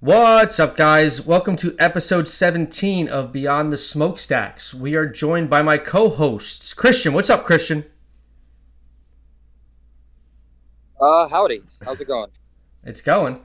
[0.00, 1.24] What's up, guys?
[1.24, 4.74] Welcome to episode 17 of Beyond the Smokestacks.
[4.74, 7.14] We are joined by my co hosts, Christian.
[7.14, 7.82] What's up, Christian?
[11.00, 11.62] Uh, howdy.
[11.82, 12.30] How's it going?
[12.84, 13.40] It's going.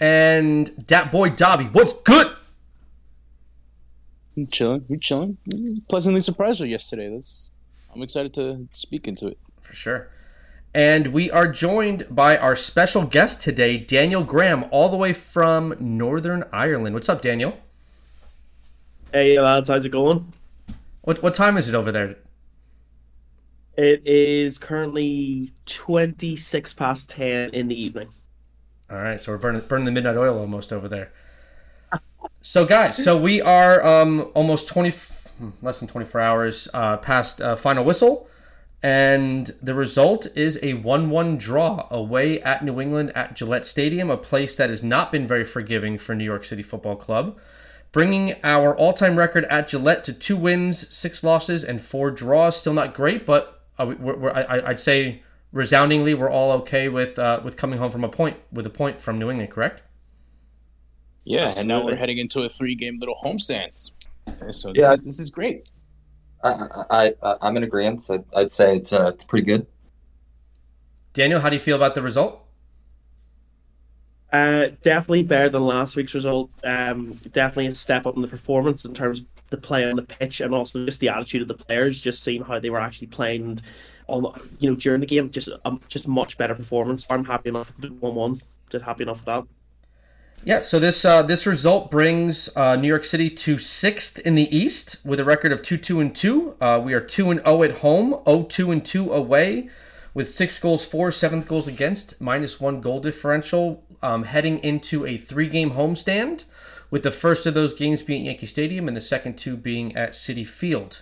[0.00, 1.72] And that boy, Davi.
[1.72, 2.34] What's good?
[4.36, 4.84] I'm chilling.
[4.88, 5.38] We're chilling.
[5.88, 7.08] Pleasantly surprised her yesterday.
[7.08, 7.52] That's.
[7.94, 9.38] I'm excited to speak into it.
[9.62, 10.08] For sure.
[10.74, 15.76] And we are joined by our special guest today, Daniel Graham, all the way from
[15.78, 16.94] Northern Ireland.
[16.94, 17.56] What's up, Daniel?
[19.12, 20.32] Hey lads, how's it going?
[21.02, 22.16] What what time is it over there?
[23.76, 28.08] It is currently twenty six past ten in the evening.
[28.90, 31.12] All right, so we're burning burning the midnight oil almost over there.
[32.40, 34.92] So guys, so we are um, almost twenty,
[35.62, 38.28] less than twenty four hours uh, past uh, final whistle,
[38.84, 44.10] and the result is a one one draw away at New England at Gillette Stadium,
[44.10, 47.38] a place that has not been very forgiving for New York City Football Club,
[47.92, 52.58] bringing our all time record at Gillette to two wins, six losses, and four draws.
[52.58, 57.18] Still not great, but uh, we're, we're, I, I'd say resoundingly we're all okay with
[57.18, 59.82] uh, with coming home from a point with a point from New England, correct?
[61.24, 63.92] Yeah, and now we're heading into a three-game little homestand.
[64.50, 64.92] So this, Yeah.
[64.92, 65.70] is, this is great.
[66.44, 68.06] I, I, I I'm in agreement.
[68.10, 69.66] I'd, I'd say it's uh, it's pretty good.
[71.14, 72.40] Daniel, how do you feel about the result?
[74.32, 76.50] Uh, definitely better than last week's result.
[76.64, 80.02] Um, definitely a step up in the performance in terms of the play on the
[80.02, 82.00] pitch and also just the attitude of the players.
[82.00, 83.62] Just seeing how they were actually playing, and
[84.06, 87.06] all you know during the game, just um, just much better performance.
[87.08, 88.42] I'm happy enough with one one.
[88.70, 89.44] Just happy enough with that.
[90.42, 94.54] Yeah, so this uh, this result brings uh, New York City to sixth in the
[94.54, 96.56] East with a record of two two and two.
[96.60, 99.70] Uh, we are two and zero at home, 0-2 and two away,
[100.12, 103.82] with six goals for, seventh goals against, minus one goal differential.
[104.02, 106.44] Um, heading into a three game homestand,
[106.90, 110.12] with the first of those games being Yankee Stadium and the second two being at
[110.12, 111.00] Citi Field.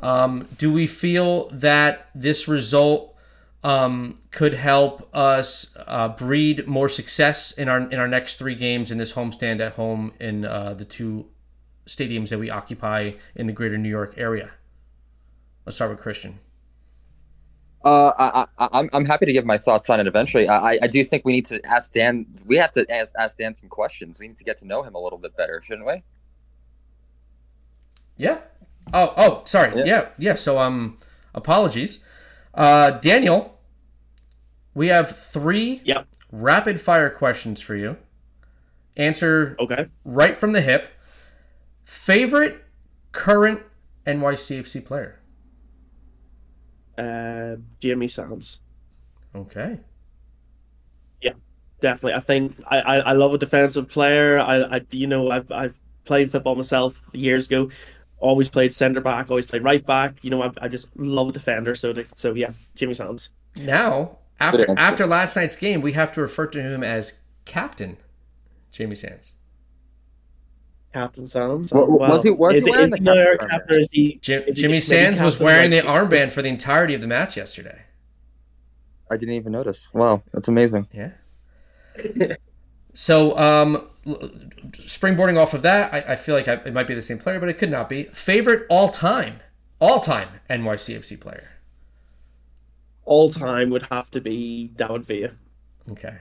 [0.00, 3.14] Um, do we feel that this result
[3.62, 8.90] um, could help us uh, breed more success in our in our next three games
[8.90, 11.26] in this homestand at home in uh, the two
[11.86, 14.50] stadiums that we occupy in the greater New York area?
[15.66, 16.38] Let's start with Christian.
[17.84, 20.46] Uh, I, I, I'm, I'm happy to give my thoughts on it eventually.
[20.48, 22.26] I, I- I do think we need to ask Dan.
[22.44, 24.20] We have to ask, ask Dan some questions.
[24.20, 26.02] We need to get to know him a little bit better, shouldn't we?
[28.16, 28.38] Yeah.
[28.92, 29.72] Oh, oh, sorry.
[29.78, 29.84] Yeah.
[29.86, 30.34] Yeah, yeah.
[30.34, 30.98] So, um,
[31.34, 32.04] apologies,
[32.54, 33.58] uh, Daniel.
[34.74, 36.06] We have three Yep.
[36.30, 37.96] rapid fire questions for you.
[38.96, 39.86] Answer Okay.
[40.04, 40.88] right from the hip.
[41.84, 42.64] Favorite
[43.12, 43.60] current
[44.06, 45.18] NYCFC player?
[46.96, 48.60] Uh, Jamie Sands.
[49.34, 49.80] Okay.
[51.22, 51.32] Yeah,
[51.80, 52.14] definitely.
[52.14, 54.38] I think I, I, I love a defensive player.
[54.38, 57.70] I, I you know I've I've played football myself years ago.
[58.20, 59.30] Always played centre back.
[59.30, 60.22] Always played right back.
[60.22, 61.74] You know I, I just love a defender.
[61.74, 63.30] So the, so yeah, Jimmy Sands.
[63.60, 67.14] Now, after after last night's game, we have to refer to him as
[67.46, 67.96] Captain
[68.72, 69.34] Jamie Sands.
[70.92, 71.72] Captain Sands.
[71.72, 73.80] Wa- wa- was he- was is he it- wearing is the he my captain captain?
[73.80, 74.18] Is he?
[74.22, 77.00] Jim, Is Jimmy just maybe Sands was captain, wearing the armband for the entirety of
[77.00, 77.82] the match yesterday.
[79.10, 79.88] I didn't even notice.
[79.92, 80.88] Wow, that's amazing.
[80.92, 81.10] Yeah.
[82.92, 83.88] So, um, l-
[84.72, 87.40] springboarding off of that, I, I feel like I, it might be the same player,
[87.40, 88.04] but it could not be.
[88.12, 89.40] Favorite all time,
[89.80, 91.48] all time NYCFC player.
[93.04, 95.30] All time would have to be David Villa.
[95.90, 96.16] Okay.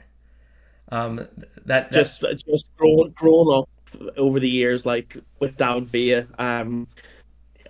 [0.92, 3.70] Um, that, that Just just grown grown up
[4.18, 6.28] over the years, like with David Villa.
[6.40, 6.88] Um,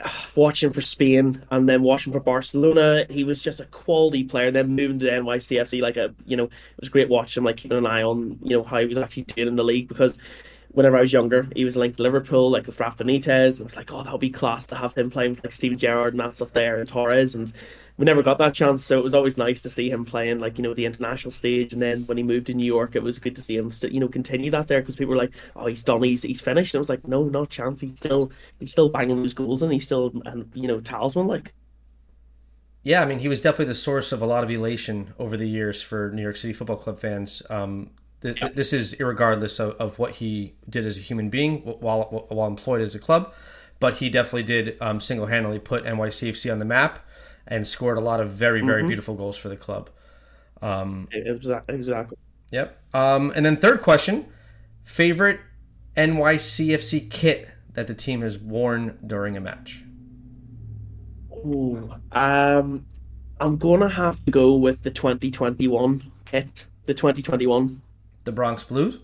[0.35, 4.51] watching for Spain and then watching for Barcelona, he was just a quality player.
[4.51, 7.85] Then moving to NYCFC, like a you know, it was great watching like keeping an
[7.85, 10.17] eye on you know how he was actually doing in the league because.
[10.73, 13.59] Whenever I was younger, he was linked to Liverpool, like with Rafa Benitez.
[13.59, 15.79] It was like, oh, that would be class to have him playing with like Steven
[15.79, 17.33] Gerrard and that stuff there, and Torres.
[17.33, 17.51] And
[17.99, 20.57] we never got that chance, so it was always nice to see him playing like
[20.57, 21.73] you know the international stage.
[21.73, 23.99] And then when he moved to New York, it was good to see him you
[24.01, 26.79] know continue that there because people were like, "Oh, he's done, he's he's finished." And
[26.79, 27.81] I was like, "No, not chance.
[27.81, 31.53] He's still he's still banging those goals, and he's still and you know talisman like."
[32.83, 35.47] Yeah, I mean, he was definitely the source of a lot of elation over the
[35.47, 37.41] years for New York City Football Club fans.
[37.49, 37.91] Um,
[38.21, 42.25] th- th- This is irregardless of, of what he did as a human being while
[42.29, 43.33] while employed as a club,
[43.79, 46.99] but he definitely did um, single handedly put NYCFC on the map
[47.49, 48.87] and scored a lot of very very Mhm.
[48.87, 49.89] beautiful goals for the club.
[50.61, 51.75] Um, Exactly.
[51.75, 52.17] Exactly.
[52.51, 52.77] Yep.
[52.93, 54.25] Um, and then third question:
[54.83, 55.39] favorite
[55.97, 59.83] NYCFC kit that the team has worn during a match.
[61.45, 62.85] Ooh, um,
[63.39, 66.67] I'm gonna have to go with the 2021 kit.
[66.85, 67.81] The 2021.
[68.25, 68.99] The Bronx Blues.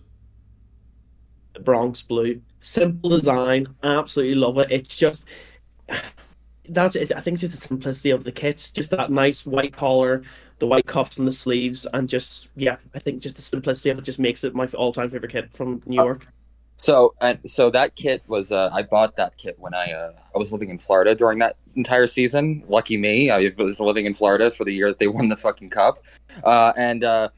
[1.54, 2.42] the Bronx Blue.
[2.60, 4.68] Simple design, absolutely love it.
[4.70, 5.26] It's just
[6.70, 7.12] that's it.
[7.16, 10.24] I think it's just the simplicity of the kit, just that nice white collar,
[10.60, 13.98] the white cuffs and the sleeves, and just yeah, I think just the simplicity of
[14.00, 16.28] it just makes it my all-time favorite kit from New York.
[16.78, 20.38] So and so that kit was uh, I bought that kit when I uh, I
[20.38, 22.64] was living in Florida during that entire season.
[22.68, 25.70] Lucky me, I was living in Florida for the year that they won the fucking
[25.70, 26.04] cup,
[26.44, 27.30] uh, and uh,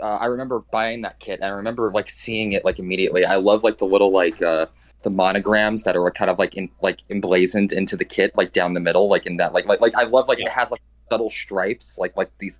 [0.00, 1.40] uh, I remember buying that kit.
[1.40, 3.24] And I remember like seeing it like immediately.
[3.24, 4.66] I love like the little like uh,
[5.02, 8.74] the monograms that are kind of like in like emblazoned into the kit, like down
[8.74, 11.30] the middle, like in that like like like I love like it has like subtle
[11.30, 12.58] stripes, like like these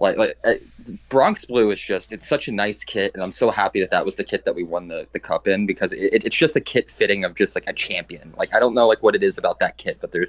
[0.00, 0.54] like like uh,
[1.08, 4.04] Bronx Blue is just it's such a nice kit, and I'm so happy that that
[4.04, 6.60] was the kit that we won the, the cup in because it, it's just a
[6.60, 8.34] kit fitting of just like a champion.
[8.36, 10.28] Like I don't know like what it is about that kit, but there's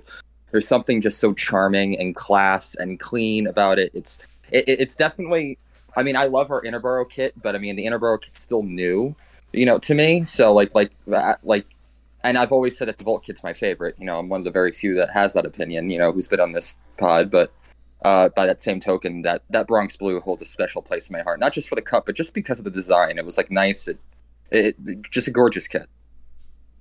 [0.51, 3.91] there's something just so charming and class and clean about it.
[3.93, 4.19] It's
[4.51, 5.57] it, it's definitely.
[5.95, 9.15] I mean, I love our Interborough kit, but I mean the Interborough kit's still new,
[9.53, 10.23] you know, to me.
[10.23, 11.65] So like like that like.
[12.25, 13.95] And I've always said that the Vault kit's my favorite.
[13.99, 15.89] You know, I'm one of the very few that has that opinion.
[15.89, 17.51] You know, who's been on this pod, but
[18.03, 21.21] uh, by that same token, that that Bronx Blue holds a special place in my
[21.21, 23.17] heart, not just for the cup, but just because of the design.
[23.17, 23.97] It was like nice, it,
[24.51, 24.77] it
[25.11, 25.87] just a gorgeous kit.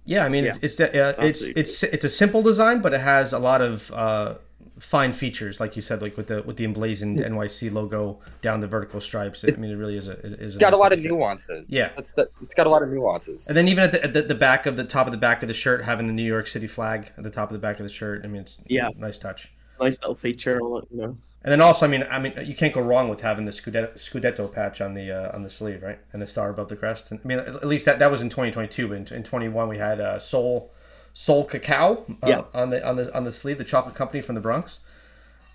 [0.04, 3.00] Yeah, I mean, Yeah, it's it's uh, it's it's it's a simple design, but it
[3.00, 4.34] has a lot of uh,
[4.82, 8.66] fine features, like you said, like with the with the emblazoned NYC logo down the
[8.66, 9.44] vertical stripes.
[9.44, 10.54] I mean, it really is a it is.
[10.56, 11.10] It's got a lot of kit.
[11.10, 11.68] nuances.
[11.70, 11.90] Yeah.
[11.96, 13.46] it's the, it's got a lot of nuances.
[13.48, 15.42] And then even at the, at the the back of the top of the back
[15.42, 17.78] of the shirt, having the New York City flag at the top of the back
[17.78, 18.22] of the shirt.
[18.24, 18.88] I mean, it's Yeah.
[18.96, 19.52] nice touch.
[19.80, 21.16] Nice little feature, you know.
[21.44, 23.92] And then also, I mean, I mean, you can't go wrong with having the Scudetto,
[23.94, 25.98] Scudetto patch on the uh, on the sleeve, right?
[26.12, 27.10] And the star above the crest.
[27.10, 28.86] And, I mean, at least that, that was in 2022.
[28.88, 30.71] But in, in 21, we had uh, Sol
[31.12, 32.42] Sol Cacao uh, Yeah.
[32.54, 34.80] on the on the on the sleeve, the chocolate company from the Bronx.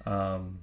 [0.06, 0.60] Um,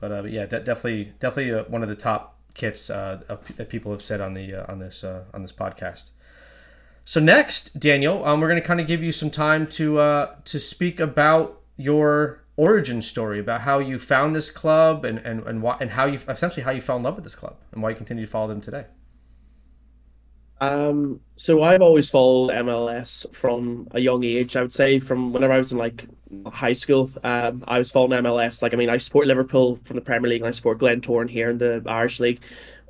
[0.00, 3.20] but, uh, but yeah, de- definitely definitely uh, one of the top kits uh,
[3.56, 6.10] that people have said on the uh, on this uh, on this podcast.
[7.04, 10.34] So next, Daniel, um, we're going to kind of give you some time to uh,
[10.44, 15.62] to speak about your origin story, about how you found this club and and and,
[15.62, 17.90] why, and how you essentially how you fell in love with this club and why
[17.90, 18.84] you continue to follow them today.
[20.60, 24.56] Um, so I've always followed MLS from a young age.
[24.56, 26.06] I would say from whenever I was in like
[26.46, 28.60] high school, um, I was following MLS.
[28.62, 31.50] Like I mean, I support Liverpool from the Premier League and I support Glentoran here
[31.50, 32.40] in the Irish League,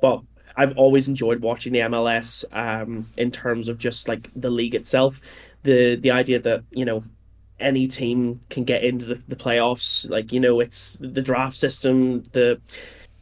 [0.01, 0.21] but
[0.57, 2.43] I've always enjoyed watching the MLS.
[2.51, 5.21] Um, in terms of just like the league itself,
[5.63, 7.03] the the idea that you know
[7.59, 10.09] any team can get into the, the playoffs.
[10.09, 12.59] Like you know, it's the draft system, the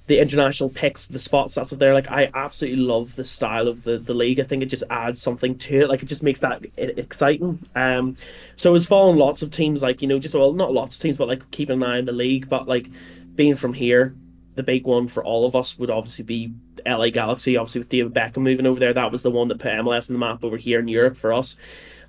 [0.08, 1.94] the international picks, the spots that's there.
[1.94, 4.40] Like I absolutely love the style of the, the league.
[4.40, 5.90] I think it just adds something to it.
[5.90, 7.60] Like it just makes that exciting.
[7.76, 8.16] Um,
[8.56, 11.02] so I was following lots of teams, like you know, just well, not lots of
[11.02, 12.48] teams, but like keeping an eye on the league.
[12.48, 12.90] But like
[13.36, 14.16] being from here,
[14.56, 16.54] the big one for all of us would obviously be
[16.86, 17.58] LA Galaxy.
[17.58, 20.14] Obviously with David Beckham moving over there, that was the one that put MLS on
[20.14, 21.58] the map over here in Europe for us.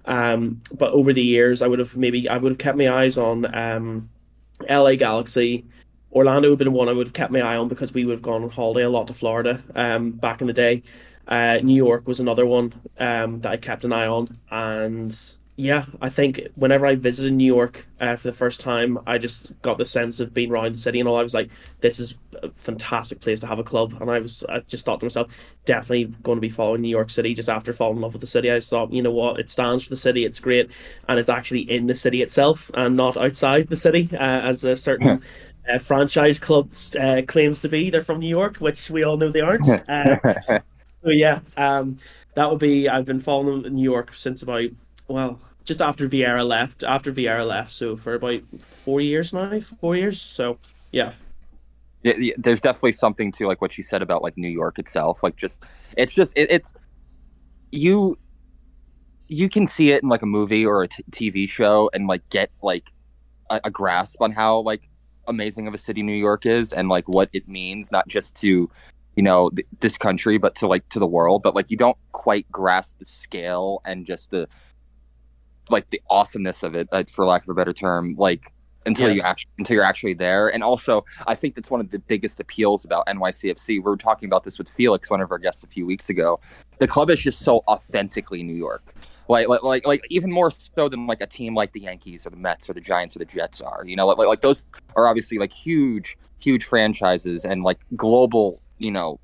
[0.04, 3.18] Um, but over the years, I would have maybe I would have kept my eyes
[3.18, 4.08] on um,
[4.70, 5.66] LA Galaxy.
[6.12, 8.12] Orlando would have been one I would have kept my eye on because we would
[8.12, 10.82] have gone on holiday a lot to Florida um, back in the day.
[11.26, 15.14] Uh, New York was another one um, that I kept an eye on, and
[15.60, 19.50] yeah, I think whenever I visited New York uh, for the first time, I just
[19.60, 21.16] got the sense of being around the city and all.
[21.16, 21.50] I was like,
[21.80, 25.00] "This is a fantastic place to have a club," and I was, I just thought
[25.00, 25.32] to myself,
[25.64, 27.34] definitely going to be following New York City.
[27.34, 29.82] Just after falling in love with the city, I thought, you know what, it stands
[29.82, 30.24] for the city.
[30.24, 30.70] It's great,
[31.08, 34.76] and it's actually in the city itself and not outside the city, uh, as a
[34.76, 35.20] certain
[35.72, 36.70] uh, franchise club
[37.00, 37.90] uh, claims to be.
[37.90, 39.68] They're from New York, which we all know they aren't.
[39.88, 40.60] Uh,
[41.02, 41.98] so yeah, um,
[42.34, 42.88] that would be.
[42.88, 44.70] I've been following New York since about
[45.06, 46.82] well, just after Vieira left.
[46.82, 50.20] After Vieira left, so for about four years now, four years.
[50.20, 50.58] So
[50.92, 51.12] yeah,
[52.02, 55.22] Yeah, yeah, there's definitely something to like what you said about like New York itself.
[55.22, 55.62] Like just
[55.96, 56.74] it's just it, it's
[57.70, 58.16] you
[59.28, 62.28] you can see it in like a movie or a t- TV show and like
[62.30, 62.90] get like
[63.50, 64.87] a, a grasp on how like
[65.28, 68.70] amazing of a city New York is and like what it means not just to
[69.16, 71.42] you know th- this country but to like to the world.
[71.42, 74.48] But like you don't quite grasp the scale and just the
[75.70, 78.52] like the awesomeness of it uh, for lack of a better term like
[78.86, 79.14] until Yeah.
[79.16, 80.48] you actually until you're actually there.
[80.48, 84.26] And also I think that's one of the biggest appeals about NYCFC we were talking
[84.28, 86.40] about this with Felix one of our guests a few weeks ago.
[86.78, 88.94] The club is just so authentically New York
[89.28, 92.30] like, like, like, like, even more so than like a team like the Yankees or
[92.30, 93.82] the Mets or the Giants or the Jets are.
[93.86, 94.66] You know, like, like, those
[94.96, 99.20] are obviously like huge, huge franchises and like global, you know,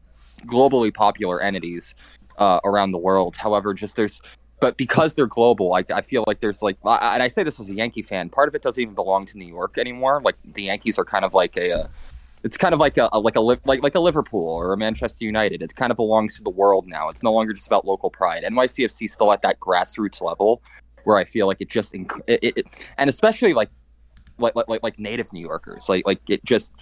[0.47, 1.95] globally popular entities
[2.39, 3.37] uh, around the world.
[3.37, 4.21] However, just there's,
[4.61, 7.59] but because they're global, like I feel like there's like, I- and I say this
[7.59, 10.21] as a Yankee fan, part of it doesn't even belong to New York anymore.
[10.23, 11.89] Like the Yankees are kind of like a, uh,
[12.45, 15.63] it's kind of like a, like a like like a Liverpool or a Manchester United.
[15.63, 17.09] It kind of belongs to the world now.
[17.09, 18.45] It's no longer just about local pride.
[18.45, 20.63] NYCFC still at that grassroots level
[21.05, 23.71] where I feel like it just it, it, it and especially like
[24.39, 26.73] like like like native New Yorkers like like it just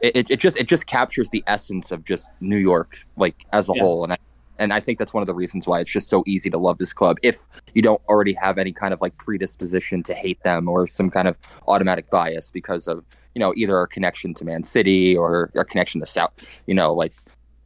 [0.00, 3.72] it, it just it just captures the essence of just New York like as a
[3.74, 3.82] Yeah.
[3.82, 4.18] whole and I,
[4.58, 6.78] and I think that's one of the reasons why it's just so easy to love
[6.78, 10.68] this club if you don't already have any kind of like predisposition to hate them
[10.68, 13.04] or some kind of automatic bias because of
[13.34, 16.92] you know either our connection to Man City or our connection to South you know
[16.94, 17.12] like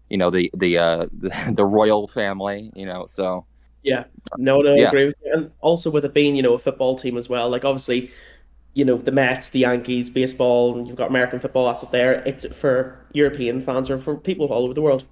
[0.09, 3.47] you know the the uh the, the royal family you know so
[3.83, 4.05] Yeah,
[4.37, 4.89] no, no, I Yeah.
[4.89, 5.33] agree with you.
[5.33, 7.49] And also with it being, you know, a football team as well.
[7.49, 8.11] Like obviously,
[8.75, 11.67] you know, the Mets, the Yankees, baseball, and you've got American football.
[11.67, 12.15] That's up there.
[12.27, 15.05] It's for European fans or for people all over the world.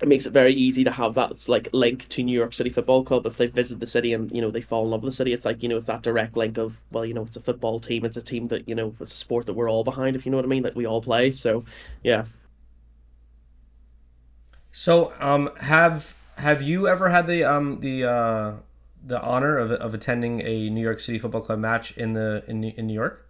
[0.00, 3.04] It makes it very easy to have that like link to New York City Football
[3.04, 5.16] Club if they visit the city and you know they fall in love with the
[5.16, 5.32] city.
[5.32, 7.80] It's like you know it's that direct link of well you know it's a football
[7.80, 8.04] team.
[8.04, 10.16] It's a team that you know it's a sport that we're all behind.
[10.16, 11.30] If you know what I mean, that we all play.
[11.30, 11.64] So
[12.02, 12.24] yeah.
[14.70, 18.56] So, um, have have you ever had the um the uh
[19.04, 22.64] the honor of of attending a New York City Football Club match in the in
[22.64, 23.29] in New York?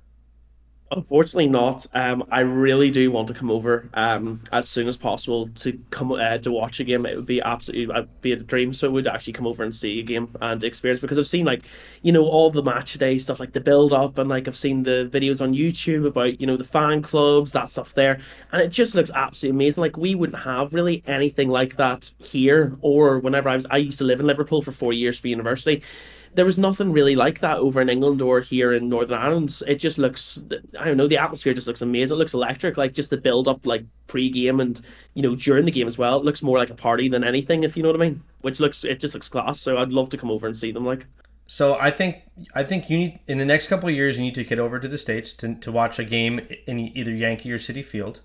[0.93, 1.87] Unfortunately not.
[1.95, 6.11] Um, I really do want to come over um, as soon as possible to come
[6.11, 7.07] uh, to watch a game.
[7.07, 8.73] It would be absolutely it'd be a dream.
[8.75, 11.45] So I would actually come over and see a game and experience because I've seen
[11.45, 11.63] like
[12.03, 14.83] you know all the match day stuff like the build up and like I've seen
[14.83, 18.21] the videos on YouTube about you know the fan clubs that stuff there
[18.51, 19.83] and it just looks absolutely amazing.
[19.83, 23.99] Like we wouldn't have really anything like that here or whenever I was I used
[23.99, 25.85] to live in Liverpool for four years for university
[26.35, 29.61] there was nothing really like that over in England or here in Northern Ireland.
[29.67, 30.45] It just looks,
[30.79, 32.15] I don't know, the atmosphere just looks amazing.
[32.17, 34.81] It looks electric, like just the build up, like pre game and
[35.15, 36.19] you know during the game as well.
[36.19, 38.23] It looks more like a party than anything, if you know what I mean.
[38.43, 39.61] Which looks, it just looks class.
[39.61, 40.85] So I'd love to come over and see them.
[40.87, 41.07] Like,
[41.47, 42.17] So I think
[42.55, 44.79] I think you need in the next couple of years you need to get over
[44.79, 48.21] to the states to, to watch a game in either Yankee or Citi Field,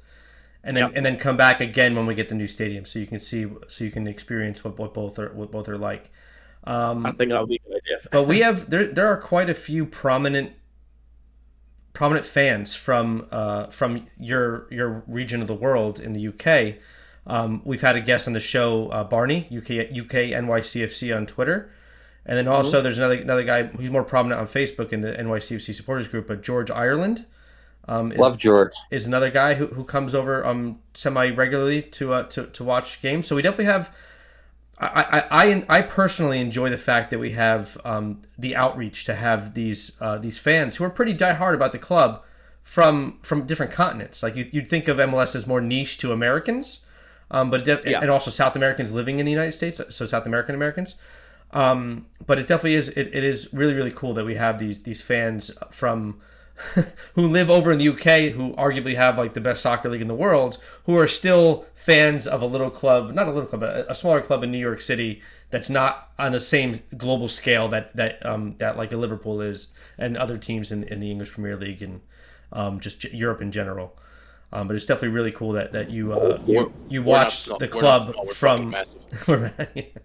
[0.63, 0.93] and then Yep.
[0.95, 3.47] and then come back again when we get the new stadium so you can see
[3.67, 6.11] so you can experience what, what both are what both are like.
[6.65, 8.09] Um, I think that would be a good idea.
[8.11, 10.51] but we have there there are quite a few prominent
[11.93, 16.79] prominent fans from uh, from your your region of the world in the UK.
[17.27, 21.71] Um, we've had a guest on the show, uh, Barney UK UK NYCFC on Twitter,
[22.25, 25.73] and then also there's another another guy who's more prominent on Facebook in the NYCFC
[25.73, 27.25] supporters group, but George Ireland.
[27.87, 32.13] Um, is, love George is another guy who, who comes over um semi regularly to
[32.13, 33.27] uh to, to watch games.
[33.27, 33.91] So we definitely have.
[34.77, 39.15] I, I, I, I personally enjoy the fact that we have um, the outreach to
[39.15, 42.21] have these uh, these fans who are pretty diehard about the club
[42.61, 44.21] from from different continents.
[44.21, 46.79] Like you, you'd think of MLS as more niche to Americans,
[47.31, 48.01] um, but def- Yeah.
[48.01, 50.95] and also South Americans living in the United States, so South American Americans.
[51.51, 52.89] Um, but it definitely is.
[52.89, 56.19] It, it is really really cool that we have these these fans from
[57.15, 60.07] who live over in the UK, who arguably have like the best soccer league in
[60.07, 63.85] the world, who are still fans of a little club, not a little club, but
[63.89, 65.21] a smaller club in New York City
[65.51, 69.67] that's not on the same global scale that that um, that like a Liverpool is,
[69.97, 72.01] and other teams in, in the English Premier League and
[72.51, 73.97] um, just Europe in general.
[74.53, 78.15] Um, but it's definitely really cool that that you uh, you, you watch the club
[78.17, 78.73] we're from
[79.75, 80.01] it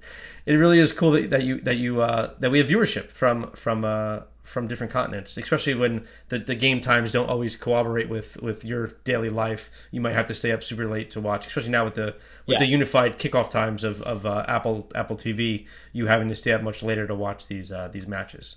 [0.47, 3.85] really is cool that, that you that you uh, that we have viewership from from
[3.85, 8.65] uh, from different continents, especially when the, the game times don't always cooperate with, with
[8.65, 9.71] your daily life.
[9.91, 12.17] You might have to stay up super late to watch, especially now with the
[12.47, 12.59] with Yeah.
[12.59, 15.67] the unified kickoff times of, of uh, Apple Apple TV.
[15.93, 18.57] You having to stay up much later to watch these uh, these matches.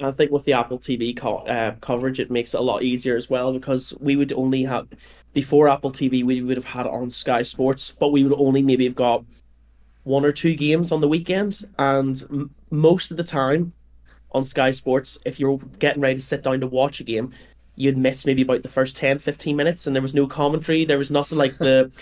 [0.00, 3.16] I think with the Apple TV co- uh, coverage, it makes it a lot easier
[3.16, 4.88] as well because we would only have
[5.34, 8.62] before Apple TV, we would have had it on Sky Sports, but we would only
[8.62, 9.24] maybe have got
[10.04, 13.72] one or two games on the weekend, and m- most of the time
[14.32, 17.32] on Sky Sports, if you're getting ready to sit down to watch a game,
[17.76, 20.84] you'd miss maybe about the first 10, 15 minutes, and there was no commentary.
[20.84, 21.90] There was nothing like the.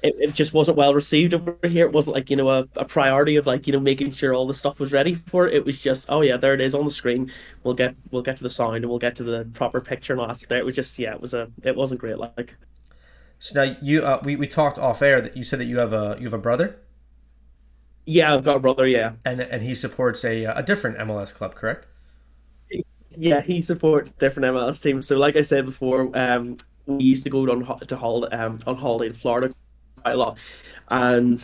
[0.00, 1.84] It, it just wasn't well received over here.
[1.84, 4.46] It wasn't like, you know, a, a priority of like, you know, making sure all
[4.46, 5.54] the stuff was ready for it.
[5.54, 7.32] It was just, oh yeah, there it is on the screen.
[7.64, 10.20] We'll get we'll get to the sound and we'll get to the proper picture and
[10.20, 10.58] all that there.
[10.58, 12.54] It was just yeah, it was a it wasn't great like
[13.40, 15.92] So now you uh, we, we talked off air that you said that you have
[15.92, 16.78] a you have a brother
[18.10, 19.12] Yeah, I've got a brother, yeah.
[19.26, 21.86] and and he supports a a different MLS club, correct?
[23.10, 25.06] Yeah, he supports different MLS teams.
[25.06, 28.76] So, like I said before, um, we used to go on to hol- um, on
[28.76, 29.54] holiday to Florida
[30.02, 30.38] quite a lot,
[30.88, 31.38] and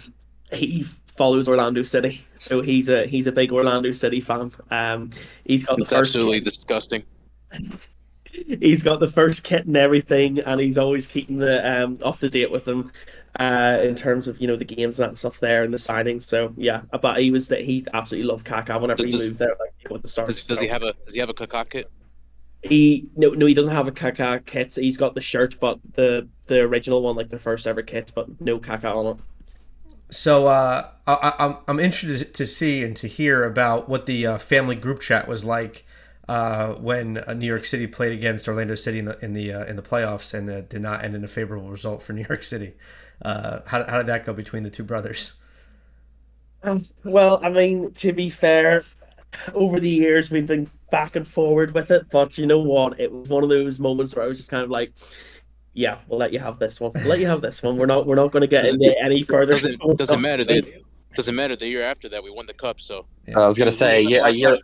[0.52, 0.84] he
[1.16, 2.26] follows Orlando City.
[2.38, 4.52] So he's a he's a big Orlando City fan.
[4.70, 5.10] Um,
[5.44, 7.04] he's got the It's first absolutely disgusting.
[8.32, 12.30] he's got the first kit and everything, and he's always keeping the um up to
[12.30, 12.90] date with them,
[13.40, 16.24] uh, in terms of you know the games and that stuff there and the signings.
[16.24, 19.56] So yeah, but he was that he absolutely loved Kaká whenever he Does- moved there,
[19.60, 20.26] like you know, the start.
[20.26, 21.90] Does, does he have a Does he have a Kaká kit?
[22.62, 24.74] He no no he doesn't have a Kaká kit.
[24.74, 28.40] He's got the shirt, but the the original one, like the first ever kit, but
[28.40, 29.22] no Kaká on it.
[30.10, 34.38] So uh, I, I'm I'm interested to see and to hear about what the uh,
[34.38, 35.84] family group chat was like
[36.28, 39.64] uh, when uh, New York City played against Orlando City in the in the uh,
[39.64, 42.42] in the playoffs and uh, did not end in a favorable result for New York
[42.42, 42.74] City.
[43.22, 45.34] How how did that go between the two brothers?
[46.62, 48.84] Um, well, I mean, to be fair,
[49.52, 52.98] over the years we've been back and forward with it, but you know what?
[52.98, 54.92] It was one of those moments where I was just kind of like,
[55.74, 56.92] yeah, we'll let you have this one.
[56.94, 57.76] We'll let you have this one.
[57.76, 59.52] We're not we're not going to get into any further.
[59.52, 60.44] Doesn't doesn't matter.
[60.44, 60.82] They,
[61.14, 61.56] doesn't matter.
[61.56, 62.80] The year after that, we won the cup.
[62.80, 63.40] So yeah.
[63.40, 64.58] I was gonna say yeah, a year.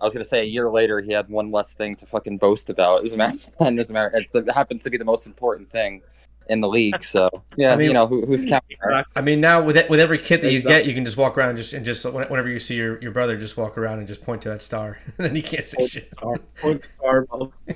[0.00, 2.70] I was gonna say a year later, he had one less thing to fucking boast
[2.70, 3.04] about.
[3.04, 6.02] As a matter, and as a matter, it happens to be the most important thing
[6.48, 7.02] in the league.
[7.04, 8.76] So yeah, I mean, you know who, who's counting?
[8.84, 9.04] Right?
[9.14, 11.38] I mean, now with it, with every kit that you get, you can just walk
[11.38, 14.22] around just and just whenever you see your, your brother, just walk around and just
[14.22, 16.16] point to that star, and then you can't say shit.
[16.16, 17.26] Point star.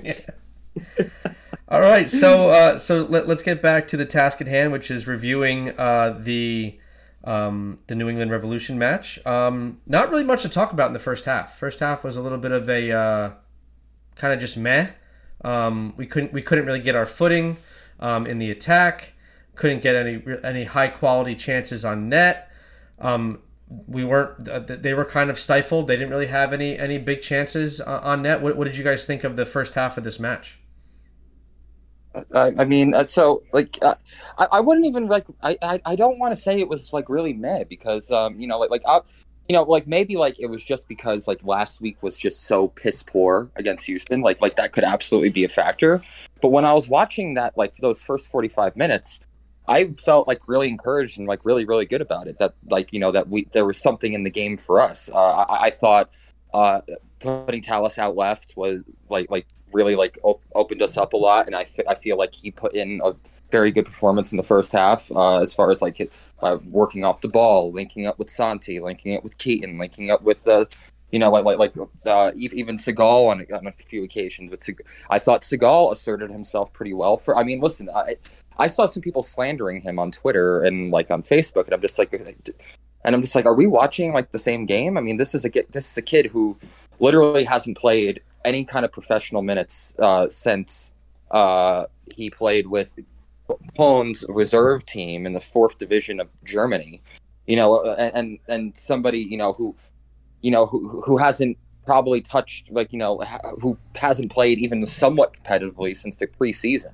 [0.03, 0.19] yeah.
[1.67, 4.91] All right, so uh, so let, us get back to the task at hand, which
[4.91, 6.77] is reviewing uh, the
[7.23, 9.25] um, the New England Revolution match.
[9.25, 11.57] Um, not really much to talk about in the first half.
[11.57, 13.31] First half was a little bit of a uh,
[14.15, 14.89] kind of just meh.
[15.43, 17.57] Um, we couldn't we couldn't really get our footing
[17.99, 19.13] um, in the attack.
[19.55, 22.49] Couldn't get any any high quality chances on net.
[22.99, 23.39] Um,
[23.87, 24.83] we weren't.
[24.83, 25.87] They were kind of stifled.
[25.87, 28.41] They didn't really have any any big chances uh, on net.
[28.41, 30.59] What, what did you guys think of the first half of this match?
[32.33, 33.95] I, I mean, uh, so like, uh,
[34.37, 35.27] I, I wouldn't even like.
[35.41, 38.47] I, I, I don't want to say it was like really mad because, um, you
[38.47, 39.01] know, like, like, uh,
[39.47, 42.69] you know, like maybe like it was just because like last week was just so
[42.69, 44.21] piss poor against Houston.
[44.21, 46.01] Like, like that could absolutely be a factor.
[46.41, 49.19] But when I was watching that, like those first forty five minutes,
[49.67, 52.39] I felt like really encouraged and like really really good about it.
[52.39, 55.09] That like you know that we there was something in the game for us.
[55.13, 56.09] Uh, I, I thought
[56.53, 56.81] uh,
[57.19, 61.45] putting Talles out left was like like really like op- opened us up a lot,
[61.47, 63.13] and I, f- I feel like he put in a
[63.51, 66.11] very good performance in the first half uh, as far as like
[66.41, 70.21] uh, working off the ball, linking up with Santi, linking up with Keaton, linking up
[70.21, 70.65] with uh,
[71.11, 74.51] you know like like like uh, even Segal on, on a few occasions.
[74.51, 74.67] But
[75.09, 77.17] I thought Segal asserted himself pretty well.
[77.17, 78.17] For I mean, listen, I
[78.57, 81.99] I saw some people slandering him on Twitter and like on Facebook, and I'm just
[81.99, 82.13] like.
[83.03, 84.97] And I'm just like, are we watching like the same game?
[84.97, 86.57] I mean, this is a this is a kid who
[86.99, 90.91] literally hasn't played any kind of professional minutes uh, since
[91.29, 92.97] uh, he played with
[93.75, 97.01] Poland's reserve team in the fourth division of Germany.
[97.47, 99.75] You know, and, and and somebody you know who,
[100.41, 103.19] you know who who hasn't probably touched like you know
[103.61, 106.93] who hasn't played even somewhat competitively since the preseason.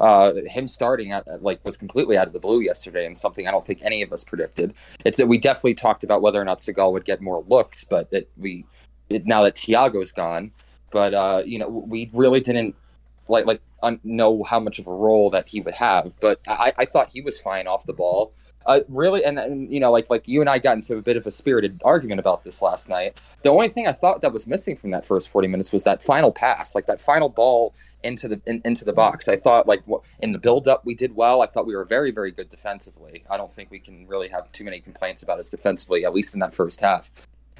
[0.00, 3.52] Uh, him starting at like was completely out of the blue yesterday, and something I
[3.52, 4.74] don't think any of us predicted.
[5.04, 8.10] It's that we definitely talked about whether or not Segal would get more looks, but
[8.10, 8.64] that we
[9.08, 10.50] it, now that Thiago's gone,
[10.90, 12.74] but uh, you know we really didn't
[13.28, 16.14] like like un- know how much of a role that he would have.
[16.20, 18.32] But I, I thought he was fine off the ball.
[18.66, 21.16] Uh, really, and, and you know, like like you and I got into a bit
[21.16, 23.20] of a spirited argument about this last night.
[23.42, 26.00] The only thing I thought that was missing from that first forty minutes was that
[26.02, 29.28] final pass, like that final ball into the in, into the box.
[29.28, 29.82] I thought like
[30.20, 31.42] in the build up we did well.
[31.42, 33.24] I thought we were very very good defensively.
[33.30, 36.34] I don't think we can really have too many complaints about us defensively, at least
[36.34, 37.10] in that first half.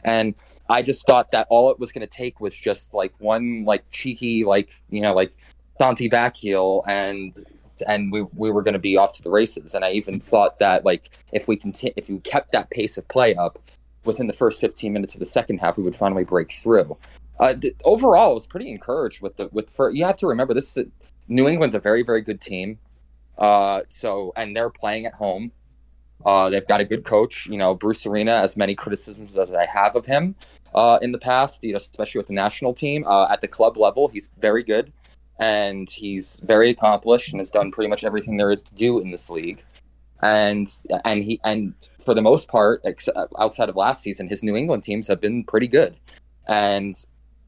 [0.04, 0.34] And
[0.68, 3.84] I just thought that all it was going to take was just like one like
[3.90, 5.32] cheeky like you know like
[5.82, 7.36] Santi back heel and
[7.88, 9.74] and we we were going to be off to the races.
[9.74, 13.08] And I even thought that like if we continue if we kept that pace of
[13.08, 13.58] play up
[14.04, 16.96] within the first 15 minutes of the second half, we would finally break through.
[17.40, 20.54] Uh, th- overall, I was pretty encouraged with the with for you have to remember
[20.54, 20.86] this is a,
[21.26, 22.78] New England's a very very good team.
[23.36, 25.50] Uh, so and they're playing at home.
[26.24, 27.48] Uh, they've got a good coach.
[27.48, 30.36] You know, Bruce Arena, as many criticisms as I have of him
[30.76, 33.02] uh, in the past, you know, especially with the national team.
[33.04, 34.92] Uh, at the club level, he's very good
[35.42, 39.10] and he's very accomplished and has done pretty much everything there is to do in
[39.10, 39.64] this league.
[40.22, 40.68] And
[41.04, 42.84] and he and for the most part,
[43.40, 45.96] outside of last season, his New England teams have been pretty good,
[46.46, 46.94] and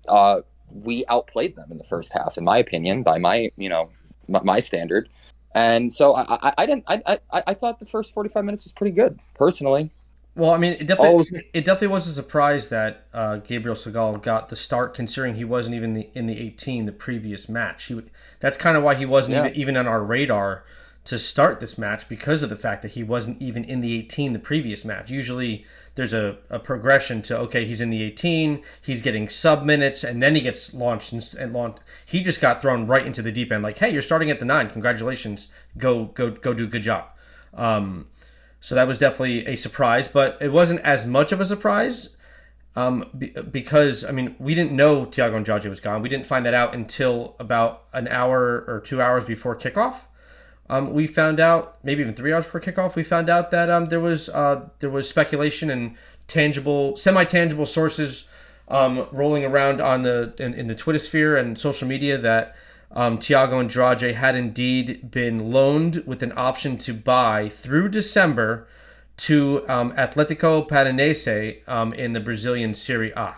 [0.08, 3.90] uh, we outplayed them in the first half, in my opinion, by my you know
[4.26, 5.08] my, my standard.
[5.54, 8.64] And so I, I, I didn't I, I I thought the first forty five minutes
[8.64, 9.92] was pretty good personally.
[10.36, 14.20] Well, I mean, it definitely was, it definitely was a surprise that uh, Gabriel Segal
[14.20, 17.84] got the start, considering he wasn't even the, in the 18 the previous match.
[17.84, 18.02] He
[18.40, 19.46] that's kind of why he wasn't yeah.
[19.46, 20.64] even, even on our radar
[21.04, 24.32] to start this match because of the fact that he wasn't even in the 18
[24.32, 25.10] the previous match.
[25.10, 30.02] Usually, there's a, a progression to okay, he's in the 18, he's getting sub minutes,
[30.02, 31.78] and then he gets launched and, and launched.
[32.06, 34.46] He just got thrown right into the deep end, like, hey, you're starting at the
[34.46, 34.68] nine.
[34.70, 37.04] Congratulations, go go go do a good job.
[37.52, 38.08] Um,
[38.64, 42.10] so that was definitely a surprise, but it wasn't as much of a surprise
[42.76, 43.08] um,
[43.50, 46.02] because, I mean, we didn't know Thiago Andrade was gone.
[46.02, 50.02] We didn't find that out until about an hour or two hours before kickoff
[50.70, 53.86] um, we found out maybe even three hours before kickoff, we found out that um,
[53.86, 55.96] there was uh, there was speculation and
[56.26, 58.24] tangible, semi-tangible sources
[58.68, 62.56] um, rolling around on the in, in the Twitter sphere and social media that
[62.94, 68.68] um, Thiago Andrade had indeed been loaned with an option to buy through December
[69.16, 73.34] to um, Athletico Paranaense um, in the Brazilian Serie A.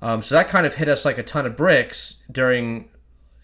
[0.00, 2.88] Um, so that kind of hit us like a ton of bricks during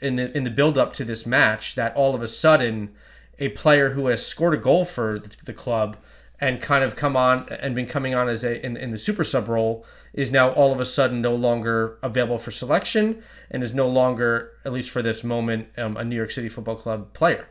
[0.01, 1.75] in the in the build up to this match.
[1.75, 2.91] That all of a sudden,
[3.39, 5.97] a player who has scored a goal for the, the club
[6.41, 9.25] and kind of come on and been coming on as a in, in the super
[9.25, 9.85] sub role
[10.19, 14.51] is now all of a sudden no longer available for selection and is no longer
[14.65, 17.47] at least for this moment um, a New York City Football Club player.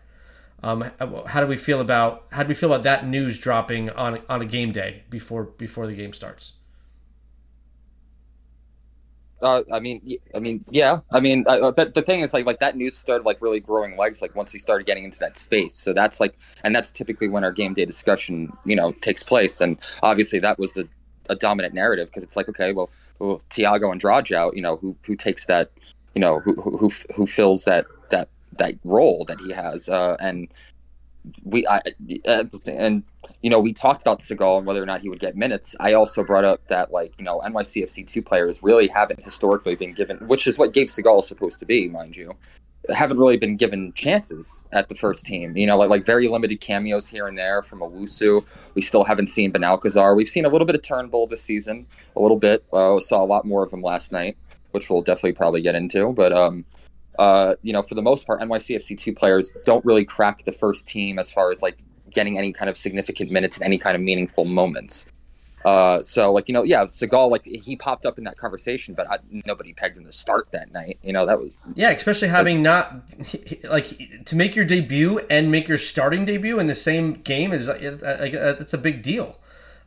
[0.62, 0.84] Um,
[1.28, 4.42] how do we feel about how do we feel about that news dropping on on
[4.42, 6.54] a game day before before the game starts?
[9.42, 10.02] Uh, I mean,
[10.36, 10.98] I mean, yeah.
[11.14, 13.96] I mean, uh, but the thing is, like, like that news started like really growing
[13.96, 15.76] legs, like once we started getting into that space.
[15.76, 19.62] So that's like, and that's typically when our game day discussion, you know, takes place.
[19.62, 20.86] And obviously, that was a,
[21.30, 24.96] a dominant narrative because it's like, okay, well, well, Thiago Andrade out, you know, who
[25.04, 25.72] who takes that,
[26.16, 30.48] you know, who who who fills that that that role that he has, uh, and
[31.44, 31.82] we I,
[32.28, 33.04] uh, and
[33.42, 35.76] you know we talked about Segal and whether or not he would get minutes.
[35.80, 39.94] I also brought up that like you know NYCFC two players really haven't historically been
[39.94, 42.36] given, which is what Gabe Segal is supposed to be, mind you.
[42.94, 45.56] Haven't really been given chances at the first team.
[45.58, 48.46] You know, like like very limited cameos here and there from Owusu.
[48.76, 50.16] We still haven't seen Benalcazar.
[50.16, 52.64] We've seen a little bit of Turnbull this season, a little bit.
[52.72, 54.38] Uh, saw a lot more of him last night,
[54.72, 56.14] which we'll definitely probably get into.
[56.14, 56.66] But um,
[57.20, 60.88] uh, you know, for the most part, NYCFC two players don't really crack the first
[60.88, 61.80] team as far as like
[62.12, 65.06] getting any kind of significant minutes in any kind of meaningful moments.
[65.68, 69.06] Uh, so like you know, yeah, Segal like he popped up in that conversation, but
[69.12, 70.98] I, nobody pegged him to start that night.
[71.04, 73.02] You know, that was yeah, especially having not
[73.66, 77.68] like to make your debut and make your starting debut in the same game is
[77.68, 79.40] like it's a big deal.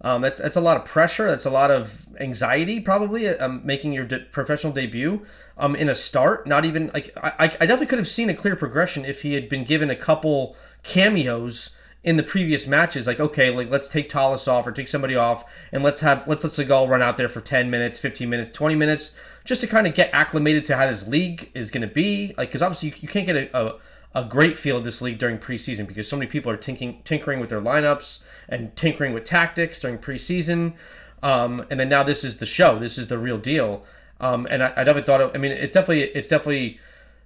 [0.03, 1.27] Um, that's that's a lot of pressure.
[1.27, 5.25] That's a lot of anxiety, probably um, making your de- professional debut
[5.57, 6.47] um, in a start.
[6.47, 9.49] Not even like I, I definitely could have seen a clear progression if he had
[9.49, 13.07] been given a couple cameos in the previous matches.
[13.07, 16.45] Like okay, like let's take Talles off or take somebody off, and let's have let's
[16.45, 19.13] let Segal run out there for ten minutes, fifteen minutes, twenty minutes,
[19.45, 22.35] just to kind of get acclimated to how this league is going to be.
[22.37, 23.79] Like because obviously you, you can't get a, a
[24.15, 27.39] a great feel of this league during preseason because so many people are tinking, tinkering
[27.39, 30.75] with their lineups and tinkering with tactics during preseason.
[31.23, 32.79] Um, and then now this is the show.
[32.79, 33.85] This is the real deal.
[34.21, 35.21] Um, and I, I definitely thought.
[35.21, 36.81] Of, I mean, it's definitely it's definitely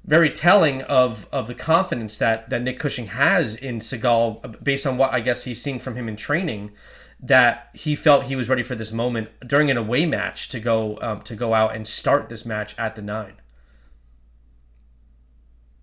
[0.04, 4.98] very telling of of the confidence that that Nick Cushing has in Segal based on
[4.98, 6.72] what I guess he's seeing from him in training.
[7.20, 10.98] That he felt he was ready for this moment during an away match to go
[11.00, 13.34] um, to go out and start this match at the nine.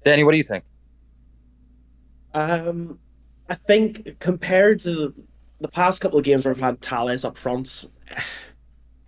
[0.03, 0.63] Danny, what do you think?
[2.33, 2.99] Um,
[3.49, 5.13] I think compared to the,
[5.61, 7.85] the past couple of games where I've had Talles up front,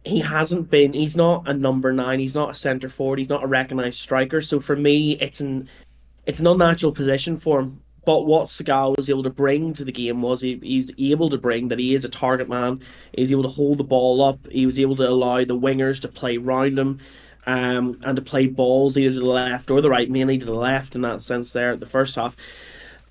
[0.06, 0.94] he hasn't been.
[0.94, 2.20] He's not a number nine.
[2.20, 3.20] He's not a centre forward.
[3.20, 4.42] He's not a recognised striker.
[4.42, 5.70] So for me, it's an
[6.26, 7.82] it's an unnatural position for him.
[8.06, 11.30] But what Segal was able to bring to the game was he, he was able
[11.30, 12.82] to bring that he is a target man.
[13.16, 14.46] He's able to hold the ball up.
[14.52, 17.00] He was able to allow the wingers to play round him.
[17.46, 20.54] Um, and to play balls either to the left or the right, mainly to the
[20.54, 22.38] left in that sense there the first half.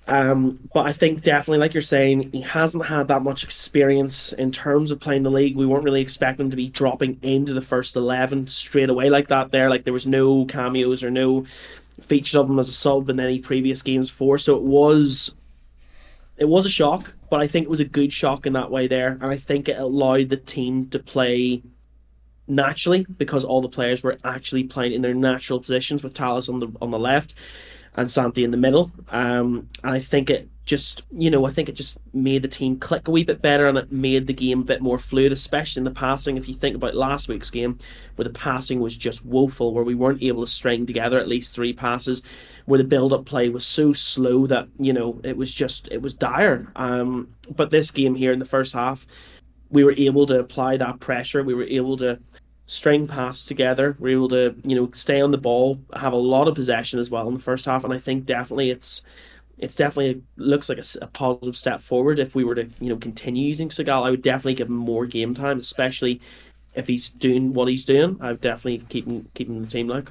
[0.05, 4.51] Um, but I think definitely, like you're saying, he hasn't had that much experience in
[4.51, 5.55] terms of playing the league.
[5.55, 9.51] We weren't really expecting to be dropping into the first eleven straight away like that.
[9.51, 11.45] There, like there was no cameos or no
[12.01, 14.37] features of him as a sub in any previous games before.
[14.37, 15.35] So it was,
[16.35, 18.87] it was a shock, but I think it was a good shock in that way
[18.87, 21.63] there, and I think it allowed the team to play
[22.45, 26.59] naturally because all the players were actually playing in their natural positions with Talles on
[26.59, 27.35] the on the left
[27.95, 28.91] and Santi in the middle.
[29.09, 32.79] Um, and I think it just, you know, I think it just made the team
[32.79, 35.81] click a wee bit better and it made the game a bit more fluid, especially
[35.81, 36.37] in the passing.
[36.37, 37.77] If you think about last week's game,
[38.15, 41.53] where the passing was just woeful, where we weren't able to string together at least
[41.53, 42.21] three passes,
[42.65, 46.01] where the build up play was so slow that, you know, it was just, it
[46.01, 46.71] was dire.
[46.77, 49.05] Um, but this game here in the first half,
[49.69, 51.43] we were able to apply that pressure.
[51.43, 52.19] We were able to
[52.65, 53.95] string pass together.
[53.99, 57.09] We're able to, you know, stay on the ball, have a lot of possession as
[57.09, 59.03] well in the first half, and I think definitely it's
[59.57, 62.97] it's definitely looks like a, a, positive step forward if we were to, you know,
[62.97, 64.03] continue using Segal.
[64.03, 66.19] I would definitely give him more game time, especially
[66.73, 68.17] if he's doing what he's doing.
[68.19, 70.09] I would definitely keep him keeping the team like.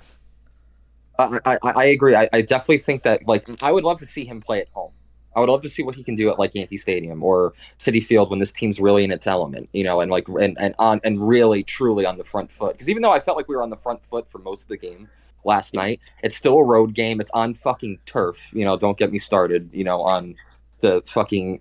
[1.19, 2.15] Uh, I, I, I agree.
[2.15, 4.93] I, I definitely think that like I would love to see him play at home.
[5.35, 8.05] I would love to see what he can do at like Yankee Stadium or Citi
[8.05, 11.01] Field when this team's really in its element, you know, and like and and on
[11.05, 12.73] and really truly on the front foot.
[12.73, 14.69] Because even though I felt like we were on the front foot for most of
[14.69, 15.09] the game,
[15.45, 16.01] last night.
[16.23, 17.21] It's still a road game.
[17.21, 18.51] It's on fucking turf.
[18.53, 19.71] You know, don't get me started.
[19.73, 20.37] You know, on
[20.81, 21.61] the fucking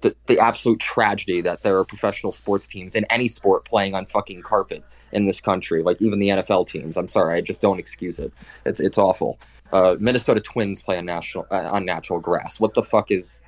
[0.00, 4.06] the, the absolute tragedy that there are professional sports teams in any sport playing on
[4.06, 5.82] fucking carpet in this country.
[5.82, 6.96] Like even the NFL teams.
[6.96, 8.32] I'm sorry, I just don't excuse it.
[8.64, 9.38] It's it's awful.
[9.72, 12.58] Uh, Minnesota Twins play on national uh, on natural grass.
[12.58, 13.42] What the fuck is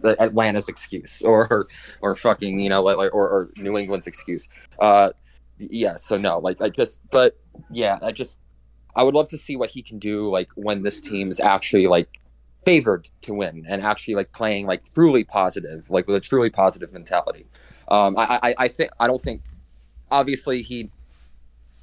[0.00, 1.68] the Atlanta's excuse or
[2.00, 4.48] or fucking you know like, or, or New England's excuse?
[4.78, 5.10] Uh,
[5.58, 5.96] yeah.
[5.96, 7.38] So no, like I just but
[7.70, 8.38] yeah, I just
[8.94, 11.86] I would love to see what he can do like when this team is actually
[11.86, 12.08] like
[12.64, 16.92] favored to win and actually like playing like truly positive, like with a truly positive
[16.92, 17.46] mentality.
[17.88, 19.42] Um, I, I, I think I don't think
[20.10, 20.90] obviously he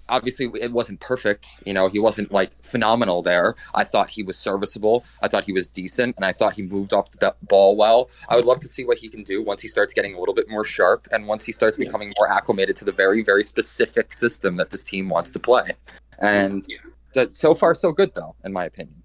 [0.10, 3.56] obviously it wasn't perfect you know he wasn't like phenomenal there.
[3.76, 5.06] I thought he was serviceable.
[5.22, 8.10] I thought he was decent and i thought he moved off the ball well.
[8.28, 10.36] I would love to see what he can do once he starts getting a little
[10.36, 14.14] bit more sharp and once he starts becoming more acclimated to the very very specific
[14.14, 15.72] system that this team wants to play.
[16.20, 16.66] And
[17.14, 19.04] that so far so good though in my opinion.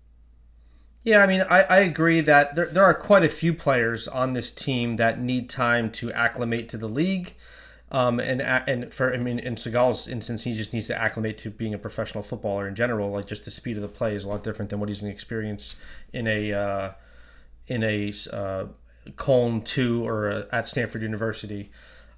[1.04, 4.32] Yeah, I mean, I, I agree that there, there are quite a few players on
[4.32, 7.34] this team that need time to acclimate to the league.
[7.94, 11.50] Um, and and for I mean, in Segal's instance, he just needs to acclimate to
[11.50, 13.12] being a professional footballer in general.
[13.12, 15.12] Like just the speed of the play is a lot different than what he's going
[15.12, 15.76] to experience
[16.12, 16.92] in a uh,
[17.68, 18.64] in a uh,
[19.62, 21.70] two or a, at Stanford University.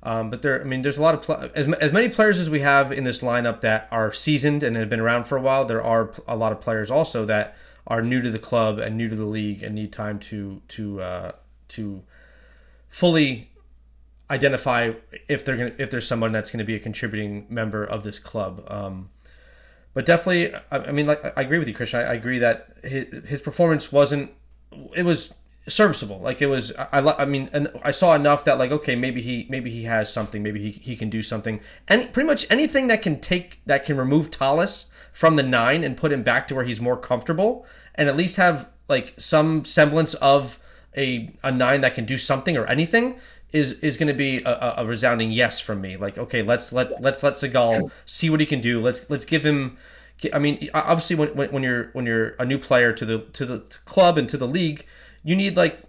[0.02, 2.48] Um, but there, I mean, there's a lot of pl- as as many players as
[2.48, 5.66] we have in this lineup that are seasoned and have been around for a while.
[5.66, 7.54] There are a lot of players also that
[7.86, 11.02] are new to the club and new to the league and need time to to
[11.02, 11.32] uh,
[11.68, 12.02] to
[12.88, 13.50] fully
[14.30, 14.92] identify
[15.28, 18.18] if they're gonna if there's someone that's going to be a contributing member of this
[18.18, 18.64] club.
[18.68, 19.10] Um,
[19.94, 22.00] but definitely, I, I, mean, like I agree with you, Christian.
[22.00, 24.30] I, I, agree that his, his performance wasn't.
[24.94, 25.32] It was
[25.68, 26.20] serviceable.
[26.20, 26.72] Like it was.
[26.76, 30.12] I, I, mean, and I saw enough that like okay, maybe he maybe he has
[30.12, 30.42] something.
[30.42, 31.60] Maybe he, he can do something.
[31.88, 35.96] And pretty much anything that can take that can remove Talles from the nine and
[35.96, 40.14] put him back to where he's more comfortable, and at least have like some semblance
[40.14, 40.58] of
[40.96, 43.18] a a nine that can do something or anything
[43.56, 45.96] is is going to be a, a, resounding yes from me.
[45.96, 48.80] Like, okay, let's let's let's let Segal see what he can do.
[48.80, 49.78] Let's let's give him.
[50.32, 53.46] I mean, obviously, when, when, when you're when you're a new player to the to
[53.46, 54.86] the club and to the league,
[55.22, 55.82] you need like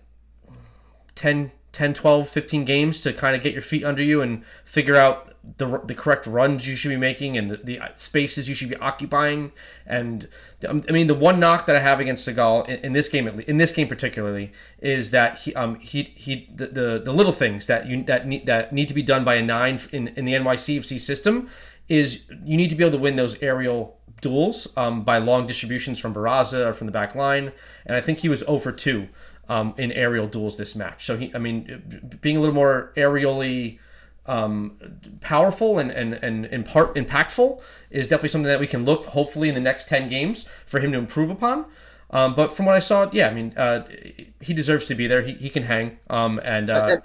[1.15, 4.95] 10, 10 12, 15 games to kind of get your feet under you and figure
[4.95, 8.69] out the, the correct runs you should be making and the, the spaces you should
[8.69, 9.51] be occupying.
[9.85, 10.27] And
[10.67, 13.27] um, I mean, the one knock that I have against Segal in, in this game,
[13.27, 17.67] in this game particularly, is that he um he he the the, the little things
[17.67, 20.33] that you that need that need to be done by a nine in in the
[20.33, 21.49] NYCFC system
[21.87, 25.99] is you need to be able to win those aerial duels um, by long distributions
[25.99, 27.51] from Barraza or from the back line.
[27.85, 29.07] And I think he was over 2
[29.47, 31.05] um, in aerial duels this match.
[31.05, 33.79] So he, I mean, being a little more aerially
[34.27, 34.77] um,
[35.21, 39.49] powerful and, and, and in part impactful is definitely something that we can look hopefully
[39.49, 41.65] in the next 10 games for him to improve upon.
[42.09, 43.85] Um, but from what I saw, yeah, I mean, uh,
[44.39, 45.21] he deserves to be there.
[45.21, 45.97] He, he can hang.
[46.09, 46.97] Um, and, uh,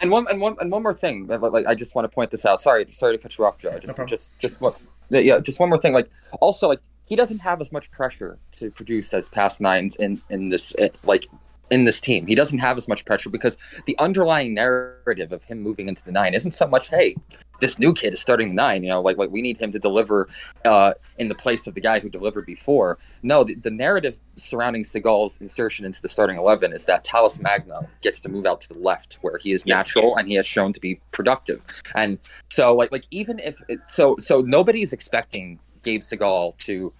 [0.00, 2.44] and, one and one and one more thing, like I just want to point this
[2.44, 2.60] out.
[2.60, 3.78] Sorry, sorry to cut you off, Joe.
[3.78, 5.94] Just no just just what, yeah, just one more thing.
[5.94, 10.20] Like also, like he doesn't have as much pressure to produce as past nines in
[10.28, 11.28] in this like
[11.70, 12.26] in this team.
[12.26, 16.12] He doesn't have as much pressure because the underlying narrative of him moving into the
[16.12, 17.16] nine isn't so much, hey,
[17.60, 19.78] this new kid is starting the nine, you know, like like we need him to
[19.78, 20.28] deliver
[20.64, 22.98] uh, in the place of the guy who delivered before.
[23.22, 27.88] No, the, the narrative surrounding Segal's insertion into the starting eleven is that Talles Magno
[28.02, 30.72] gets to move out to the left where he is natural and he has shown
[30.74, 31.64] to be productive.
[31.94, 32.18] And
[32.50, 36.92] so like like even if it, so so nobody is expecting Gabe Segal to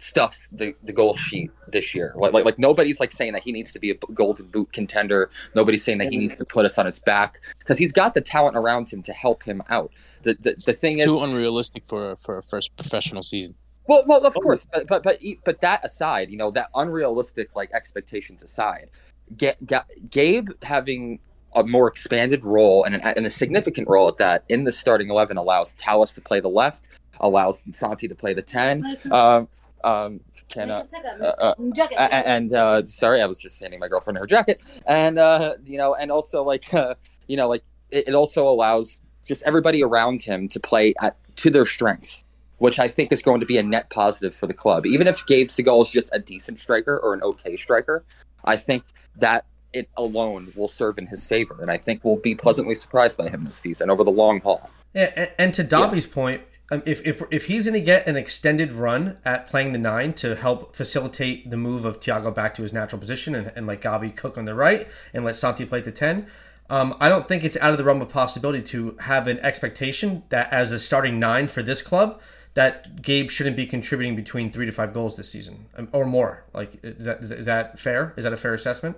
[0.00, 2.12] stuff the, the goal sheet this year.
[2.16, 5.30] Like, like like nobody's like saying that he needs to be a golden boot contender.
[5.54, 8.20] Nobody's saying that he needs to put us on his back because he's got the
[8.20, 9.92] talent around him to help him out.
[10.22, 13.54] The the, the thing too is too unrealistic for for a first professional season.
[13.86, 17.72] Well, well, of course, but but but but that aside, you know, that unrealistic like
[17.72, 18.88] expectations aside,
[19.36, 21.18] get, get Gabe having
[21.54, 25.10] a more expanded role and, an, and a significant role at that in the starting
[25.10, 26.88] eleven allows Talles to play the left,
[27.20, 28.96] allows Santi to play the ten.
[29.10, 29.48] Um,
[29.84, 30.84] um, can uh,
[31.20, 35.18] uh, uh, and uh, sorry, I was just handing my girlfriend in her jacket, and
[35.18, 36.94] uh, you know, and also like uh,
[37.28, 41.50] you know, like it, it also allows just everybody around him to play at to
[41.50, 42.24] their strengths,
[42.58, 44.86] which I think is going to be a net positive for the club.
[44.86, 48.04] Even if Gabe Segal is just a decent striker or an okay striker,
[48.44, 48.84] I think
[49.16, 53.16] that it alone will serve in his favor, and I think we'll be pleasantly surprised
[53.16, 54.68] by him this season over the long haul.
[54.94, 56.14] Yeah, and, and to Davi's yeah.
[56.14, 59.78] point, um, if, if, if he's going to get an extended run at playing the
[59.78, 63.66] nine to help facilitate the move of Thiago back to his natural position and, and
[63.66, 66.26] let Gabi cook on the right and let Santi play the 10,
[66.70, 70.22] um, I don't think it's out of the realm of possibility to have an expectation
[70.28, 72.20] that as a starting nine for this club,
[72.54, 76.44] that Gabe shouldn't be contributing between three to five goals this season um, or more.
[76.54, 78.14] Like, is that is that fair?
[78.16, 78.96] Is that a fair assessment?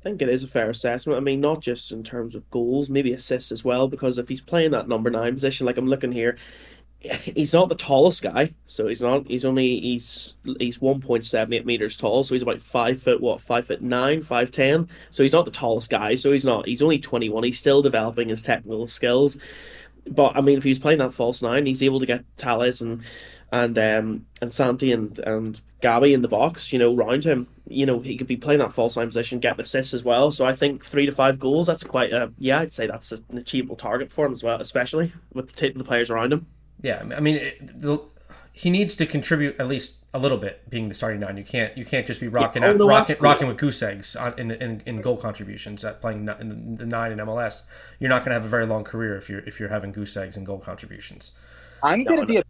[0.00, 1.18] I think it is a fair assessment.
[1.18, 3.86] I mean, not just in terms of goals, maybe assists as well.
[3.86, 6.38] Because if he's playing that number nine position, like I'm looking here,
[7.00, 8.54] he's not the tallest guy.
[8.66, 9.26] So he's not.
[9.26, 12.22] He's only he's he's 1.78 meters tall.
[12.22, 14.88] So he's about five foot what five foot nine, five ten.
[15.10, 16.14] So he's not the tallest guy.
[16.14, 16.66] So he's not.
[16.66, 17.44] He's only 21.
[17.44, 19.36] He's still developing his technical skills.
[20.10, 23.02] But I mean, if he's playing that false nine, he's able to get Talles and
[23.52, 27.46] and um and Santi and and Gabby in the box, you know, round him.
[27.70, 30.30] You know, he could be playing that false nine position, getting assists as well.
[30.30, 33.24] So I think three to five goals, that's quite a yeah, I'd say that's an
[33.36, 36.46] achievable target for him as well, especially with the, t- the players around him.
[36.82, 38.02] Yeah, I mean, it, the,
[38.52, 41.36] he needs to contribute at least a little bit, being the starting nine.
[41.36, 44.16] You can't you can't just be rocking Yeah, oh, out, rocking, rocking with goose eggs
[44.16, 47.62] on, in, in in goal contributions at playing in the nine in MLS.
[48.00, 50.16] You're not going to have a very long career if you're if you're having goose
[50.16, 51.30] eggs and goal contributions.
[51.82, 52.42] I'm gonna be a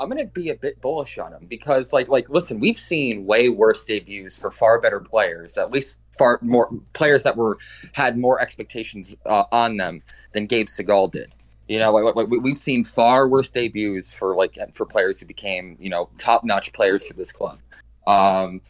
[0.00, 3.48] I'm gonna be a bit bullish on him because like like listen, we've seen way
[3.48, 7.58] worse debuts for far better players, at least far more players that were
[7.92, 11.32] had more expectations uh, on them than Gabe Segal did.
[11.68, 15.20] You know, like, like, like we- we've seen far worse debuts for like for players
[15.20, 17.58] who became you know top notch players for this club.
[18.06, 18.62] Um,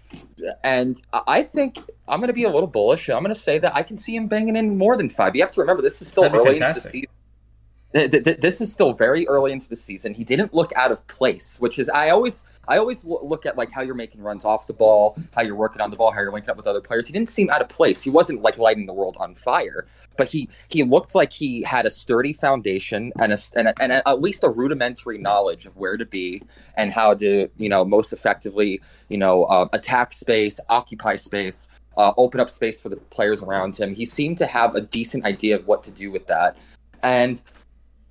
[0.64, 3.08] and I- think I'm going to be a little bullish.
[3.08, 5.36] I'm going to say that I can see him banging in more than five.
[5.36, 7.10] You have to remember this is still early into the season.
[7.94, 10.12] Th- th- th- This is still very early into the season.
[10.12, 13.70] He didn't look out of place, which is I always I always look at like
[13.70, 16.32] how you're making runs off the ball, how you're working on the ball, how you're
[16.32, 17.06] linking up with other players.
[17.06, 18.02] He didn't seem out of place.
[18.02, 19.86] He wasn't like lighting the world on fire,
[20.18, 23.92] but he he looked like he had a sturdy foundation and a, and, a, and
[23.92, 26.42] a, at least a rudimentary knowledge of where to be
[26.76, 31.68] and how to you know most effectively you know uh, attack space, occupy space.
[31.96, 33.92] Uh, open up space for the players around him.
[33.92, 36.56] He seemed to have a decent idea of what to do with that,
[37.02, 37.42] and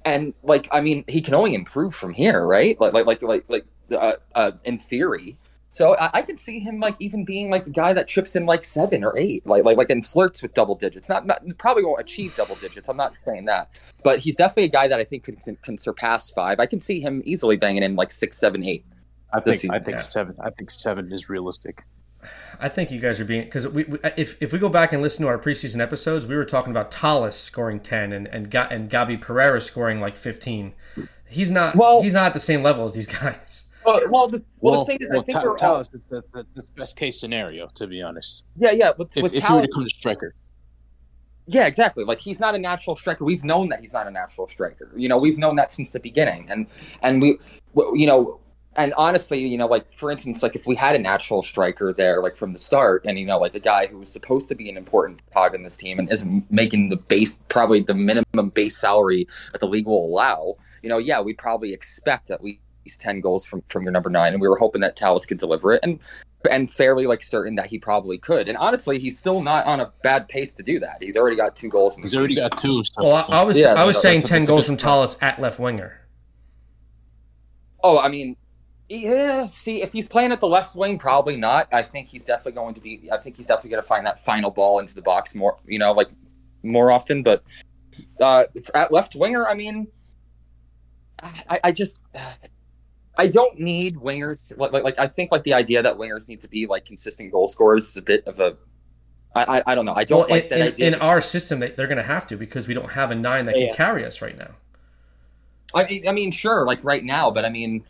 [0.08, 2.80] and like I mean, he can only improve from here, right?
[2.80, 5.38] Like like like like like uh, uh, in theory.
[5.72, 8.46] So I, I could see him like even being like a guy that chips in
[8.46, 11.10] like seven or eight, like like like and flirts with double digits.
[11.10, 12.90] Not, not probably won't achieve double digits.
[12.90, 15.78] I'm not saying that, but he's definitely a guy that I think could, can, can
[15.78, 16.60] surpass five.
[16.60, 18.86] I can see him easily banging in like six, seven, eight.
[19.34, 20.04] I This think I think yeah.
[20.04, 20.36] seven.
[20.40, 21.84] I think seven is realistic.
[22.60, 25.02] I think you guys are being because we, we if if we go back and
[25.02, 28.68] listen to our preseason episodes, we were talking about Talles scoring ten and and Ga-
[28.72, 30.74] and Gabi Pereira scoring like fifteen.
[31.28, 31.76] He's not.
[31.76, 33.66] Well- he's not at the same level as these guys.
[33.86, 36.22] Well, well, the, well, the thing is, I think Ta- we're all, Talles is the,
[36.34, 38.46] the, the best case scenario, to be honest.
[38.58, 38.92] yeah, yeah.
[38.98, 40.36] With, If, with if you were to come to striker,
[41.46, 42.04] Yeah, exactly.
[42.04, 43.24] Like he's not a natural striker.
[43.24, 44.92] We've known that he's not a natural striker.
[44.96, 46.48] You know, we've known that since the beginning.
[46.50, 46.68] And
[47.02, 47.38] and we,
[47.76, 48.42] w- you know,
[48.78, 52.22] and honestly, you know, like for instance, like if we had a natural striker there,
[52.22, 54.70] like from the start, and you know, like a guy who was supposed to be
[54.70, 58.78] an important cog in this team and isn't making the base, probably the minimum base
[58.78, 60.56] salary that the league will allow.
[60.84, 62.62] You know, yeah, we probably expect at least
[63.00, 65.74] ten goals from from your number nine, and we were hoping that Talles could deliver
[65.74, 65.80] it.
[65.82, 66.00] And
[66.50, 68.48] and fairly like certain that he probably could.
[68.48, 70.98] And honestly, he's still not on a bad pace to do that.
[71.02, 71.98] He's already got two goals.
[71.98, 72.50] In he's already season.
[72.50, 72.84] got two.
[72.84, 74.92] So Well, I, I was Yeah, I was so saying ten goals from start.
[74.92, 76.00] Talles at left winger.
[77.84, 78.36] Oh, I mean,
[78.90, 79.48] yeah.
[79.48, 81.68] See, if he's playing at the left wing, probably not.
[81.74, 83.10] I think he's definitely going to be.
[83.12, 85.58] I think he's definitely going to find that final ball into the box more.
[85.66, 86.10] You know, like
[86.64, 87.24] more often.
[87.24, 87.44] But
[88.22, 89.88] uh, at left winger, I mean,
[91.22, 92.00] I, I just.
[93.20, 94.56] I don't need wingers.
[94.58, 97.32] Like, like, like, I think like the idea that wingers need to be like consistent
[97.32, 98.56] goal scorers is a bit of a.
[99.36, 99.96] I, I, I don't know.
[99.96, 100.88] I don't Well, like in, that in, idea.
[100.88, 103.46] in our system, they, they're going to have to because we don't have a nine
[103.48, 104.52] that can carry us right now.
[105.74, 107.84] I mean, I mean, sure, like right now, but I mean,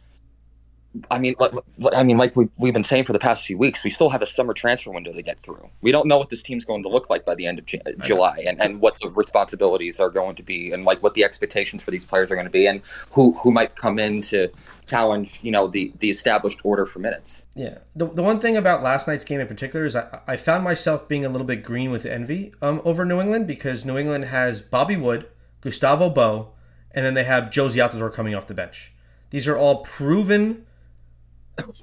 [1.11, 3.57] I mean, like, like- I mean, like we we've been saying for the past few
[3.57, 5.69] weeks, we still have a summer transfer window to get through.
[5.81, 7.79] We don't know what this team's going to look like by the end of Ju-
[8.03, 11.83] July, and, and what the responsibilities are going to be, and like what the expectations
[11.83, 14.49] for these players are going to be, and who who might come in to
[14.87, 17.45] challenge, you know, the the established order for minutes.
[17.55, 17.79] Yeah.
[17.95, 21.07] The, the one thing about last night's game in particular is I, I found myself
[21.07, 24.61] being a little bit green with envy um, over New England because New England has
[24.61, 25.27] Bobby Wood,
[25.61, 26.47] Gustavo Bou,
[26.91, 28.93] and then they have Jozy Altidore coming off the bench.
[29.29, 30.63] These are all proven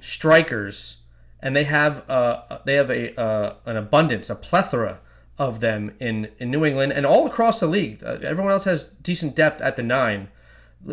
[0.01, 0.97] strikers,
[1.41, 4.99] and they have uh, they have a uh, an abundance, a plethora
[5.37, 8.01] of them in, in New England and all across the league.
[8.03, 10.29] Uh, everyone else has decent depth at the nine,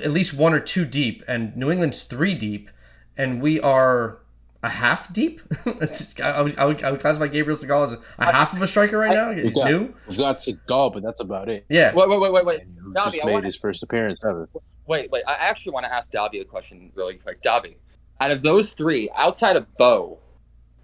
[0.02, 2.68] at least one or two deep, and New England's three deep,
[3.16, 4.18] and we are
[4.64, 5.40] a half deep.
[5.66, 8.66] I, would, I, would, I would classify Gabriel Segal as a, a half of a
[8.66, 9.32] striker right now.
[9.32, 9.94] He's got- new.
[10.08, 11.64] we've got Segal, but that's about it.
[11.68, 11.92] Yeah.
[11.94, 12.60] Wait, wait, wait, wait, wait.
[12.92, 14.48] Davi, just I made wanna- his first appearance ever.
[14.86, 15.22] Wait, wait.
[15.26, 17.40] I actually want to ask Davi a question really quick.
[17.42, 17.76] Davi,
[18.20, 20.16] out of those three, outside of Bou,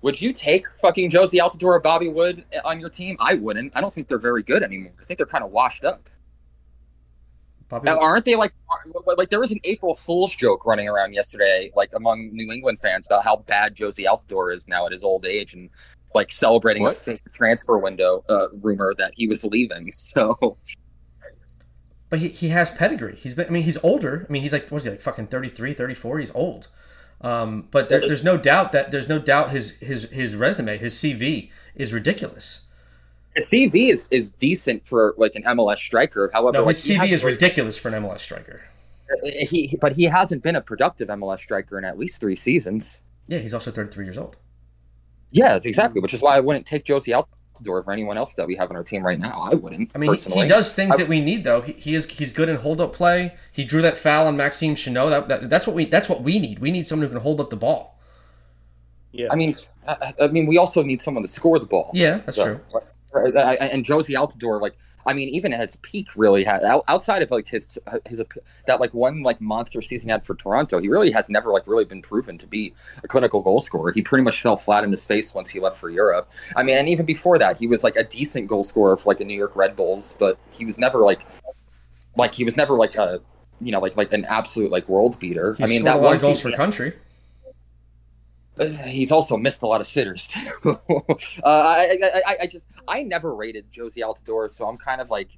[0.02, 3.16] would you take fucking Jozy Altidore or Bobby Wood on your team?
[3.20, 3.72] I wouldn't.
[3.76, 4.92] I don't think they're very good anymore.
[5.00, 6.08] I think they're kind of washed up.
[7.68, 7.84] Bobby.
[7.84, 8.52] Now, aren't they like
[9.16, 13.06] like there was an April Fool's joke running around yesterday, like among New England fans
[13.06, 15.68] about how bad Jozy Altidore is now at his old age, and
[16.14, 16.96] like celebrating What?
[16.96, 19.90] a fake transfer window uh, rumor that he was leaving.
[19.92, 20.56] So
[22.08, 23.16] But he, he has pedigree.
[23.16, 24.24] He's been, I mean, he's older.
[24.28, 26.18] I mean, he's like, what is he, like fucking 33, 34?
[26.20, 26.68] He's old.
[27.20, 30.94] Um, but there, there's no doubt that there's no doubt his, his, his resume, his
[30.94, 32.60] CV is ridiculous.
[33.34, 36.30] his CV is is decent for like an MLS striker.
[36.32, 38.62] However, No, his he CV is ridiculous for an MLS striker.
[39.24, 42.98] He, but he hasn't been a productive MLS striker in at least three seasons.
[43.26, 44.36] Yeah, he's also 33 years old.
[45.30, 46.00] Yeah, exactly.
[46.00, 47.12] Which is why I wouldn't take Jozy
[47.62, 49.38] Altidore for anyone else that we have on our team right now.
[49.50, 49.90] I wouldn't.
[49.94, 50.42] I mean, he, personally.
[50.44, 51.60] he does things I- that we need, though.
[51.60, 53.34] He, he is he's good in hold up play.
[53.52, 55.10] He drew that foul on Maxime Chanot.
[55.10, 56.58] That, that, that's what we that's what we need.
[56.60, 57.98] We need someone who can hold up the ball.
[59.12, 59.28] Yeah.
[59.30, 59.54] I mean,
[59.86, 61.90] I, I mean, we also need someone to score the ball.
[61.94, 62.80] Yeah, that's So, true.
[63.14, 64.76] uh, And Jozy Altidore, like,
[65.08, 68.22] I mean, even at his peak, really had outside of like his his
[68.66, 71.66] that like one like monster season he had for Toronto, he really has never like
[71.66, 73.90] really been proven to be a clinical goal scorer.
[73.90, 76.30] He pretty much fell flat in his face once he left for Europe.
[76.56, 79.18] I mean, and even before that, he was like a decent goal scorer for like
[79.18, 81.24] the New York Red Bulls, but he was never like
[82.18, 83.20] like he was never like a
[83.62, 85.54] you know like like an absolute like world beater.
[85.54, 86.92] He I mean, that one goals season- for country.
[88.58, 90.50] Uh, he's also missed a lot of sitters too.
[90.64, 90.74] uh,
[91.44, 95.28] I, I, I, just I never rated Jozy Altidore, so I'm kind of like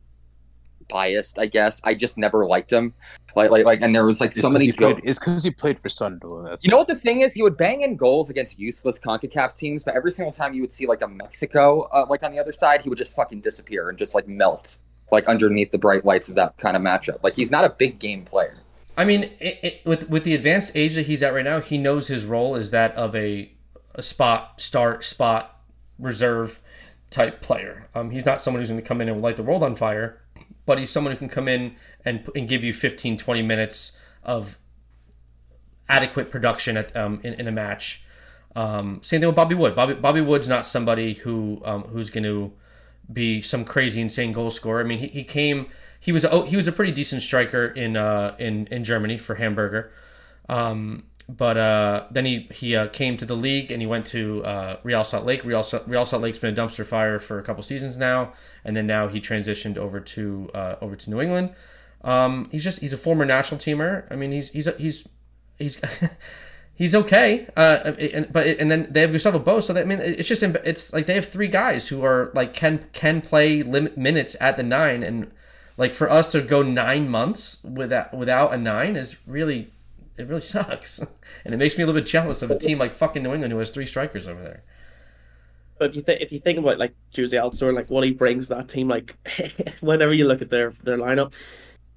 [0.88, 1.80] biased, I guess.
[1.84, 2.92] I just never liked him.
[3.36, 4.66] Like like like, and there was like It's so many.
[4.66, 4.96] he played.
[4.96, 5.02] jokes.
[5.04, 6.48] It's because he played for Sunderland.
[6.48, 7.32] That's You know what the thing is?
[7.32, 10.72] He would bang in goals against useless Concacaf teams, but every single time you would
[10.72, 13.88] see like a Mexico uh, like on the other side, he would just fucking disappear
[13.88, 14.78] and just like melt
[15.12, 17.22] like underneath the bright lights of that kind of matchup.
[17.22, 18.56] Like he's not a big game player.
[19.00, 21.78] I mean, it, it, with with the advanced age that he's at right now, he
[21.78, 23.50] knows his role is that of a
[23.94, 25.58] a spot start spot
[25.98, 26.60] reserve
[27.08, 27.88] type player.
[27.94, 30.20] Um, he's not someone who's going to come in and light the world on fire,
[30.66, 33.92] but he's someone who can come in and and give you 15, 20 minutes
[34.22, 34.58] of
[35.88, 38.02] adequate production at um, in, in a match.
[38.54, 39.74] Um, same thing with Bobby Wood.
[39.74, 42.52] Bobby Bobby Wood's not somebody who um, who's going to
[43.10, 44.82] be some crazy insane goal scorer.
[44.82, 45.68] I mean, he, he came
[46.00, 49.34] he was a, he was a pretty decent striker in uh, in in Germany for
[49.36, 49.92] Hamburger.
[50.48, 51.04] Um,
[51.36, 54.76] but uh, then he he uh, came to the league and he went to uh,
[54.82, 55.44] Real Salt Lake.
[55.44, 58.32] Real Salt, Real Salt Lake's been a dumpster fire for a couple seasons now,
[58.64, 61.54] and then now he transitioned over to uh, over to New England.
[62.02, 64.04] Um, he's just he's a former national teamer.
[64.10, 65.06] I mean, he's he's he's
[65.58, 65.80] he's
[66.74, 67.46] he's okay.
[67.56, 69.60] Uh, and, but and then they have Gustavo Bou.
[69.60, 72.54] So that, I mean, it's just it's like they have three guys who are like
[72.54, 75.30] can can play limit minutes at the nine, and
[75.80, 79.72] like for us to go nine months without without a nine is really
[80.18, 81.00] it really sucks,
[81.44, 83.50] and it makes me a little bit jealous of a team like fucking New England
[83.50, 84.62] who has three strikers over there.
[85.78, 88.48] But if you think if you think about like Jozy Altidore, like what he brings
[88.48, 89.16] that team, like
[89.80, 91.32] whenever you look at their their lineup,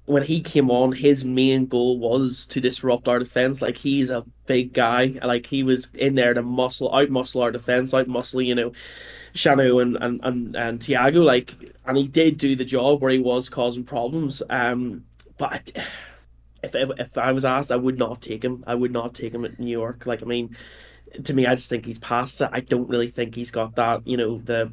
[0.06, 3.62] when he came on, his main goal was to disrupt our defense.
[3.62, 7.50] Like he's a big guy, like he was in there to muscle out muscle our
[7.50, 8.72] defense, out muscle you know,
[9.34, 11.24] Chanot and and and, and Thiago.
[11.24, 11.54] Like,
[11.86, 14.42] and he did do the job where he was causing problems.
[14.50, 15.04] Um,
[15.38, 15.70] but.
[16.64, 18.64] If, if if I was asked, I would not take him.
[18.66, 20.06] I would not take him at New York.
[20.06, 20.56] Like, I mean,
[21.22, 22.48] to me, I just think he's past it.
[22.52, 24.72] I don't really think he's got that, you know, the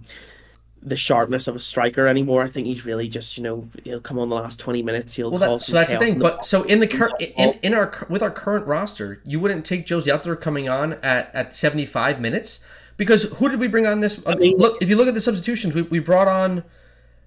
[0.84, 2.44] the sharpness of a striker anymore.
[2.44, 5.16] I think he's really just, you know, he'll come on the last twenty minutes.
[5.16, 6.18] He'll Well, cause that, so some that's the thing.
[6.20, 9.66] the But so in the cur- in, in our with our current roster, you wouldn't
[9.66, 12.62] take Jozy out there coming on at, at seventy five minutes
[12.98, 14.22] because who did we bring on this?
[14.26, 16.64] I mean, look, if you look at the substitutions, we, we brought on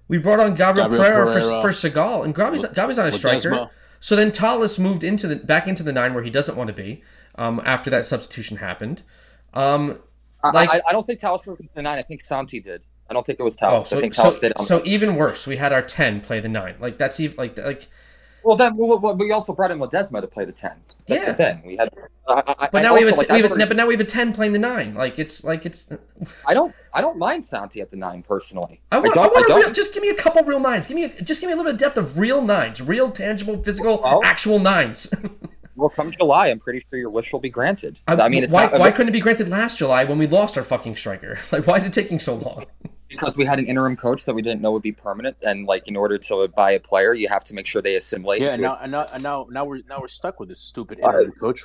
[0.07, 1.61] we brought on Gabriel, Gabriel Pereira, for, Pereira.
[1.61, 3.49] for Segal, and Gabri's, Gabri's not a striker.
[3.51, 3.69] Ledesma.
[4.01, 6.73] So then Talles moved into the back into the nine where he doesn't want to
[6.73, 7.01] be
[7.35, 9.01] um, after that substitution happened.
[9.53, 9.99] Um,
[10.43, 11.97] I- Like- I, I don't think Talles moved to the nine.
[11.97, 12.83] I think Santi did.
[13.09, 14.57] I don't think it was oh, so I think so, did.
[14.59, 16.75] so even worse, we had our ten play the nine.
[16.79, 17.87] Like that's even like like.
[18.43, 20.73] well, then we also brought in Ledesma to play the ten.
[21.07, 21.29] That's Yeah.
[21.29, 21.61] the thing.
[21.65, 21.89] We had.
[22.27, 23.93] I, I, But I now we have, a like, we have a, but now we
[23.93, 24.95] have a ten playing the nine.
[24.95, 25.87] Like it's like it's.
[26.47, 26.73] I don't.
[26.95, 28.81] I don't mind Santi at the nine personally.
[28.91, 29.33] I want, I don't.
[29.33, 30.87] want a real, just give me a couple real nines.
[30.87, 33.11] Give me a, just give me a little bit of depth of real nines, real
[33.11, 35.13] tangible, physical, actual nines.
[35.75, 37.99] Well, come July, I'm pretty sure your wish will be granted.
[38.07, 40.57] I, mean, it's why, not why couldn't it be granted last July when we lost
[40.57, 41.37] our fucking striker?
[41.51, 42.65] Like, why is it taking so long?
[43.07, 45.87] because we had an interim coach that we didn't know would be permanent, and like
[45.87, 48.41] in order to buy a player, you have to make sure they assimilate.
[48.41, 48.79] Yeah, now it.
[48.83, 51.19] and now and now now we're now we're stuck with this stupid All right.
[51.19, 51.61] interim coach.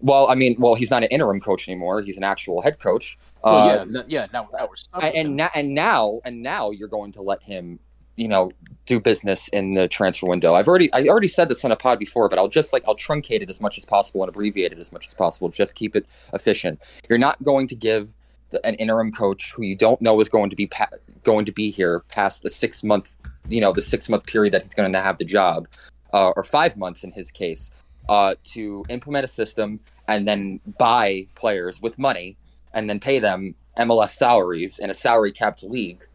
[0.00, 2.02] Well, I mean, well, he's not an interim coach anymore.
[2.02, 3.18] He's an actual head coach.
[3.42, 4.26] Well, Uh, yeah, n- yeah.
[4.32, 5.02] Now, now we're stuck.
[5.02, 5.36] with and, and him.
[5.36, 7.78] now and now and now you're going to let him
[8.16, 8.50] you know
[8.86, 11.98] do business in the transfer window i've already i already said this on a pod
[11.98, 14.78] before but i'll just like i'll truncate it as much as possible and abbreviate it
[14.78, 18.14] as much as possible just keep it efficient you're not going to give
[18.50, 20.88] the, an interim coach who you don't know is going to be pa-
[21.22, 23.16] going to be here past the six month
[23.48, 25.66] you know the six month period that he's going to have the job
[26.14, 27.70] uh, or five months in his case,
[28.08, 32.36] uh, to implement a system and then buy players with money
[32.72, 36.06] and then pay them MLS salaries in a salary capped league.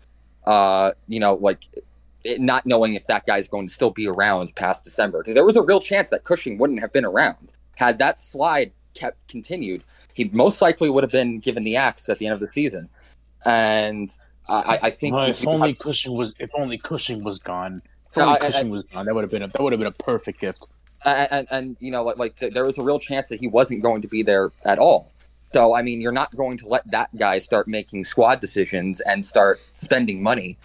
[0.47, 1.66] Uh, you know, like
[2.24, 5.45] it, not knowing if that guy's going to still be around past December because there
[5.45, 9.84] was a real chance that Cushing wouldn't have been around had that slide kept continued.
[10.13, 12.89] He most likely would have been given the axe at the end of the season,
[13.45, 14.09] and
[14.49, 17.82] I, I think if only Cushing was if only Cushing was gone.
[18.09, 19.91] If only Cushing was gone, that would have been a, that would have been a
[19.91, 20.67] perfect gift.
[21.05, 23.82] And, and, and you know, like, like there was a real chance that he wasn't
[23.82, 25.11] going to be there at all.
[25.53, 29.24] So I mean, you're not going to let that guy start making squad decisions and
[29.24, 30.57] start spending money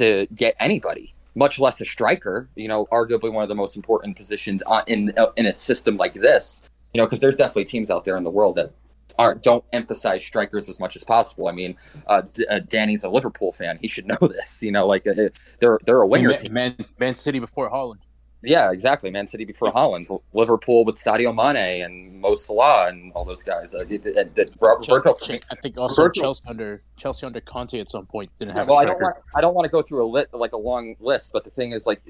[0.00, 2.48] to get anybody, much less a striker.
[2.56, 6.62] You know, arguably one of the most important positions in in a system like this.
[6.92, 8.72] You know, because there's definitely teams out there in the world that
[9.18, 11.48] aren't don't emphasize strikers as much as possible.
[11.48, 11.76] I mean,
[12.06, 14.62] uh, D- uh, Danny's a Liverpool fan; he should know this.
[14.62, 15.28] You know, like uh,
[15.60, 16.52] they're they're a winger Man, team.
[16.52, 17.98] Man, Man City before Haaland.
[18.42, 19.10] Yeah, exactly.
[19.10, 23.74] Man City before Haaland, Liverpool with Sadio Mane and Mo Salah and all those guys.
[23.74, 23.84] Uh,
[24.60, 25.14] Roberto,
[25.50, 28.68] I think also Roberto, Chelsea under Chelsea under Conte at some point didn't have.
[28.68, 30.96] Well, I don't want I don't want to go through a lit like a long
[31.00, 32.02] list, but the thing is like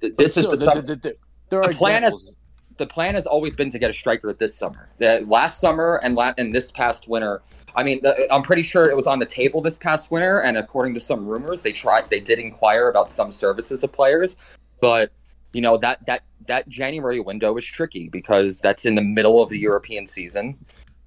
[0.00, 1.16] this still, is the, the, the, the,
[1.50, 2.22] there are the plan examples.
[2.30, 2.36] Is,
[2.76, 4.88] the plan has always been to get a striker this summer.
[4.98, 7.42] The, last summer and la- and this past winter.
[7.76, 8.00] I mean,
[8.32, 11.24] I'm pretty sure it was on the table this past winter, and according to some
[11.24, 14.36] rumors, they tried, they did inquire about some services of players,
[14.80, 15.12] but
[15.52, 19.48] you know that that that January window is tricky because that's in the middle of
[19.50, 20.58] the European season,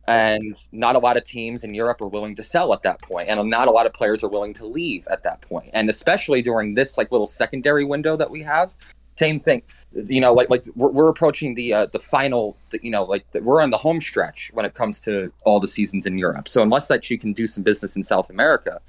[0.07, 3.29] and not a lot of teams in Europe are willing to sell at that point,
[3.29, 6.41] and not a lot of players are willing to leave at that point, and especially
[6.41, 8.71] during this like little secondary window that we have.
[9.15, 9.61] Same thing,
[10.05, 13.43] you know, like like we're, we're approaching the uh, the final, you know, like the,
[13.43, 16.47] we're on the home stretch when it comes to all the seasons in Europe.
[16.47, 18.81] So unless that you can do some business in South America,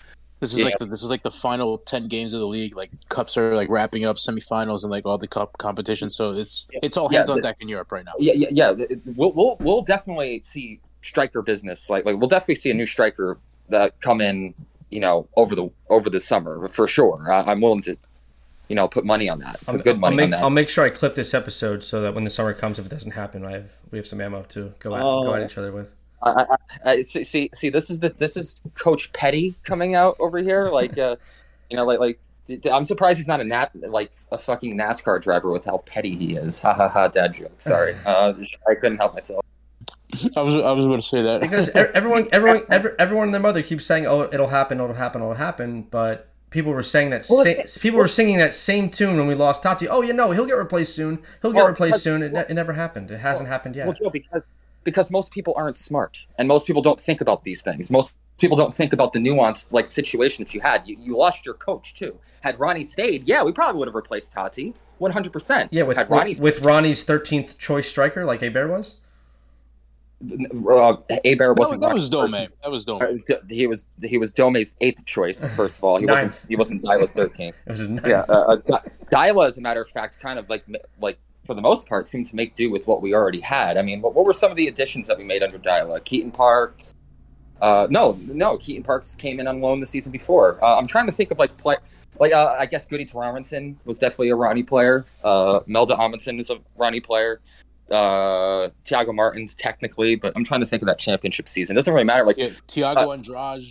[0.44, 0.64] this is yeah.
[0.66, 2.76] like the, this is like the final ten games of the league.
[2.76, 6.14] Like cups are like wrapping up, semifinals, and like all the cup competitions.
[6.14, 8.12] So it's it's all hands yeah, on deck in Europe right now.
[8.18, 8.86] Yeah, yeah, yeah.
[9.16, 11.88] We'll we'll we'll definitely see striker business.
[11.88, 13.38] Like like we'll definitely see a new striker
[13.68, 14.54] that come in.
[14.90, 17.26] You know, over the over the summer for sure.
[17.28, 17.96] I, I'm willing to
[18.68, 19.60] you know, put money on that.
[19.60, 20.40] Put I'll, good money I'll make, on that.
[20.42, 22.88] I'll make sure I clip this episode so that when the summer comes, if it
[22.88, 25.24] doesn't happen, I have we have some ammo to go at, oh.
[25.24, 25.44] go at oh.
[25.44, 25.92] each other with.
[26.22, 26.46] I,
[26.84, 30.68] I, I, see, see, this is the this is Coach Petty coming out over here,
[30.70, 31.16] like, uh,
[31.70, 32.18] you know, like, like
[32.70, 36.36] I'm surprised he's not a nat like a fucking NASCAR driver with how petty he
[36.36, 36.58] is.
[36.58, 37.08] Ha ha ha!
[37.08, 37.60] Dad joke.
[37.60, 38.34] Sorry, uh,
[38.68, 39.44] I couldn't help myself.
[40.36, 43.40] I was I was about to say that because everyone everyone every, everyone and their
[43.40, 47.26] mother keeps saying, "Oh, it'll happen, it'll happen, it'll happen," but people were saying that
[47.28, 49.88] well, sa- people were singing that same tune when we lost Taty.
[49.90, 51.18] Oh, you know, he'll get replaced soon.
[51.42, 52.22] He'll get well, replaced soon.
[52.22, 53.10] It, well, it, never happened.
[53.10, 53.86] It hasn't happened yet.
[53.86, 54.46] Well, Joe, because
[54.84, 57.90] because most people aren't smart and most people don't think about these things.
[57.90, 60.86] Most people don't think about the nuanced like situation that you had.
[60.86, 62.18] You, you lost your coach too.
[62.40, 65.72] Had Ronny stayed, yeah, we probably would have replaced Taty one hundred percent.
[65.72, 68.96] Yeah, with Had Ronny with Ronny's thirteenth choice striker like Bear was.
[70.22, 70.96] Uh,
[71.36, 71.80] Bear wasn't.
[71.80, 72.30] That was, that was Dome.
[72.30, 73.02] That was Dome.
[73.02, 75.46] Uh, he was he was Dome's eighth choice.
[75.56, 77.56] First of all, he wasn't he wasn't Deila's thirteenth.
[78.06, 78.80] yeah, uh, uh,
[79.12, 80.64] Deila, as a matter of fact, kind of like
[81.00, 83.76] like for the most part, seemed to make do with what we already had.
[83.76, 86.02] I mean, what, what were some of the additions that we made under Deila?
[86.04, 86.94] Keaton Parks.
[87.60, 90.58] Uh, no, no, Keaton Parks came in on loan the season before.
[90.62, 91.76] Uh, I'm trying to think of like play,
[92.18, 95.06] like uh, I guess Goody Torrenson was definitely a Ronny player.
[95.22, 97.40] Uh, Malte Amundsen is a Ronny player.
[97.90, 101.76] Uh, Thiago Martins technically, but I'm trying to think of that championship season.
[101.76, 102.24] It doesn't really matter.
[102.24, 103.64] Like yeah, Thiago uh, Andrade.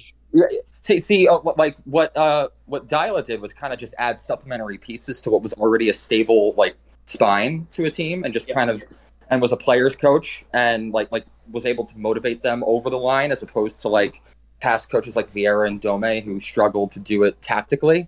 [0.80, 4.78] See, see, uh, like what uh, what Deila did was kind of just add supplementary
[4.78, 6.76] pieces to what was already a stable like
[7.06, 8.56] spine to a team and just yeah.
[8.56, 8.84] kind of
[9.30, 12.98] and was a players coach and like like was able to motivate them over the
[12.98, 14.22] line as opposed to like
[14.62, 18.08] past coaches like Vieira and Dome who struggled to do it tactically.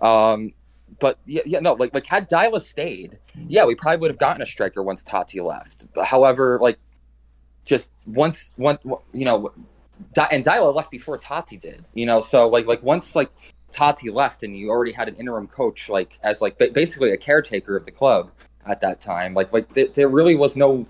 [0.00, 0.54] Um,
[0.98, 3.18] but yeah, yeah, no, like like had Deila stayed,
[3.48, 5.86] yeah, we probably would have gotten a striker once Taty left.
[5.94, 6.78] But however, like
[7.64, 8.78] just once one
[9.12, 9.52] you know,
[10.30, 13.30] and Deila left before Taty did, you know, so like like once like
[13.72, 17.76] Taty left and you already had an interim coach like as like basically a caretaker
[17.76, 18.30] of the club
[18.66, 19.34] at that time.
[19.34, 20.86] Like like th- there really was no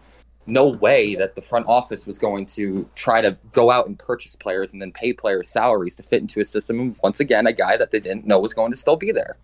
[0.47, 4.35] no way that the front office was going to try to go out and purchase
[4.35, 7.53] players and then pay players salaries to fit into a system of once again a
[7.53, 9.37] guy that they didn't know was going to still be there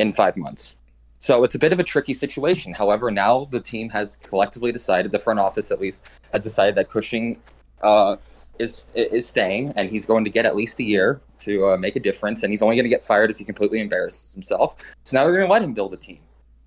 [0.00, 0.76] in 5 months.
[1.20, 2.72] So it's a bit of a tricky situation.
[2.72, 6.90] However now the team has collectively decided the front office at least has decided that
[6.90, 7.40] Cushing
[7.82, 8.16] uh,
[8.60, 11.96] is is staying, and he's going to get at least a year to uh, make
[11.96, 12.42] a difference.
[12.42, 14.76] And he's only going to get fired if he completely embarrasses himself.
[15.02, 16.20] So now we're going to let him build a team.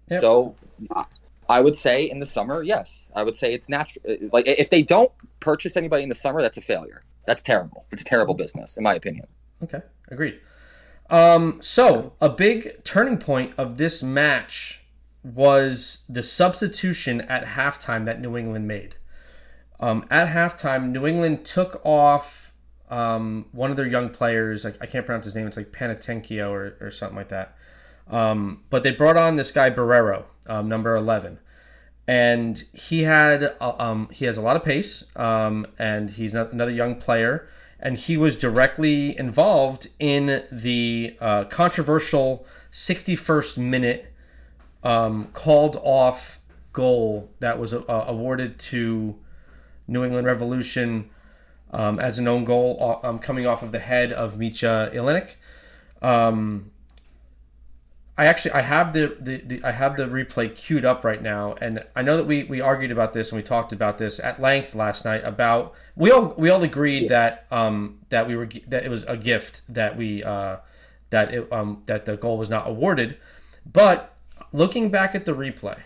[0.09, 0.21] Yep.
[0.21, 0.55] So
[1.49, 4.03] I would say in the summer, yes, I would say it's natural.
[4.31, 7.03] Like if they don't purchase anybody in the summer, that's a failure.
[7.25, 7.85] That's terrible.
[7.91, 9.27] It's a terrible business, in my opinion.
[9.61, 10.39] Okay, agreed.
[11.09, 14.81] Um, so a big turning point of this match
[15.23, 18.95] was the substitution at halftime that New England made.
[19.79, 22.53] Um, at halftime, New England took off
[22.89, 24.65] um, one of their young players.
[24.65, 25.47] I, I, can't pronounce his name.
[25.47, 27.55] It's like Panatenkio or, or something like that.
[28.09, 31.39] Um, but they brought on this guy Borrero, um, number eleven,
[32.07, 36.71] and he had uh, um, he has a lot of pace, um, and he's another
[36.71, 37.47] young player,
[37.79, 44.13] and he was directly involved in the uh, controversial 61st minute
[44.83, 46.39] called off
[46.73, 49.15] goal that was uh, awarded to
[49.93, 51.09] New England Revolution
[51.71, 55.35] um, as an own goal, uh, um, coming off of the head of Mitja Ilenič.
[56.01, 56.71] Um,
[58.15, 61.55] I actually I have the, the, the, I have the replay queued up right now,
[61.59, 64.39] and I know that we, we argued about this and we talked about this at
[64.39, 65.21] length last night.
[65.23, 69.17] About we all we all agreed that um that we were that it was a
[69.17, 70.57] gift that we uh
[71.09, 73.17] that it um that the goal was not awarded,
[73.71, 74.15] but
[74.51, 75.79] looking back at the replay,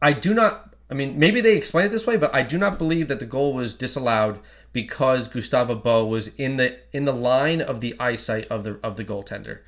[0.00, 0.74] I do not.
[0.88, 3.26] I mean, maybe they explain it this way, but I do not believe that the
[3.26, 4.38] goal was disallowed
[4.72, 8.96] because Gustavo Bou was in the in the line of the eyesight of the of
[8.96, 9.60] the goaltender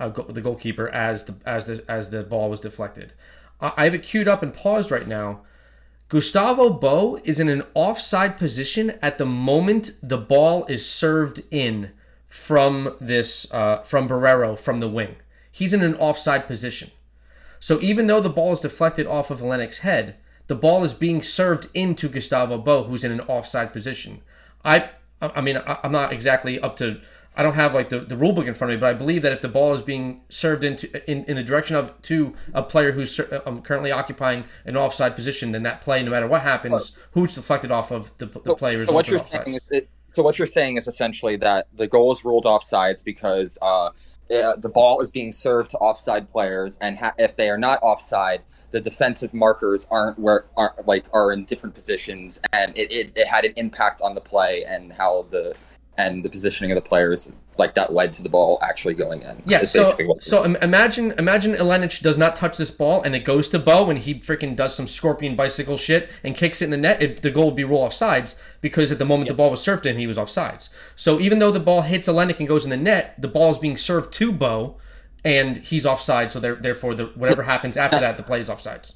[0.00, 3.12] uh, the goalkeeper as the as the as the ball was deflected.
[3.60, 5.42] I have it queued up and paused right now.
[6.08, 11.90] Gustavo Bou is in an offside position at the moment the ball is served in
[12.28, 15.16] from this uh, from Borrero from the wing.
[15.50, 16.90] He's in an offside position.
[17.60, 20.16] So even though the ball is deflected off of Ilenič's head,
[20.46, 24.22] the ball is being served into Gustavo Bou, who's in an offside position.
[24.64, 24.90] I
[25.20, 27.00] I mean I'm not exactly up to
[27.36, 29.22] I don't have like the, the rule book in front of me, but I believe
[29.22, 32.62] that if the ball is being served into in, in the direction of to a
[32.62, 36.96] player who's um, currently occupying an offside position, then that play, no matter what happens,
[37.10, 38.86] who's deflected off of the, the so, player.
[38.86, 42.12] So what you're saying is it, so what you're saying is essentially that the goal
[42.12, 43.90] is ruled offsides because uh,
[44.28, 48.42] the ball is being served to offside players, and ha- if they are not offside,
[48.74, 53.28] the defensive markers aren't where are like are in different positions, and it, it, it
[53.28, 55.54] had an impact on the play and how the
[55.96, 59.40] and the positioning of the players like that led to the ball actually going in.
[59.46, 63.60] Yeah, so so imagine imagine Ilenič does not touch this ball and it goes to
[63.60, 67.00] Bou and he freaking does some scorpion bicycle shit and kicks it in the net.
[67.00, 69.60] It, the goal would be roll off sides because at the moment the ball was
[69.60, 70.68] served in, he was off sides.
[70.96, 73.58] So even though the ball hits Ilenič and goes in the net, the ball is
[73.58, 74.74] being served to Bou
[75.24, 76.30] and he's offside.
[76.30, 78.94] So therefore, the, whatever happens after that, the play is offsides.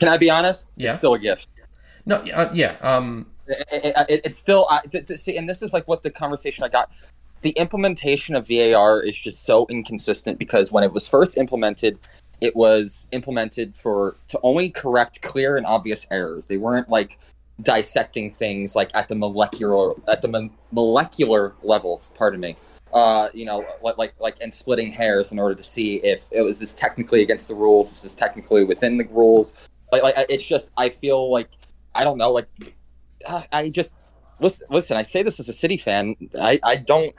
[0.00, 0.72] Can I be honest?
[0.76, 0.90] Yeah.
[0.90, 1.48] It's still a gift.
[2.06, 2.76] No, uh, yeah.
[2.80, 6.10] Um, it, it, it's still uh, to, to see, and this is like what the
[6.10, 6.90] conversation I got.
[7.42, 11.98] The implementation of VAR is just so inconsistent because when it was first implemented,
[12.40, 16.46] it was implemented for to only correct clear and obvious errors.
[16.46, 17.18] They weren't like
[17.62, 22.02] dissecting things like at the molecular at the mo- molecular level.
[22.14, 22.56] Pardon me.
[22.94, 26.60] Uh, you know, like like and splitting hairs in order to see if it was
[26.60, 27.90] this technically against the rules.
[27.90, 29.52] This is technically within the rules.
[29.90, 31.48] Like like it's just I feel like
[31.94, 32.46] I don't know like
[33.52, 33.94] I just
[34.40, 34.66] listen.
[34.70, 36.14] Listen, I say this as a City fan.
[36.40, 37.14] I I don't.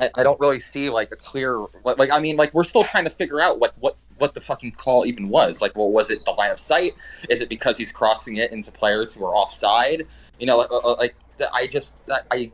[0.00, 3.04] I, I don't really see like a clear like I mean like we're still trying
[3.04, 5.60] to figure out like what what the fucking call even was.
[5.60, 6.94] Like, well, was it the line of sight?
[7.28, 10.06] Is it because he's crossing it into players who are offside?
[10.38, 11.14] You know, like, like
[11.52, 11.96] I just
[12.30, 12.50] I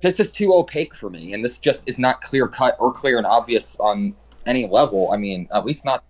[0.00, 3.18] this is too opaque for me, and this just is not clear cut or clear
[3.18, 4.14] and obvious on
[4.46, 5.10] any level.
[5.12, 6.04] I mean, at least not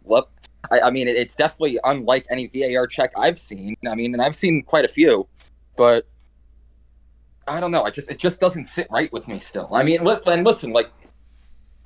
[0.71, 3.77] I, I mean, it's definitely unlike any VAR check I've seen.
[3.89, 5.27] I mean, and I've seen quite a few,
[5.77, 6.07] but
[7.47, 7.83] I don't know.
[7.83, 9.69] I just it just doesn't sit right with me still.
[9.73, 10.91] I mean, and listen, like,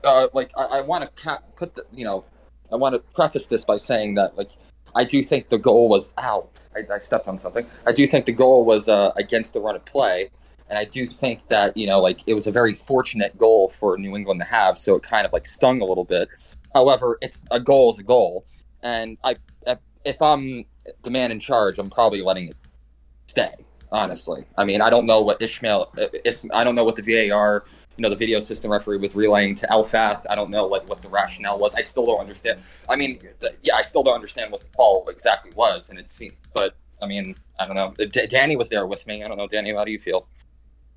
[0.05, 2.24] uh, like I, I want to ca- put the, you know,
[2.72, 4.50] I want to preface this by saying that like
[4.94, 6.50] I do think the goal was out.
[6.74, 7.66] I, I stepped on something.
[7.86, 10.30] I do think the goal was uh, against the run of play,
[10.72, 13.98] and I do think that you know, like it was a very fortunate goal for
[13.98, 14.78] New England to have.
[14.78, 16.30] So it kind of like stung a little bit.
[16.72, 18.46] However, it's a goal is a goal,
[18.82, 19.36] and I,
[20.06, 20.64] if I'm
[21.02, 22.56] the man in charge, I'm probably letting it
[23.26, 23.52] stay.
[23.90, 27.66] Honestly, I mean, I don't know what Ismail, uh, I don't know what the VAR,
[27.98, 30.24] you know, the video system referee was relaying to Elfath.
[30.30, 31.74] I don't know what what the rationale was.
[31.74, 32.60] I still don't understand.
[32.88, 33.18] I mean,
[33.62, 37.06] yeah, I still don't understand what the call exactly was, and it seemed, but I
[37.06, 37.92] mean, I don't know.
[38.00, 39.22] Uh, D- Danny was there with me.
[39.22, 39.74] I don't know, Danny.
[39.74, 40.26] How do you feel?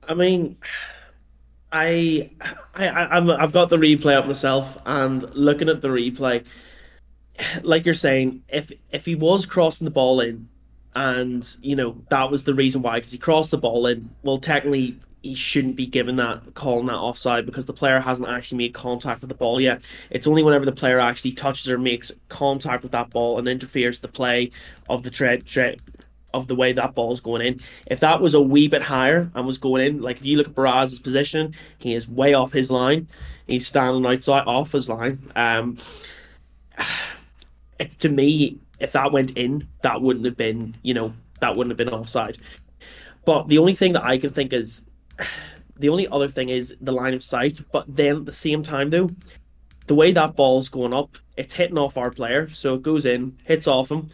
[0.08, 0.58] I mean,
[1.72, 2.32] I,
[2.74, 6.44] I, I'm, I've got the replay up myself, and looking at the replay,
[7.64, 10.48] like you're saying, if if he was crossing the ball in,
[10.96, 14.38] and you know that was the reason why, because he crossed the ball in, well,
[14.38, 18.76] technically he shouldn't be given that calling that offside because the player hasn't actually made
[18.76, 19.82] contact with the ball yet.
[20.12, 24.00] It's only whenever the player actually touches or makes contact with that ball and interferes
[24.00, 24.52] the play
[24.88, 25.82] of the tread, tread
[26.36, 27.60] of the way that ball is going in.
[27.88, 30.48] If that was a wee bit higher and was going in, like if you look
[30.48, 33.08] at Baraz's position, he is way off his line.
[33.48, 35.20] He's standing outside off his line.
[35.36, 35.78] Um,
[37.80, 41.72] it, to me, if that went in, that wouldn't have been, you know, that wouldn't
[41.72, 42.38] have been offside.
[43.26, 44.86] But the only thing that I can think is,
[45.78, 47.60] the only other thing is the line of sight.
[47.72, 49.10] But then at the same time, though,
[49.88, 53.38] the way that ball's going up, it's hitting off our player, so it goes in,
[53.44, 54.08] hits off him.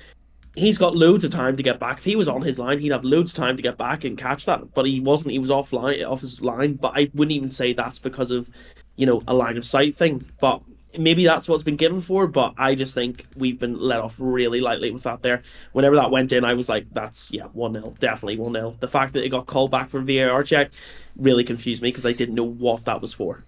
[0.56, 2.00] He's got loads of time to get back.
[2.00, 4.18] If he was on his line, he'd have loads of time to get back and
[4.18, 4.74] catch that.
[4.74, 5.32] But he wasn't.
[5.32, 6.74] He was off line, off his line.
[6.74, 8.50] But I wouldn't even say that's because of,
[8.98, 10.26] you know, a line of sight thing.
[10.42, 10.62] But
[10.98, 14.60] maybe that's what's been given for, but I just think we've been let off really
[14.60, 15.44] lightly with that there.
[15.72, 18.76] Whenever that went in, I was like, that's, yeah, 1 0, definitely 1 0.
[18.80, 20.72] The fact that it got called back for VAR check
[21.16, 23.44] really confused me because I didn't know what that was for.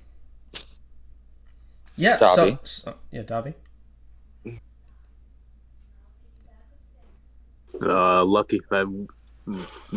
[1.95, 3.54] Yeah, so, so, yeah, Davi.
[7.90, 8.60] Uh, lucky.
[8.72, 8.86] I,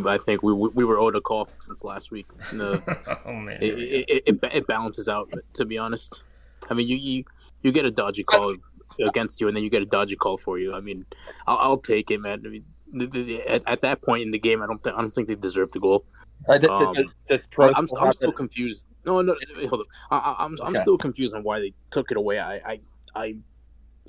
[0.04, 2.26] I think we we were owed a call since last week.
[2.52, 2.80] oh
[3.26, 3.78] man, it,
[4.08, 5.32] it, it, it balances out.
[5.54, 6.22] To be honest,
[6.68, 7.24] I mean, you you
[7.62, 8.56] you get a dodgy call
[9.04, 10.74] against you, and then you get a dodgy call for you.
[10.74, 11.04] I mean,
[11.46, 12.42] I'll, I'll take it, man.
[12.44, 15.00] I mean, the, the, at, at, that point in the game, I don't think I
[15.00, 16.04] don't think they deserve the goal.
[16.48, 18.84] Uh, d- um, d- does Pro I'm, I'm still confused.
[19.04, 19.36] No, no,
[19.68, 19.86] hold up.
[20.10, 20.64] I, am I'm, okay.
[20.64, 22.38] I'm still confused on why they took it away.
[22.38, 22.80] I, I,
[23.14, 23.36] I,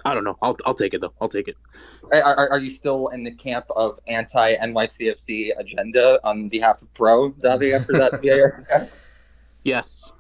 [0.06, 0.38] I don't know.
[0.42, 1.14] I'll I'll take it though.
[1.20, 1.58] I'll take it.
[2.12, 7.32] Are, are you still in the camp of anti NYCFC agenda on behalf of Pro,
[7.32, 8.90] Davi, after that VAR?
[9.64, 10.12] yes.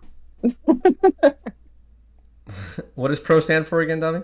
[2.95, 4.21] what does pro stand for again, Donnie?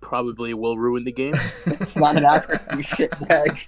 [0.00, 1.34] Probably will ruin the game.
[1.66, 3.58] it's not an acronym, you shit bag.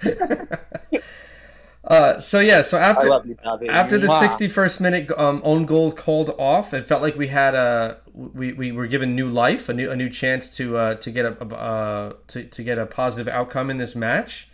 [1.87, 3.37] Uh, so yeah, so after you,
[3.69, 4.21] after the wow.
[4.21, 8.73] 61st minute um, own goal called off, it felt like we had a we, we
[8.73, 12.13] were given new life, a new a new chance to uh, to get a uh,
[12.27, 14.49] to, to get a positive outcome in this match.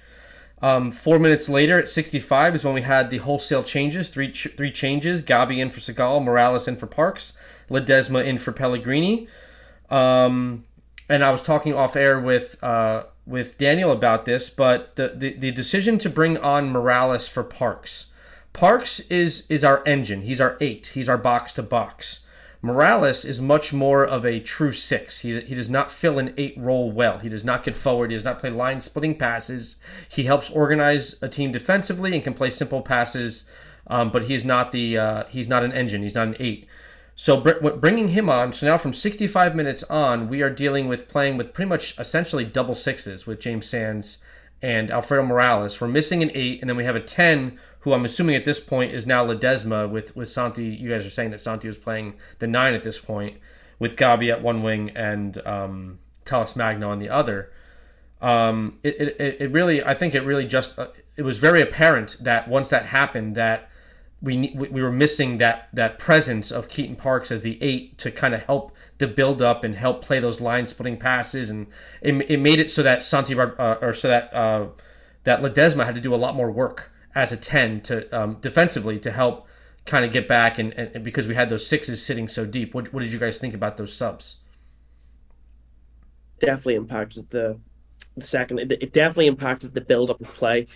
[0.61, 4.11] Um, four minutes later, at 65, is when we had the wholesale changes.
[4.11, 7.33] Three ch- three changes: Gabi in for Segal, Morales in for Parks,
[7.70, 9.26] Ledesma in for Pellegrini.
[9.89, 10.64] Um,
[11.09, 15.33] and I was talking off air with uh, with Daniel about this, but the, the,
[15.35, 18.07] the decision to bring on Morales for Parks.
[18.53, 20.23] Parks is is our engine.
[20.23, 20.91] He's our eight.
[20.95, 22.20] He's our box to box.
[22.61, 25.20] Morales is much more of a true six.
[25.20, 27.18] He, he does not fill an eight role well.
[27.18, 28.11] He does not get forward.
[28.11, 29.77] He does not play line splitting passes.
[30.09, 33.45] He helps organize a team defensively and can play simple passes,
[33.89, 36.03] um, but he's not the uh, he's not an engine.
[36.03, 36.66] He's not an eight.
[37.14, 41.36] So bringing him on, so now from 65 minutes on, we are dealing with playing
[41.36, 44.18] with pretty much essentially double sixes with James Sands
[44.62, 45.80] and Alfredo Morales.
[45.80, 48.60] We're missing an eight, and then we have a 10, who I'm assuming at this
[48.60, 50.64] point is now Ledesma with, with Santi.
[50.64, 53.36] You guys are saying that Santi was playing the nine at this point,
[53.78, 57.50] with Gabi at one wing and um, Talles Magno on the other.
[58.20, 62.16] Um, it, it, it really, I think it really just, uh, it was very apparent
[62.20, 63.68] that once that happened, that
[64.23, 68.35] we we were missing that that presence of Keaton Parks as the eight to kind
[68.35, 71.66] of help the build up and help play those line splitting passes, and
[72.01, 74.68] it, it made it so that Santi uh, or so that uh,
[75.25, 78.99] that Ledesma had to do a lot more work as a ten to um, defensively
[79.01, 79.49] to help
[79.87, 82.75] kind of get back and, and, because we had those sixes sitting so deep.
[82.75, 84.37] What what did you guys think about those subs?
[86.39, 87.59] Definitely impacted the
[88.16, 88.61] the second.
[88.61, 90.68] It, it definitely impacted the build up of play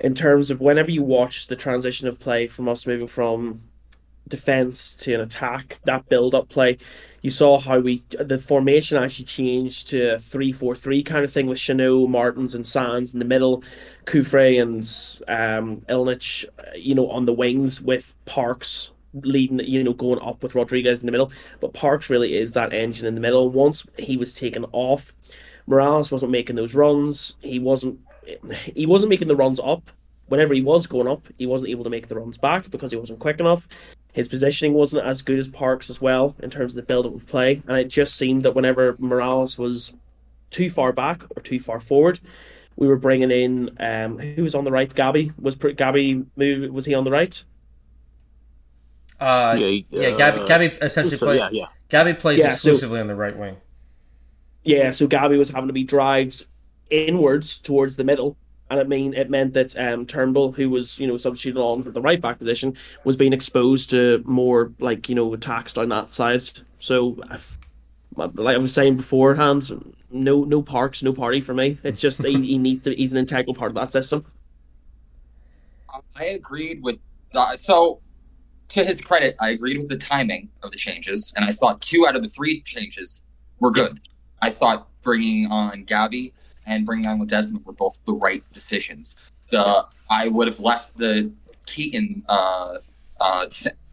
[0.00, 3.62] in terms of whenever you watch the transition of play from us moving from
[4.28, 6.78] defense to an attack, that build up play,
[7.20, 11.46] you saw how we the formation actually changed to three four three kind of thing
[11.46, 13.62] with Chanot, Martins, and Sands in the middle,
[14.06, 14.82] Cufré and
[15.28, 20.54] um, Illich, you know, on the wings with Parks leading, you know, going up with
[20.54, 21.32] Rodriguez in the middle.
[21.60, 23.50] But Parks really is that engine in the middle.
[23.50, 25.12] Once he was taken off,
[25.66, 27.36] Morales wasn't making those runs.
[27.40, 28.00] He wasn't
[28.74, 29.90] he wasn't making the runs up.
[30.26, 32.96] Whenever he was going up, he wasn't able to make the runs back because he
[32.96, 33.66] wasn't quick enough.
[34.12, 37.14] His positioning wasn't as good as Parks as well in terms of the build up
[37.14, 39.94] of play, and it just seemed that whenever Morales was
[40.50, 42.20] too far back or too far forward,
[42.76, 44.92] we were bringing in um, who was on the right.
[44.92, 46.72] Gabby was Gabi move.
[46.72, 47.42] Was he on the right?
[49.20, 50.10] Uh, yeah, yeah.
[50.10, 51.66] Gabi, Gabi essentially so, Yeah, yeah.
[51.90, 53.56] Gabi plays yeah, exclusively so, on the right wing.
[54.64, 56.46] Yeah, so Gabby was having to be dragged
[56.90, 58.36] inwards towards the middle.
[58.68, 61.90] And it mean it meant that um, Turnbull, who was you know substituted on for
[61.90, 66.12] the right back position, was being exposed to more like you know attacks down that
[66.12, 66.42] side.
[66.78, 67.18] So,
[68.14, 71.78] like I was saying beforehand, no no parks, no party for me.
[71.82, 72.94] It's just he, he needs to.
[72.94, 74.24] He's an integral part of that system.
[76.16, 76.98] I agreed with
[77.34, 78.00] uh, so.
[78.68, 82.06] To his credit, I agreed with the timing of the changes, and I thought two
[82.06, 83.24] out of the three changes
[83.58, 83.98] were good.
[84.42, 86.32] I thought bringing on Gabi
[86.70, 89.30] and bringing on Ledesma were both the right decisions.
[89.50, 91.30] The I would have left the
[91.66, 92.78] Keaton uh,
[93.20, 93.46] uh,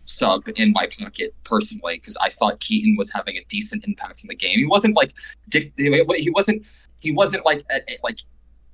[0.05, 4.28] sub in my pocket personally because I thought Keaton was having a decent impact in
[4.28, 4.59] the game.
[4.59, 5.13] He wasn't like
[5.49, 5.73] dick.
[5.78, 6.65] he wasn't
[7.01, 7.65] he wasn't like
[8.03, 8.19] like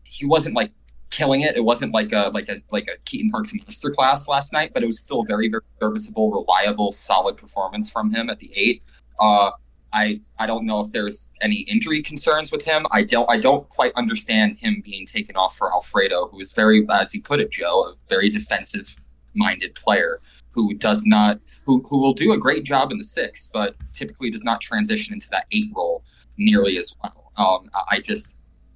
[0.06, 0.72] he wasn't like
[1.10, 1.56] killing it.
[1.56, 4.88] It wasn't like a like a like a Keaton Parks masterclass last night, but it
[4.88, 8.84] was still a very very serviceable, reliable, solid performance from him at the eight.
[9.20, 9.52] Uh,
[9.94, 12.86] I I don't know if there's any injury concerns with him.
[12.92, 16.86] I don't I don't quite understand him being taken off for Alfredo, who is very,
[16.92, 18.96] as he put it, Joe, a very defensive
[19.36, 20.20] minded player
[20.52, 24.30] who does not who, who will do a great job in the six, but typically
[24.30, 26.04] does not transition into that eight role
[26.38, 27.32] nearly as well.
[27.38, 28.36] Um, I just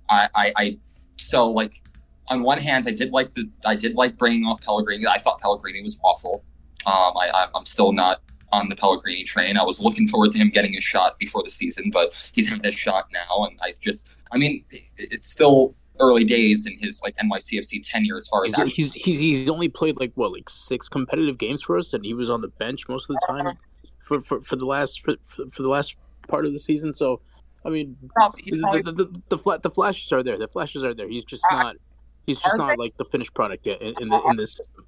[0.10, 0.78] I, I, I
[1.18, 1.82] so like
[2.30, 5.08] on one hand, I did like the I did like bringing off Pellegrini.
[5.08, 6.44] I thought Pellegrini was awful.
[6.86, 8.22] Um, I, I'm still not
[8.52, 9.58] on the Pellegrini train.
[9.58, 12.66] I was looking forward to him getting a shot before the season, but he's had
[12.66, 14.64] a shot now, and I just, I mean,
[14.98, 19.20] it's still early days in his like NYCFC tenure as far as he's, he's, he's
[19.20, 22.42] he's only played like what like six competitive games for us, and he was on
[22.42, 23.58] the bench most of the time uh-huh.
[24.00, 25.96] for for, for the last for, for the last
[26.28, 26.94] part of the season.
[26.94, 27.22] So,
[27.66, 30.38] I mean, probably, probably, the, the, the, the, fla- the flashes are there.
[30.38, 31.08] The flashes are there.
[31.08, 31.76] He's just uh, not.
[32.26, 34.86] He's just not like the finished product yet in, in the in this system.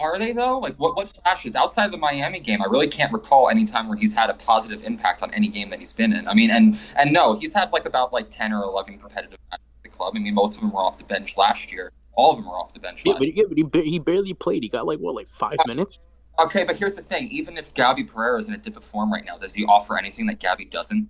[0.00, 0.58] Are they though?
[0.58, 2.62] Like what what flashes outside of the Miami game?
[2.62, 5.70] I really can't recall any time where he's had a positive impact on any game
[5.70, 6.28] that he's been in.
[6.28, 9.64] I mean, and and no, he's had like about like ten or eleven competitive matches
[9.78, 10.12] at the club.
[10.14, 11.92] I mean, most of them were off the bench last year.
[12.14, 13.02] All of them were off the bench.
[13.04, 14.62] Yeah, but, yeah, but he, he barely played.
[14.62, 16.00] He got like what, like five uh, minutes.
[16.38, 19.12] Okay, but here's the thing: even if Gabby Pereira is in a dip of form
[19.12, 21.08] right now, does he offer anything that Gabby doesn't?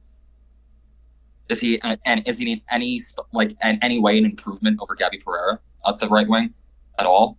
[1.51, 3.01] Is he and is he in any
[3.33, 6.55] like in any way an improvement over Gabby Pereira at the right wing
[6.99, 7.37] at all?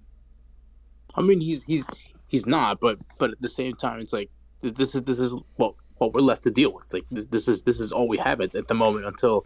[1.19, 1.85] I mean, he's he's
[2.27, 4.29] he's not, but but at the same time, it's like
[4.61, 6.91] this is this is what what we're left to deal with.
[6.93, 9.45] Like this, this is this is all we have at, at the moment until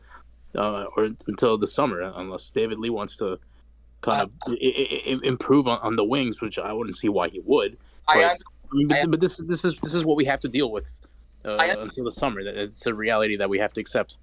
[0.56, 3.40] uh, or until the summer, unless David Lee wants to
[4.02, 7.30] kind of uh, I- I- improve on, on the wings, which I wouldn't see why
[7.30, 7.78] he would.
[8.08, 8.38] But, I,
[8.72, 11.12] mean, but, but, this is this is this is what we have to deal with
[11.44, 12.42] uh, until the summer.
[12.42, 14.18] It's a reality that we have to accept.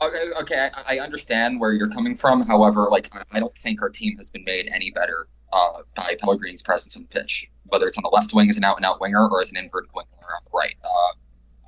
[0.00, 2.42] Okay, I understand where you're coming from.
[2.42, 6.62] However, like I don't think our team has been made any better uh, by Pellegrini's
[6.62, 9.00] presence in the pitch, whether it's on the left wing as an out and out
[9.00, 10.74] winger or as an inverted winger on the right.
[10.84, 11.12] Uh,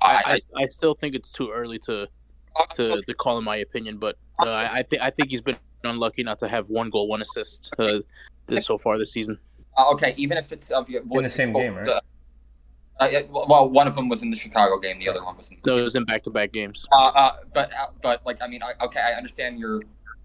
[0.03, 3.57] I, I, I, still think it's too early to uh, to, to call in my
[3.57, 7.07] opinion, but uh, I think I think he's been unlucky not to have one goal,
[7.07, 7.99] one assist uh,
[8.47, 9.37] this so far this season.
[9.77, 11.87] Uh, okay, even if it's of in the same game, right?
[11.87, 14.99] Uh, well, one of them was in the Chicago game.
[14.99, 15.57] The other one was in.
[15.65, 16.85] No, it was in back-to-back games.
[16.91, 17.71] Uh, uh, but
[18.01, 19.81] but like I mean, I, okay, I understand your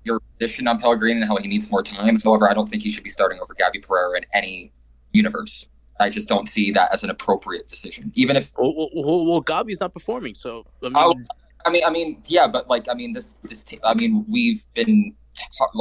[0.07, 2.19] your position on Pellegrini and how he needs more time.
[2.23, 4.73] However, I don't think he should be starting over Gabby Pereira in any
[5.13, 5.69] universe.
[5.99, 8.53] I just don't see that as an appropriate decision, even if.
[8.57, 11.35] Well, well, well Gabby's not performing, so I oh, mean, oh,
[11.67, 15.15] I mean, I mean, yeah, but like, I mean, this, this, I mean, we've been,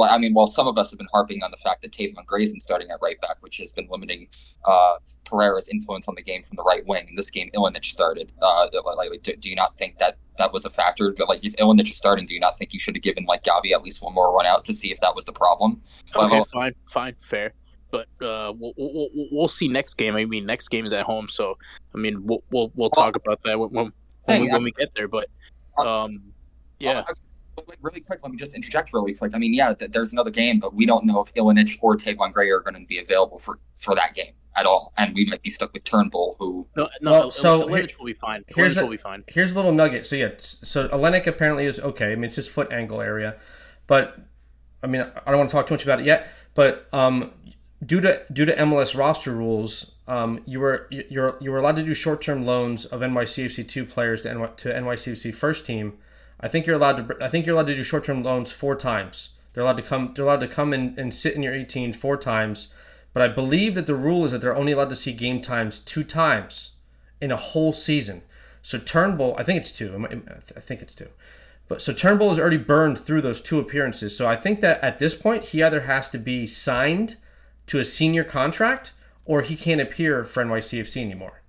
[0.02, 2.60] I mean, while some of us have been harping on the fact that Tayvon Grayson
[2.60, 4.28] starting at right back, which has been limiting
[4.64, 7.06] uh, Pereira's influence on the game from the right wing.
[7.08, 8.32] In this game, Ilenič started.
[8.40, 11.12] Uh, like, do, do, you not think that that was a factor?
[11.12, 13.42] But like, if Ilenič is starting, do you not think you should have given like
[13.42, 15.82] Gabi at least one more run out to see if that was the problem?
[16.14, 17.52] Okay, fine, fine, fair.
[17.90, 20.16] But uh, we'll, we'll, we'll see next game.
[20.16, 21.56] I mean, next game is at home, so
[21.94, 23.92] I mean, we'll we'll, we'll talk about that when when,
[24.26, 25.08] hey, we, when we get there.
[25.08, 25.28] But
[25.78, 26.22] um,
[26.78, 27.04] yeah.
[27.66, 29.34] Like really quick, let me just interject really quick.
[29.34, 32.32] I mean, yeah, th- there's another game, but we don't know if Ilenič or Tayvon
[32.32, 35.42] Gray are going to be available for for that game at all, and we might
[35.42, 36.66] be stuck with Turnbull, who.
[36.76, 38.44] No, no, well, so here, will be fine.
[38.48, 39.24] Here's a, will be fine.
[39.28, 40.06] Here's a little nugget.
[40.06, 42.12] So yeah, so Ilenič apparently is okay.
[42.12, 43.36] I mean, it's his foot ankle area,
[43.86, 44.18] but
[44.82, 46.28] I mean, I don't want to talk too much about it yet.
[46.54, 47.32] But um,
[47.84, 51.84] due to due to MLS roster rules, um, you were you're you were allowed to
[51.84, 55.98] do short term loans of NYCFC two players to, NY, to NYCFC first team.
[56.40, 57.24] I think you're allowed to.
[57.24, 59.30] I think you're allowed to do short term loans four times.
[59.52, 60.12] They're allowed to come.
[60.14, 62.68] They're allowed to come and, and sit in your 18 four times
[63.16, 65.78] but I believe that the rule is that they're only allowed to see game times
[65.78, 66.72] two times
[67.18, 68.20] in a whole season.
[68.60, 70.06] So Turnbull, I think it's two.
[70.54, 71.08] I think it's two.
[71.66, 74.14] But so Turnbull has already burned through those two appearances.
[74.14, 77.16] So I think that at this point he either has to be signed
[77.68, 78.92] to a senior contract
[79.24, 81.40] or he can't appear for NYCFC anymore.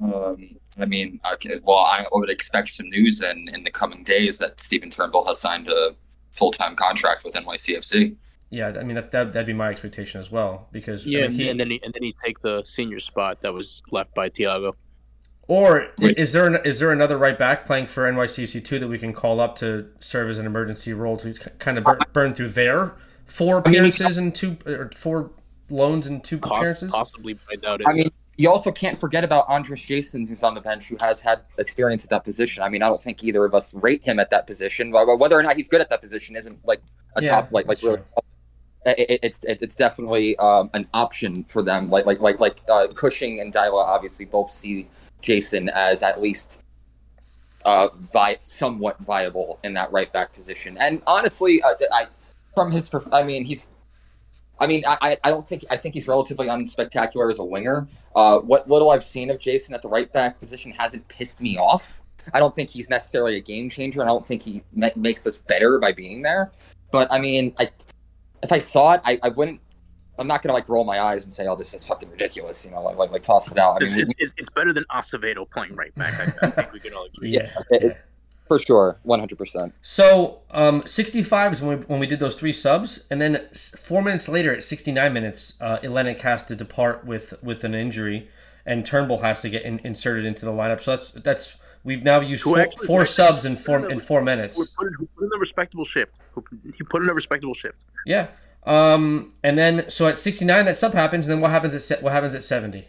[0.00, 4.38] Um, I mean, okay, well, I would expect some news in in the coming days
[4.38, 5.94] that Stephen Turnbull has signed a
[6.30, 8.16] full time contract with NYCFC.
[8.50, 11.32] Yeah, I mean that, that that'd be my expectation as well because yeah, I mean,
[11.32, 14.28] he, and then he, and then he take the senior spot that was left by
[14.28, 14.74] Thiago.
[15.46, 18.98] Or is there an, is there another right back playing for NYCFC two that we
[18.98, 22.50] can call up to serve as an emergency role to kind of burn, burn through
[22.50, 22.94] there?
[23.26, 25.32] Four appearances and two or four
[25.68, 26.92] loans and two appearances.
[26.92, 27.88] Possibly, I doubt it.
[27.88, 31.20] I mean, you also can't forget about Andres Jasson, who's on the bench, who has
[31.20, 32.62] had experience at that position.
[32.62, 34.90] I mean, I don't think either of us rate him at that position.
[34.90, 36.82] Whether or not he's good at that position isn't like
[37.16, 38.00] a yeah, top like like really
[38.86, 41.88] it, it's it's definitely um, an option for them.
[41.88, 44.88] Like like like like uh, Cushing and Deila obviously both see
[45.22, 46.62] Jasson as at least
[47.64, 50.76] uh, vi- somewhat viable in that right back position.
[50.78, 52.06] And honestly, uh, I
[52.54, 53.66] from his, I mean, he's,
[54.58, 57.88] I mean, I, I don't think I think he's relatively unspectacular as a winger.
[58.14, 61.58] Uh, what little I've seen of Jasson at the right back position hasn't pissed me
[61.58, 62.00] off.
[62.32, 64.00] I don't think he's necessarily a game changer.
[64.00, 66.52] And I don't think he makes us better by being there.
[66.90, 67.70] But I mean, I
[68.42, 69.60] if I saw it, I, I wouldn't.
[70.16, 72.70] I'm not gonna like roll my eyes and say, "Oh, this is fucking ridiculous," you
[72.70, 73.82] know, like like, like toss it out.
[73.82, 76.14] I mean, it's, it's, it's better than Acevedo playing right back.
[76.40, 77.30] I, I think we can all agree.
[77.30, 77.96] yeah, it,
[78.46, 79.36] for sure, 100.
[79.36, 83.48] percent So, um, 65 is when we, when we did those three subs, and then
[83.78, 88.28] four minutes later, at 69 minutes, uh, Ilenič has to depart with with an injury,
[88.66, 90.80] and Turnbull has to get in, inserted into the lineup.
[90.80, 94.56] So that's that's We've now used four, actually, four subs in four in four minutes.
[94.56, 96.18] Who put, in, put in a respectable shift?
[96.74, 97.84] He put in a respectable shift.
[98.06, 98.28] Yeah.
[98.64, 102.12] Um, and then so at 69 that sub happens, and then what happens at what
[102.12, 102.88] happens at 70?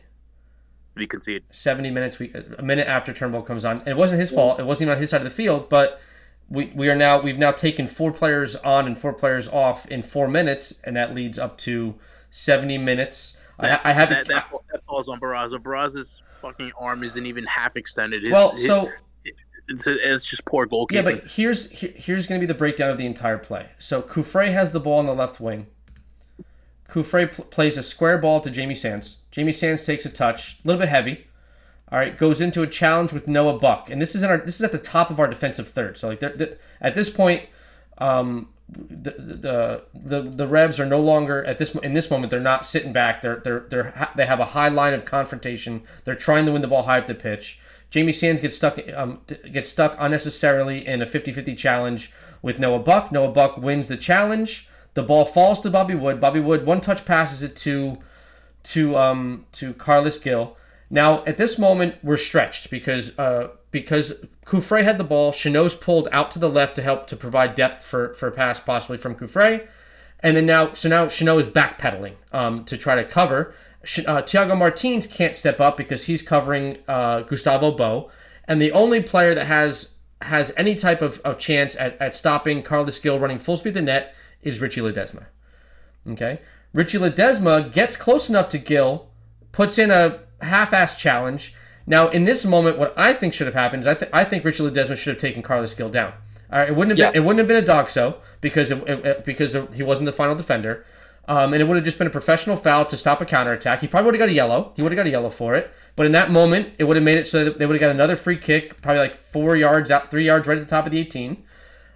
[0.95, 1.43] We concede.
[1.51, 2.19] 70 minutes.
[2.19, 3.79] We a minute after Turnbull comes on.
[3.79, 4.59] And it wasn't his fault.
[4.59, 5.99] It wasn't even on his side of the field, but
[6.49, 10.03] we, we are now we've now taken four players on and four players off in
[10.03, 11.95] four minutes, and that leads up to
[12.29, 13.37] 70 minutes.
[13.59, 15.59] That, I, I have that, that, that falls on Barraza.
[15.59, 18.23] Barraza's fucking arm isn't even half extended.
[18.23, 18.89] His, well, so
[19.67, 20.91] it's, it's just poor goalkeeping.
[20.91, 23.67] Yeah, but here's here's going to be the breakdown of the entire play.
[23.77, 25.67] So Cufré has the ball on the left wing.
[26.89, 29.19] Cufré pl- plays a square ball to Jamie Sands.
[29.31, 31.27] Jamie Sands takes a touch, a little bit heavy.
[31.91, 34.55] All right, goes into a challenge with Noel Buck, and this is in our this
[34.55, 35.97] is at the top of our defensive third.
[35.97, 37.47] So like they're, they're, at this point,
[37.99, 42.31] um, the, the the the Revs are no longer at this in this moment.
[42.31, 43.21] They're not sitting back.
[43.21, 45.83] They're they're they're they have a high line of confrontation.
[46.03, 47.59] They're trying to win the ball high up the pitch.
[47.91, 49.21] Jamie Sands gets stuck um,
[49.51, 52.11] gets stuck unnecessarily in a 50-50 challenge
[52.41, 53.11] with Noel Buck.
[53.11, 54.67] Noel Buck wins the challenge.
[54.95, 56.19] The ball falls to Bobby Wood.
[56.19, 57.97] Bobby Wood one touch passes it to
[58.63, 60.57] to um to Carlos Gil.
[60.89, 64.13] Now at this moment we're stretched because uh because
[64.45, 65.33] Cufré had the ball.
[65.33, 68.59] Chanot's pulled out to the left to help to provide depth for, for a pass
[68.59, 69.67] possibly from Cufré.
[70.21, 73.53] And then now, so now Chanot is backpedaling um, to try to cover.
[73.83, 78.09] Uh, Thiago Martins can't step up because he's covering uh, Gustavo Bou.
[78.47, 79.89] And the only player that has
[80.21, 83.81] has any type of, of chance at, at stopping Carlos Gil running full speed to
[83.81, 84.15] net
[84.45, 85.25] is Richie Ledesma.
[86.09, 86.39] Okay?
[86.73, 89.09] Richie Ledesma gets close enough to Gil,
[89.51, 91.53] puts in a half-ass challenge,
[91.87, 94.43] now, in this moment, what I think should have happened is I, th- I think
[94.43, 96.13] Richard Ledesma should have taken Carlos Gil down.
[96.51, 97.11] All right, it wouldn't have yeah.
[97.11, 100.35] been it wouldn't have been a DOGSO because it, it, because he wasn't the final
[100.35, 100.85] defender,
[101.27, 103.81] um, and it would have just been a professional foul to stop a counterattack.
[103.81, 104.71] He probably would have got a yellow.
[104.75, 105.71] He would have got a yellow for it.
[105.95, 107.91] But in that moment, it would have made it so that they would have got
[107.91, 110.91] another free kick, probably like four yards out, three yards right at the top of
[110.91, 111.43] the 18.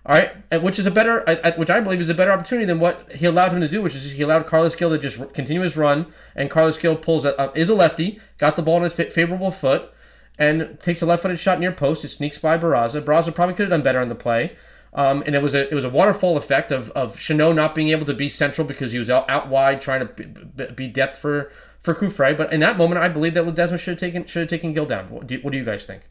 [0.10, 1.24] All right, which is a better,
[1.56, 3.96] which I believe is a better opportunity than what he allowed him to do, which
[3.96, 7.52] is he allowed Carlos Gil to just continue his run, and Carlos Gil pulls a,
[7.54, 9.92] is a lefty, got the ball in his favorable foot
[10.40, 12.04] and takes a left-footed shot near post.
[12.04, 13.04] It sneaks by Barraza.
[13.04, 14.56] Barraza probably could have done better on the play.
[14.96, 17.90] Um, and it was a it was a waterfall effect of of Chanot not being
[17.90, 21.52] able to be central because he was out, out wide trying to be, depth for
[21.80, 22.36] for Cufré.
[22.36, 24.88] But in that moment, I believe that Ledesma should have taken should have taken Gil
[24.88, 25.12] down.
[25.12, 26.10] What do, what do you guys think?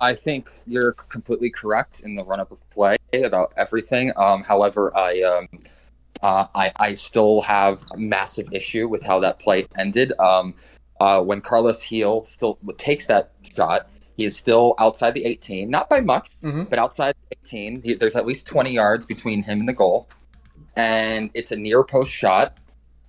[0.00, 4.12] I think you're completely correct in the run up of play about everything.
[4.16, 5.48] Um, however, I um,
[6.22, 10.12] uh, I I still have a massive issue with how that play ended.
[10.18, 10.54] Um,
[11.00, 15.88] uh, when Carlos Gil still takes that shot, he is still outside the 18, not
[15.88, 16.64] by much, mm-hmm.
[16.64, 17.82] but outside the 18.
[17.82, 20.08] He, there's at least 20 yards between him and the goal,
[20.76, 22.58] and it's a near post shot.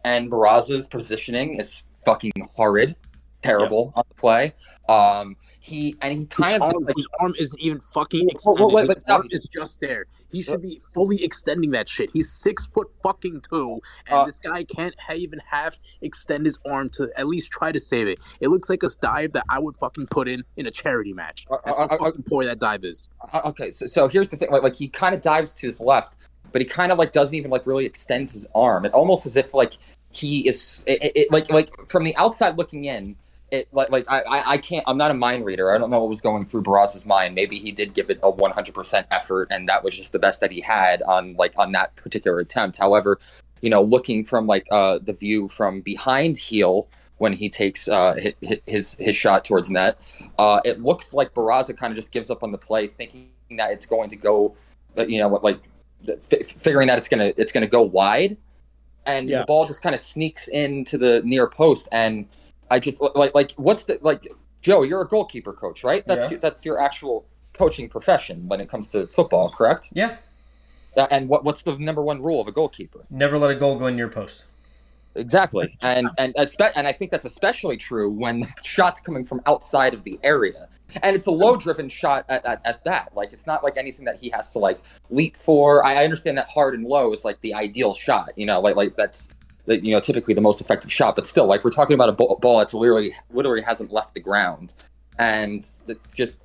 [0.06, 2.96] And Barraza's positioning is fucking horrid,
[3.44, 4.54] terrible on the play.
[4.88, 8.66] Um, he and he kind his of arm, like, his arm isn't even fucking extended.
[8.66, 10.06] Wait, wait, his arm is just there.
[10.32, 12.10] He should be fully extending that shit.
[12.14, 16.90] He's six foot fucking two, and uh, this guy can't even half extend his arm
[16.92, 18.20] to at least try to save it.
[18.40, 21.46] It looks like a dive that I would fucking put in in a charity match.
[21.52, 23.10] Uh, That's uh, how uh, fucking poor that dive is.
[23.34, 25.82] Uh, okay, so, so here's the thing: like, like he kind of dives to his
[25.82, 26.16] left,
[26.52, 28.86] but he kind of like doesn't even like really extend his arm.
[28.86, 29.78] It almost as if like
[30.12, 33.16] he is it, it, like like from the outside looking in
[33.52, 35.74] it like like I I can't I'm not a mind reader.
[35.74, 37.36] I don't know what was going through Barraza's mind.
[37.36, 40.52] Maybe he did give it a 100% effort, and that was just the best that
[40.52, 42.78] he had on like on that particular attempt.
[42.78, 43.20] However,
[43.62, 46.88] you know, looking from like uh, the view from behind Gil
[47.18, 50.00] when he takes uh, his, his his shot towards net,
[50.38, 53.72] uh, it looks like Barraza kind of just gives up on the play, thinking that
[53.72, 54.56] it's going to go,
[54.98, 55.60] uh, you know, like
[56.08, 58.38] f- figuring that it's gonna it's gonna go wide,
[59.06, 59.40] and yeah.
[59.40, 62.28] the ball just kind of sneaks into the near post and
[62.70, 64.28] I just like like what's the like
[64.62, 64.84] Joe?
[64.84, 66.06] You're a goalkeeper coach, right?
[66.06, 66.38] That's yeah.
[66.42, 69.90] that's your actual coaching profession when it comes to football, correct?
[69.94, 70.18] Yeah.
[71.12, 73.06] And what what's the number one rule of a goalkeeper?
[73.10, 74.46] Never let a goal go in your post.
[75.16, 80.04] Exactly, and and and I think that's especially true when shot's coming from outside of
[80.04, 80.70] the area,
[81.02, 83.16] and it's a low-driven shot at, at, at, that.
[83.16, 85.84] Like it's not like anything that he has to like leap for.
[85.84, 88.76] I, I understand that hard and low is like the ideal shot, you know, like
[88.76, 89.30] like that's
[89.68, 92.58] you know typically the most effective shot, but still, like we're talking about a ball
[92.58, 94.74] that's literally literally hasn't left the ground,
[95.18, 95.66] and
[96.14, 96.40] just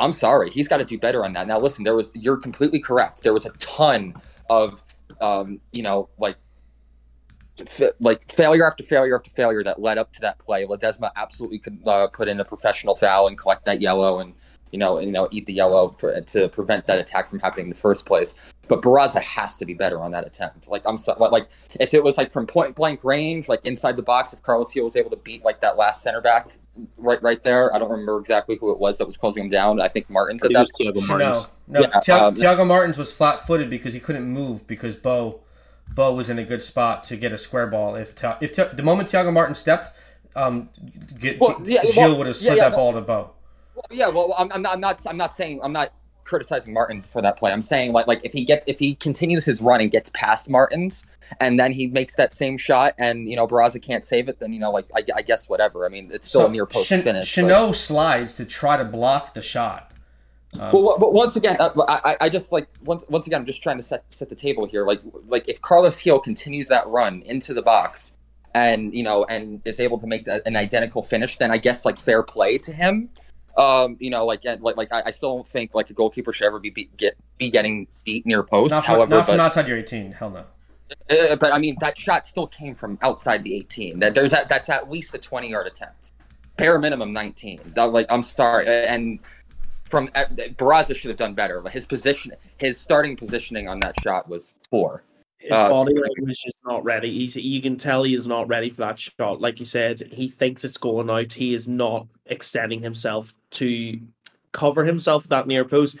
[0.00, 1.46] I'm sorry, he's got to do better on that.
[1.46, 3.22] Now, listen, there was you're completely correct.
[3.22, 4.14] There was a ton
[4.50, 4.82] of
[5.20, 6.36] um, you know like
[8.00, 10.64] like failure after failure after failure that led up to that play.
[10.64, 14.34] Ledesma absolutely could uh, put in a professional foul and collect that yellow and
[14.72, 17.70] you know you know eat the yellow for, to prevent that attack from happening in
[17.70, 18.34] the first place.
[18.68, 20.68] But Barraza has to be better on that attempt.
[20.68, 21.48] Like I'm so like
[21.78, 24.84] if it was like from point blank range, like inside the box, if Carlos Gil
[24.84, 26.48] was able to beat like that last center back
[26.96, 27.74] right right there.
[27.74, 29.80] I don't remember exactly who it was that was closing him down.
[29.80, 30.42] I think Martins.
[30.42, 31.48] I think it was Thiago Martins.
[31.68, 31.86] No, no.
[31.86, 35.40] Yeah, Thiago, um, Thiago Martins was flat footed because he couldn't move because Bou
[35.94, 37.96] Bou was in a good spot to get a square ball.
[37.96, 39.90] If if the moment Thiago Martin stepped,
[40.34, 40.70] um,
[41.18, 43.28] get, well, yeah, Gil well, would have slid yeah, yeah, that ball to Bou.
[43.74, 45.92] Well, yeah, well, I'm, I'm, not, I'm not, I'm not saying, I'm not
[46.24, 47.52] criticizing Martins for that play.
[47.52, 50.48] I'm saying like, like if he gets, if he continues his run and gets past
[50.48, 51.04] Martins,
[51.40, 54.52] and then he makes that same shot, and you know Barraza can't save it, then
[54.52, 55.86] you know, like I, I guess whatever.
[55.86, 57.34] I mean, it's still so, a near post Ch- finish.
[57.34, 57.72] Chanot but...
[57.72, 59.92] slides to try to block the shot.
[60.58, 63.62] Um, well, but once again, uh, I, I just like once once again, I'm just
[63.62, 64.86] trying to set set the table here.
[64.86, 68.12] Like like if Carlos Gil continues that run into the box,
[68.54, 71.98] and you know, and is able to make an identical finish, then I guess like
[71.98, 73.08] fair play to him.
[73.56, 76.46] Um, you know, like like like I, I still don't think like a goalkeeper should
[76.46, 78.72] ever be, be get be getting beat near post.
[78.72, 80.12] Not, However, not from but, outside your 18.
[80.12, 80.44] Hell no.
[81.10, 83.98] Uh, but I mean, that shot still came from outside the 18.
[83.98, 86.12] That there's that that's at least a 20 yard attempt,
[86.56, 87.72] bare minimum 19.
[87.74, 89.18] That, like I'm sorry, and
[89.84, 90.24] from uh,
[90.56, 91.60] Barraza should have done better.
[91.60, 95.02] But His position, his starting positioning on that shot was poor.
[95.42, 97.12] His uh, body language is just not ready.
[97.12, 99.40] He's you can tell he is not ready for that shot.
[99.40, 101.32] Like you said, he thinks it's going out.
[101.32, 104.00] He is not extending himself to
[104.52, 105.98] cover himself that near post.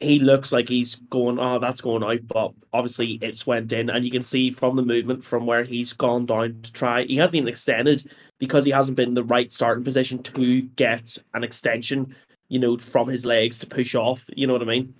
[0.00, 4.04] He looks like he's going, oh, that's going out, but obviously it's went in, and
[4.04, 7.04] you can see from the movement from where he's gone down to try.
[7.04, 11.18] He hasn't even extended because he hasn't been in the right starting position to get
[11.34, 12.14] an extension
[12.50, 14.28] you know, from his legs to push off.
[14.36, 14.92] You know what I mean?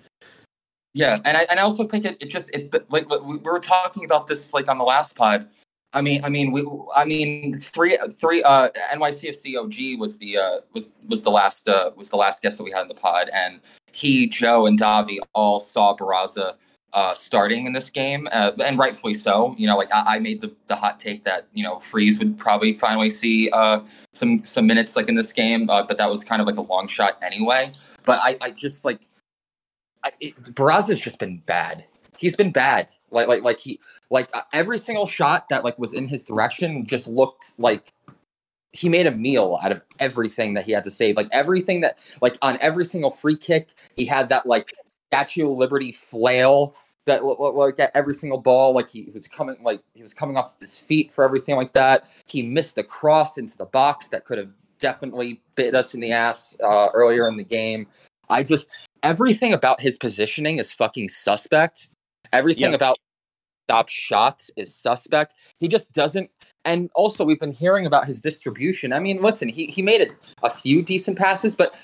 [0.95, 4.05] Yeah, and I and I also think it, it just it like we were talking
[4.05, 5.49] about this like on the last pod.
[5.93, 6.65] I mean, I mean, we,
[6.95, 8.45] I mean, three, three.
[8.45, 12.59] Uh, NYCFC OG was the uh, was was the last uh, was the last guest
[12.59, 13.61] that we had in the pod, and
[13.93, 16.55] he, Joe, and Davi all saw Barraza
[16.93, 19.55] uh, starting in this game, uh, and rightfully so.
[19.59, 22.39] You know, like I, I, made the, the hot take that you know Freese would
[22.39, 23.81] probably finally see uh,
[24.15, 26.63] some some minutes like in this game, uh, but that was kind of like a
[26.63, 27.71] long shot anyway.
[28.05, 29.01] But I, I just like
[30.05, 31.85] I, it, Barraza's just been bad.
[32.19, 32.89] He's been bad.
[33.11, 33.81] Like like like he
[34.11, 37.93] like uh, every single shot that like was in his direction just looked like
[38.73, 41.17] he made a meal out of everything that he had to save.
[41.17, 44.73] Like everything that like on every single free kick, he had that like
[45.09, 46.75] Statue of Liberty flail
[47.07, 50.59] that like at every single ball, like he was coming like he was coming off
[50.61, 52.05] his feet for everything like that.
[52.27, 56.13] He missed the cross into the box that could have definitely bit us in the
[56.13, 57.87] ass uh, earlier in the game.
[58.29, 58.69] I just
[59.03, 61.89] everything about his positioning is fucking suspect.
[62.33, 62.99] Everything about
[63.67, 65.35] stop shots is suspect.
[65.59, 66.31] He just doesn't.
[66.65, 68.93] And also, we've been hearing about his distribution.
[68.93, 71.75] I mean, listen, he he made a, a few decent passes, but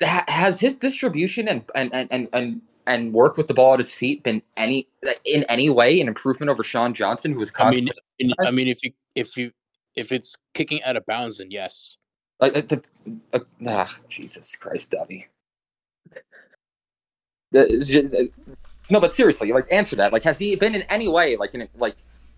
[0.00, 4.22] has his distribution and and and and and work with the ball at his feet
[4.22, 4.88] been any
[5.24, 7.92] in any way an improvement over Sean Johnson, who was constantly?
[8.20, 9.52] I mean, I mean, if you if you
[9.96, 11.96] if it's kicking out of bounds, then yes.
[12.40, 12.82] Like the,
[13.34, 15.26] uh, ah, Jesus Christ, Dubby.
[17.52, 20.12] No, but seriously, like answer that.
[20.12, 21.96] Like, has he been in any way like in like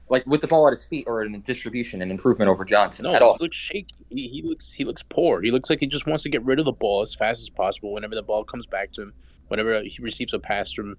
[0.09, 3.05] like with the ball at his feet or in the distribution and improvement over Johnson
[3.05, 3.35] no, at all.
[3.39, 3.95] He looks shaky.
[4.11, 5.41] He, he, looks he looks poor.
[5.41, 7.49] He looks like he just wants to get rid of the ball as fast as
[7.49, 9.15] possible whenever the ball comes back to him.
[9.49, 10.97] Whenever he receives a pass from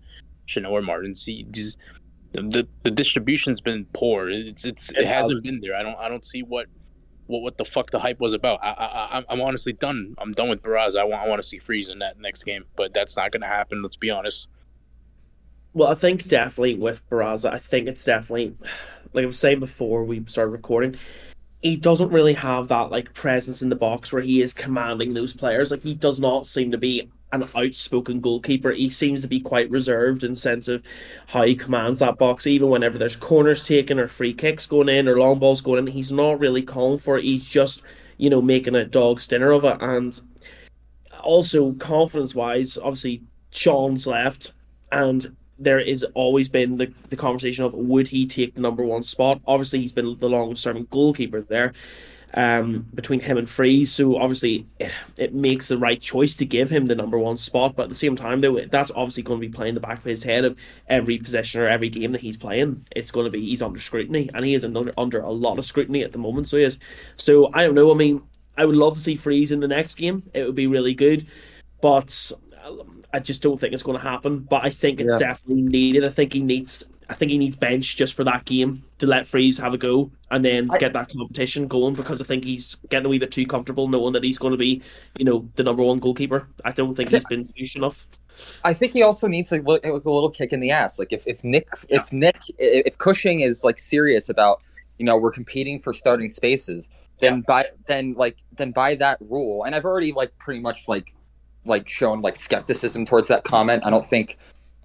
[0.48, 1.78] Chanot or Martins, he just
[2.32, 4.30] the, the, the distribution's been poor.
[4.30, 5.76] It's it's it, it hasn't been there.
[5.76, 6.66] I don't I don't see what
[7.28, 8.60] what what the fuck the hype was about.
[8.64, 10.16] I I I'm honestly done.
[10.18, 10.98] I'm done with Barraza.
[10.98, 13.42] I want I want to see Freese in that next game, but that's not going
[13.42, 13.82] to happen.
[13.82, 14.48] Let's be honest.
[15.74, 18.56] Well, I think definitely with Barraza, I think it's definitely
[19.14, 20.98] like I was saying before we started recording,
[21.62, 25.34] he doesn't really have that like presence in the box where he is commanding those
[25.34, 25.72] players.
[25.72, 28.72] Like he does not seem to be an outspoken goalkeeper.
[28.72, 30.84] He seems to be quite reserved in sense of
[31.28, 32.48] how he commands that box.
[32.48, 35.88] Even whenever there's corners taken or free kicks going in or long balls going in,
[35.88, 37.24] he's not really calling for it.
[37.24, 37.84] He's just
[38.18, 39.78] you know making a dog's dinner of it.
[39.82, 40.20] And
[41.22, 44.54] also confidence wise, obviously Sean's left,
[44.92, 49.04] and there is always been the, the conversation of would he take the number one
[49.04, 49.42] spot?
[49.48, 51.74] Obviously, he's been the longest serving goalkeeper there
[52.34, 53.92] um, between him and Freese.
[53.92, 57.76] So obviously, it, it, makes the right choice to give him the number one spot.
[57.76, 60.04] But at the same time, though, that's obviously going to be playing the back of
[60.04, 60.58] his head of
[60.88, 62.86] every possession or every game that he's playing.
[62.96, 65.66] It's going to be he's under scrutiny, and he is under under a lot of
[65.66, 66.48] scrutiny at the moment.
[66.48, 66.80] So he is.
[67.18, 67.92] So I don't know.
[67.92, 68.22] I mean,
[68.58, 70.24] I would love to see Freese in the next game.
[70.34, 71.28] It would be really good,
[71.82, 72.32] but.
[73.16, 75.20] I just don't think it's going to happen, but I think it's yeah.
[75.20, 76.04] definitely needed.
[76.04, 79.26] I think he needs I think he needs bench just for that game to let
[79.26, 82.76] Freese have a go and then I, get that competition going because I think he's
[82.90, 84.82] getting a wee bit too comfortable knowing that he's going to be,
[85.18, 86.48] you know, the number one goalkeeper.
[86.66, 88.08] I don't think he's been used enough.
[88.64, 91.00] I think he also needs like, a little kick in the ass.
[91.00, 92.00] Like if, if Nick, yeah.
[92.00, 94.62] if Nick, if Cushing is like serious about,
[94.98, 96.90] you know, we're competing for starting spaces,
[97.20, 97.42] then yeah.
[97.48, 101.14] by then like then by that rule, and I've already like pretty much like
[101.66, 103.86] like shown like skepticism towards that comment.
[103.86, 104.38] I don't think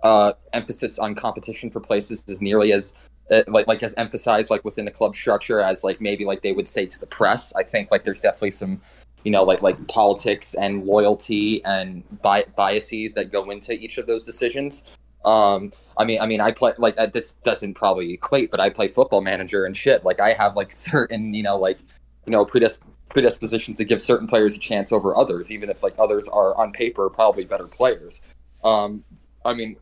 [0.03, 2.93] uh, emphasis on competition for places is nearly as
[3.31, 6.53] uh, like like as emphasized like within the club structure as like maybe like they
[6.53, 7.53] would say to the press.
[7.55, 8.81] I think like there's definitely some
[9.25, 14.07] you know like like politics and loyalty and bi- biases that go into each of
[14.07, 14.85] those decisions.
[15.25, 18.71] Um, I mean, I mean, I play like uh, this doesn't probably equate, but I
[18.71, 20.05] play football manager and shit.
[20.05, 21.79] Like I have like certain you know like
[22.25, 25.95] you know predisp- predispositions to give certain players a chance over others, even if like
[25.99, 28.23] others are on paper probably better players.
[28.65, 29.05] Um,
[29.45, 29.77] I mean,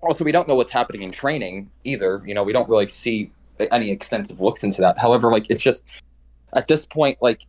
[0.00, 2.22] also we don't know what's happening in training either.
[2.26, 3.30] You know, we don't really see
[3.72, 4.98] any extensive looks into that.
[4.98, 5.84] However, like it's just
[6.52, 7.42] at this point, like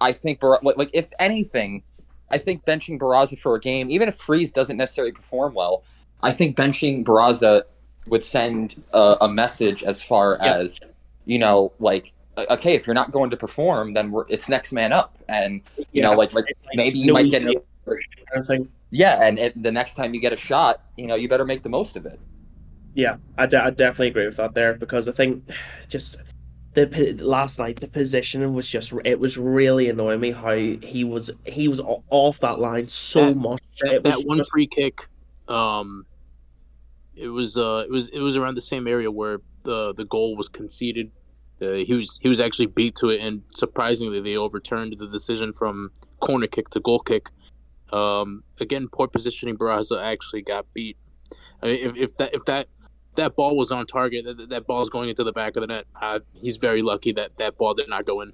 [0.00, 1.82] I think Bar- like, like if anything,
[2.30, 5.82] I think benching Barraza for a game, even if Freese doesn't necessarily perform well,
[6.22, 7.62] I think benching Barraza
[8.06, 10.56] would send a, a message as far yeah.
[10.56, 10.80] as
[11.24, 15.16] you know, like okay, if you're not going to perform, then it's next man up,
[15.28, 16.02] and you yeah.
[16.02, 16.44] know, like like
[16.74, 17.44] maybe you might get.
[17.44, 17.62] A,
[18.90, 21.62] yeah, and it, the next time you get a shot, you know, you better make
[21.62, 22.18] the most of it.
[22.94, 25.48] Yeah, I, definitely agree with that there because I think
[25.88, 26.16] just
[26.74, 31.30] the last night the positioning was just it was really annoying me how he was
[31.44, 31.80] he was
[32.10, 33.62] off that line so that, much.
[33.80, 34.50] That, that one just...
[34.50, 35.08] free kick,
[35.48, 36.06] um,
[37.14, 40.36] it was uh it was it was around the same area where the the goal
[40.36, 41.10] was conceded.
[41.62, 45.52] Uh, he was he was actually beat to it, and surprisingly, they overturned the decision
[45.52, 45.90] from
[46.20, 47.28] corner kick to goal kick.
[47.92, 49.56] Um, again, poor positioning.
[49.56, 50.96] Barraza actually got beat.
[51.62, 52.68] I mean, if, if that if that
[53.16, 55.66] that ball was on target, that, that ball is going into the back of the
[55.66, 55.86] net.
[56.00, 58.32] Uh, he's very lucky that that ball did not go in.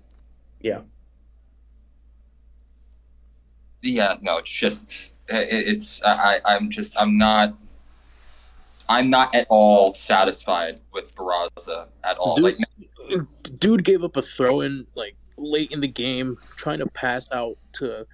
[0.60, 0.80] Yeah.
[3.82, 4.16] Yeah.
[4.20, 7.54] No, it's just it, it's I I'm just I'm not
[8.88, 12.36] I'm not at all satisfied with Barraza at all.
[12.36, 12.56] Dude,
[13.08, 13.20] like,
[13.58, 17.56] dude gave up a throw in like late in the game, trying to pass out
[17.74, 18.06] to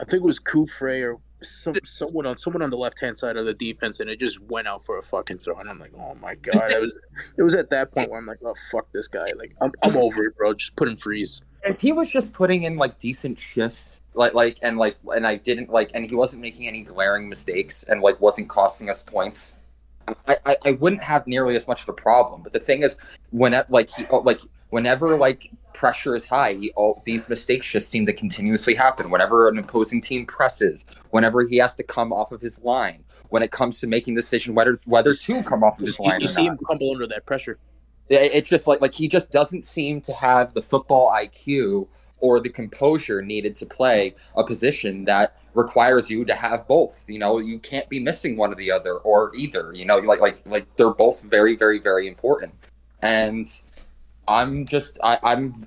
[0.00, 3.36] I think it was Cufré or some someone on someone on the left hand side
[3.36, 5.58] of the defense, and it just went out for a fucking throw.
[5.58, 6.72] And I'm like, oh my god!
[6.72, 6.98] it was
[7.36, 9.26] it was at that point where I'm like, oh fuck this guy.
[9.36, 10.54] Like I'm I'm over it, bro.
[10.54, 11.42] Just put him Freese.
[11.64, 15.36] If he was just putting in like decent shifts, like like and like and I
[15.36, 19.54] didn't like, and he wasn't making any glaring mistakes, and like wasn't costing us points.
[20.28, 22.42] I, I, I wouldn't have nearly as much of a problem.
[22.42, 22.96] But the thing is,
[23.30, 24.40] when like he oh, like
[24.74, 29.08] whenever like pressure is high, he, all these mistakes just seem to continuously happen.
[29.08, 33.40] Whenever an opposing team presses, whenever he has to come off of his line, when
[33.44, 36.20] it comes to making the decision whether whether to come off of his line.
[36.20, 37.56] You see him crumble under that pressure.
[38.08, 41.86] It's just like like he just doesn't seem to have the football IQ
[42.18, 47.04] or the composure needed to play a position that requires you to have both.
[47.06, 49.72] You know, you can't be missing one or the other or either.
[49.72, 52.54] You know, like like like they're both very very very important.
[53.02, 53.46] And
[54.28, 55.66] I'm just I, I'm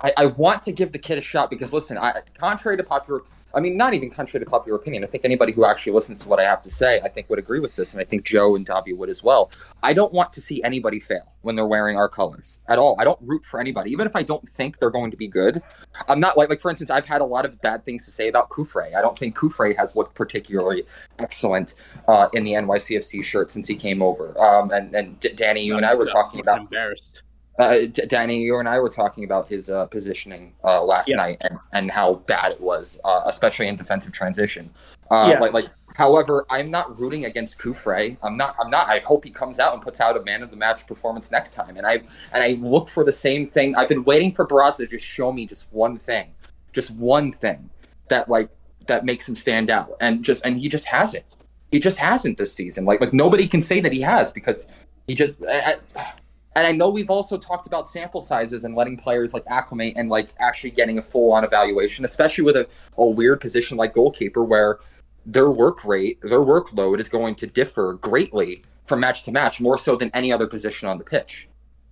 [0.00, 3.22] I, I want to give the kid a shot because listen, I contrary to popular
[3.54, 5.04] I mean, not even contrary to popular opinion.
[5.04, 7.38] I think anybody who actually listens to what I have to say, I think would
[7.38, 9.50] agree with this, and I think Joe and Davi would as well.
[9.82, 12.96] I don't want to see anybody fail when they're wearing our colors at all.
[12.98, 15.62] I don't root for anybody, even if I don't think they're going to be good.
[16.08, 18.28] I'm not like, like for instance, I've had a lot of bad things to say
[18.28, 18.94] about Cufré.
[18.94, 20.84] I don't think Cufré has looked particularly
[21.18, 21.74] excellent
[22.08, 24.36] uh, in the NYCFC shirt since he came over.
[24.40, 27.22] Um, and and D- Danny, you and I were talking about embarrassed
[27.58, 31.16] uh, Danny, you and I were talking about his uh, positioning uh, last yeah.
[31.16, 34.70] night and, and how bad it was, uh, especially in defensive transition.
[35.10, 35.38] Uh, yeah.
[35.38, 38.16] Like, like, however, I'm not rooting against Cufré.
[38.22, 38.56] I'm not.
[38.60, 38.88] I'm not.
[38.88, 41.54] I hope he comes out and puts out a man of the match performance next
[41.54, 41.76] time.
[41.76, 42.02] And I
[42.32, 43.76] and I look for the same thing.
[43.76, 46.34] I've been waiting for Barraza to just show me just one thing,
[46.72, 47.70] just one thing
[48.08, 48.48] that like
[48.88, 49.92] that makes him stand out.
[50.00, 51.24] And just and he just hasn't.
[51.70, 52.84] He just hasn't this season.
[52.84, 54.66] Like like nobody can say that he has because
[55.06, 55.34] he just.
[55.48, 56.12] I, I,
[56.56, 60.08] and I know we've also talked about sample sizes and letting players like acclimate and
[60.08, 64.44] like actually getting a full on evaluation, especially with a, a weird position like goalkeeper
[64.44, 64.78] where
[65.26, 69.78] their work rate, their workload is going to differ greatly from match to match, more
[69.78, 71.48] so than any other position on the pitch.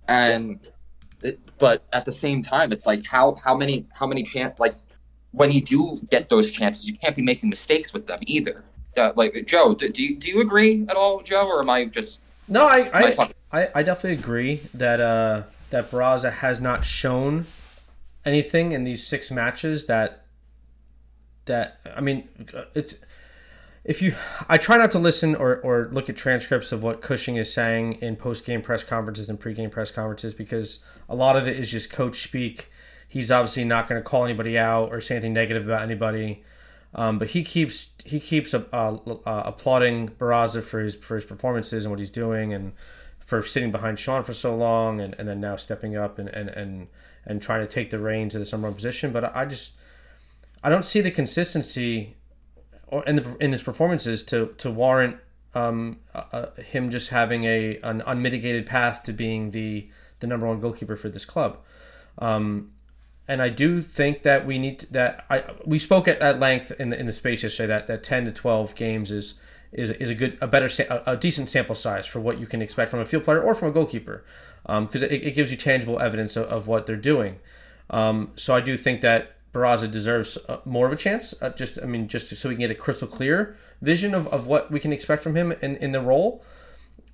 [0.07, 0.65] And
[1.23, 4.75] it, but at the same time, it's like how how many how many chance like
[5.31, 8.63] when you do get those chances, you can't be making mistakes with them either.
[8.95, 11.85] Uh, like Joe, do, do you do you agree at all, Joe, or am I
[11.85, 12.67] just no?
[12.67, 17.45] I I, I, I, definitely agree that uh that Barraza has not shown
[18.25, 20.25] anything in these six matches that
[21.45, 22.27] that I mean
[22.73, 22.95] it's
[23.83, 24.15] if you
[24.47, 27.93] I try not to listen or, or look at transcripts of what Cushing is saying
[28.01, 30.79] in post game press conferences and pre game press conferences because
[31.09, 32.69] a lot of it is just coach speak.
[33.07, 36.43] He's obviously not going to call anybody out or say anything negative about anybody.
[36.95, 41.85] Um, but he keeps he keeps uh, uh, applauding Barraza for his for his performances
[41.85, 42.73] and what he's doing and
[43.25, 46.49] for sitting behind Sean for so long and, and then now stepping up and, and,
[46.49, 46.87] and,
[47.25, 49.11] and trying to take the reins of the number one position.
[49.11, 49.73] But I just
[50.63, 52.15] I don't see the consistency
[52.87, 55.17] or in the in his performances to to warrant
[55.55, 59.89] um, uh, uh, him just having a an unmitigated path to being the
[60.19, 61.57] the number one goalkeeper for this club.
[62.19, 62.72] Um,
[63.27, 66.71] and I do think that we need to, that I we spoke at, at length
[66.79, 69.35] in the in the space yesterday that that ten to twelve games is
[69.71, 72.61] is is a good a better a, a decent sample size for what you can
[72.61, 74.23] expect from a field player or from a goalkeeper
[74.63, 77.39] because um, it, it gives you tangible evidence of, of what they're doing.
[77.89, 81.33] Um, so I do think that Barraza deserves uh, more of a chance.
[81.41, 84.47] Uh, just I mean just so we can get a crystal clear vision of, of
[84.47, 86.43] what we can expect from him in, in the role.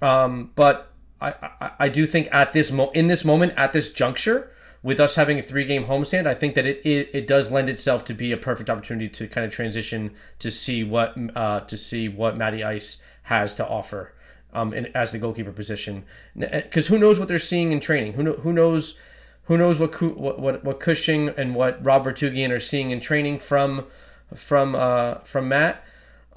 [0.01, 0.91] Um, but
[1.21, 4.99] I, I, I do think at this mo- in this moment at this juncture with
[4.99, 8.05] us having a three game homestand, I think that it, it, it does lend itself
[8.05, 12.07] to be a perfect opportunity to kind of transition to see what uh, to see
[12.07, 14.13] what Matty Ice has to offer
[14.53, 16.05] um, in, as the goalkeeper position.
[16.35, 18.13] Because who knows what they're seeing in training?
[18.13, 18.95] Who know, who knows
[19.43, 23.39] who knows what what what, what Cushing and what Rob Vartughian are seeing in training
[23.39, 23.85] from
[24.33, 25.83] from uh, from Matt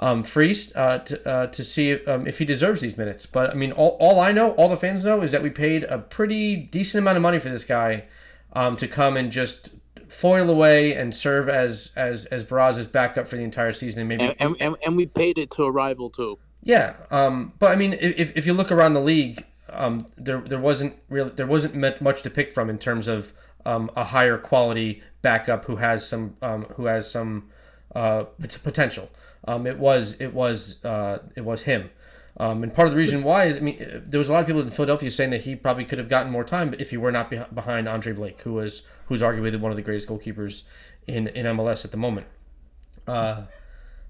[0.01, 3.24] um, Freese uh, to, uh, to see if, um, if he deserves these minutes.
[3.24, 5.85] But I mean, all, all I know, all the fans know, is that we paid
[5.85, 8.05] a pretty decent amount of money for this guy
[8.53, 9.74] um, to come and just
[10.09, 14.35] foil away and serve as as as Barraza's backup for the entire season, and maybe
[14.39, 16.39] and, and, and we paid it to a rival too.
[16.62, 20.61] Yeah, um, but I mean, if, if you look around the league, um, there there
[20.61, 23.33] wasn't really there wasn't much to pick from in terms of
[23.65, 27.49] um, a higher quality backup who has some um, who has some
[27.95, 28.24] uh,
[28.62, 29.11] potential.
[29.49, 31.91] Um, it was it was uh, it was him.
[32.38, 34.46] Um, and part of the reason why is, I mean, there was a lot of
[34.46, 37.12] people in Philadelphia saying that he probably could have gotten more time if he were
[37.12, 40.62] not behind Andre Blake, who was who's arguably one of the greatest goalkeepers
[41.06, 42.26] in, in MLS at the moment.
[43.06, 43.42] Uh,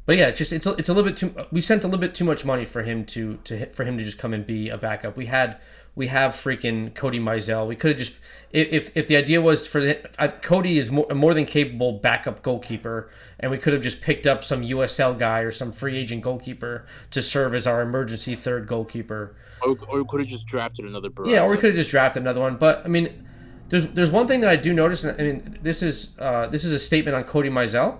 [0.07, 1.35] but yeah, it's just it's a, it's a little bit too.
[1.51, 4.05] We sent a little bit too much money for him to to for him to
[4.05, 5.17] just come and be a backup.
[5.17, 5.59] We had
[5.95, 7.67] we have freaking Cody Mizell.
[7.67, 8.15] We could have just
[8.51, 13.11] if if the idea was for the, Cody is more more than capable backup goalkeeper,
[13.41, 16.87] and we could have just picked up some USL guy or some free agent goalkeeper
[17.11, 19.37] to serve as our emergency third goalkeeper.
[19.63, 21.11] Or, or we could have just drafted another.
[21.11, 21.31] Barraza.
[21.31, 22.57] Yeah, or we could have just drafted another one.
[22.57, 23.27] But I mean,
[23.69, 25.05] there's there's one thing that I do notice.
[25.05, 27.99] And I mean, this is uh, this is a statement on Cody Mizell.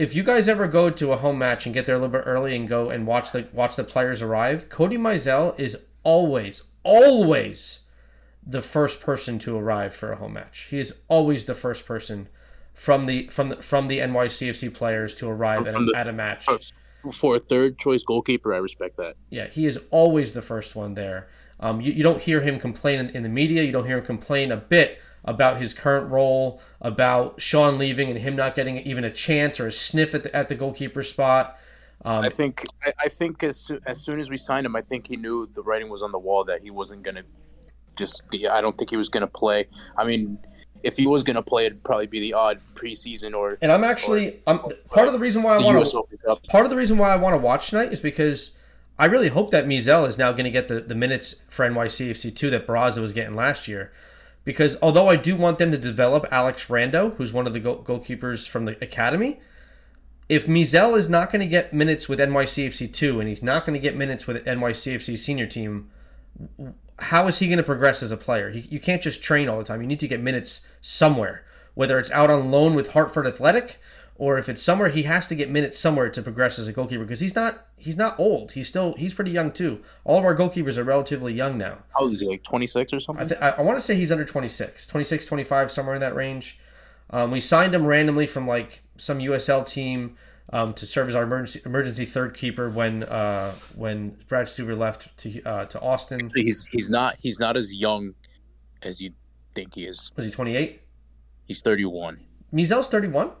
[0.00, 2.22] If you guys ever go to a home match and get there a little bit
[2.24, 7.80] early and go and watch the watch the players arrive, Cody Mizell is always always
[8.46, 10.66] the first person to arrive for a home match.
[10.70, 12.28] He is always the first person
[12.72, 16.12] from the from the from the NYCFC players to arrive at a, the, at a
[16.12, 16.46] match.
[17.12, 19.16] For a third choice goalkeeper, I respect that.
[19.30, 21.28] Yeah, he is always the first one there.
[21.60, 23.62] Um, you, you don't hear him complain in, in the media.
[23.62, 28.18] You don't hear him complain a bit about his current role, about Sean leaving and
[28.18, 31.58] him not getting even a chance or a sniff at the, at the goalkeeper spot.
[32.04, 35.06] Um, I think I, I think as as soon as we signed him, I think
[35.06, 37.22] he knew the writing was on the wall that he wasn't gonna
[37.96, 38.22] just.
[38.50, 39.66] I don't think he was gonna play.
[39.96, 40.38] I mean,
[40.82, 43.58] if he was gonna play, it'd probably be the odd preseason or.
[43.60, 44.58] And I'm actually, or, I'm
[44.90, 46.36] part of the reason why I want to.
[46.48, 48.56] Part of the reason why I want to watch tonight is because
[48.98, 52.34] I really hope that Mizell is now going to get the, the minutes for NYCFC
[52.34, 53.92] two that Barraza was getting last year.
[54.44, 57.82] Because although I do want them to develop Alex Rando, who's one of the goal-
[57.84, 59.40] goalkeepers from the academy,
[60.28, 63.74] if Mizell is not going to get minutes with NYCFC two and he's not going
[63.74, 65.90] to get minutes with NYCFC senior team,
[66.98, 68.50] how is he going to progress as a player?
[68.50, 69.80] He, you can't just train all the time.
[69.80, 71.44] You need to get minutes somewhere,
[71.74, 73.78] whether it's out on loan with Hartford Athletic
[74.18, 77.04] or if it's somewhere he has to get minutes somewhere to progress as a goalkeeper
[77.04, 78.52] because he's not he's not old.
[78.52, 79.80] He's still he's pretty young too.
[80.04, 81.78] All of our goalkeepers are relatively young now.
[81.94, 82.26] How old is he?
[82.26, 83.24] Like 26 or something?
[83.24, 86.16] I, th- I, I want to say he's under 26, 26, 25, somewhere in that
[86.16, 86.58] range.
[87.10, 90.16] Um, we signed him randomly from like some USL team
[90.52, 95.16] um, to serve as our emergency emergency third keeper when uh, when Brad Stuver left
[95.18, 96.30] to uh, to Austin.
[96.34, 98.14] He's he's not he's not as young
[98.82, 99.12] as you
[99.54, 100.10] think he is.
[100.16, 100.80] Was he 28?
[101.46, 102.20] He's 31.
[102.52, 103.32] Mizell's 31.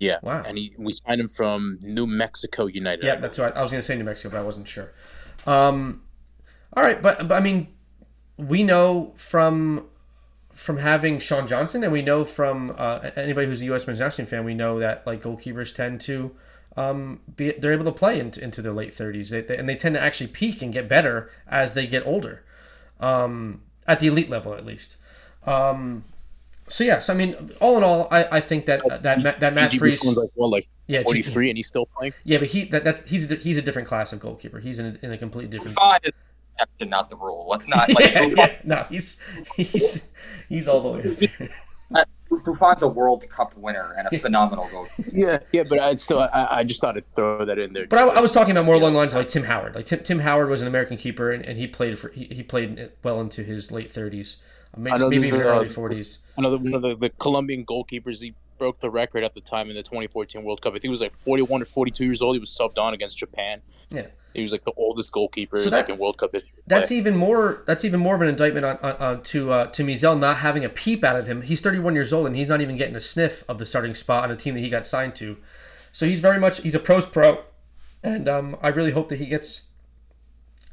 [0.00, 0.18] Yeah.
[0.22, 0.42] Wow.
[0.46, 3.04] And he we signed him from New Mexico United.
[3.04, 3.54] Yeah, that's right.
[3.56, 4.92] I was going to say New Mexico, but I wasn't sure.
[5.46, 6.02] Um,
[6.74, 7.68] all right, but, but I mean,
[8.36, 9.86] we know from
[10.58, 13.86] from having Sean Johnson, and we know from uh, anybody who's a U.S.
[13.86, 16.32] men's national team fan, we know that like goalkeepers tend to
[16.76, 19.76] um, be they're able to play into, into their late thirties, they, they, and they
[19.76, 22.42] tend to actually peak and get better as they get older,
[22.98, 24.96] um, at the elite level at least.
[25.46, 26.02] Um,
[26.66, 29.38] so yes, yeah, so, I mean, all in all, I, I think that that that,
[29.38, 32.14] that Matt Freese, like well, like yeah, forty three, and he's still playing.
[32.24, 34.58] Yeah, but he that, that's he's a, he's a different class of goalkeeper.
[34.58, 35.76] He's in a, in a completely different.
[35.76, 36.27] Buffon is the
[36.58, 37.46] exception, not the rule.
[37.48, 39.16] Let's not like yeah, Buffon, yeah, no, he's
[39.56, 40.02] he's
[40.48, 41.12] he's all the way.
[41.12, 41.50] Up there.
[42.44, 45.10] Buffon's a World Cup winner and a phenomenal goalkeeper.
[45.12, 47.86] Yeah, yeah, but I'd still, I, I just thought I'd throw that in there.
[47.86, 49.74] But I, I was talking about more along the lines of like Tim Howard.
[49.74, 52.42] Like Tim, Tim Howard was an American keeper, and, and he played for he, he
[52.42, 54.38] played well into his late thirties,
[54.76, 56.18] maybe, know maybe even is, uh, early forties.
[56.36, 58.20] another one of the, the Colombian goalkeepers.
[58.20, 60.72] He broke the record at the time in the 2014 World Cup.
[60.72, 62.34] I think he was like 41 or 42 years old.
[62.34, 63.62] He was subbed on against Japan.
[63.90, 64.08] Yeah.
[64.34, 66.62] He was like the oldest goalkeeper So like in World Cup history.
[66.66, 67.62] That's even more.
[67.66, 70.64] That's even more of an indictment on, on, on to uh, to Mizell not having
[70.64, 71.42] a peep out of him.
[71.42, 74.24] He's 31 years old and he's not even getting a sniff of the starting spot
[74.24, 75.36] on a team that he got signed to.
[75.92, 77.42] So he's very much he's a pros pro,
[78.02, 79.62] and um, I really hope that he gets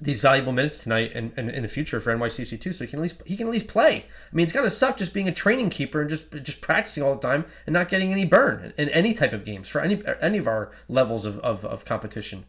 [0.01, 2.99] these valuable minutes tonight and, and in the future for NYCFC too, so he can
[2.99, 4.05] at least he can at least play.
[4.31, 7.15] I mean, it's gotta suck just being a training keeper and just just practicing all
[7.15, 10.37] the time and not getting any burn in any type of games for any any
[10.37, 12.45] of our levels of, of, of competition.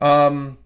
[0.00, 0.58] Um,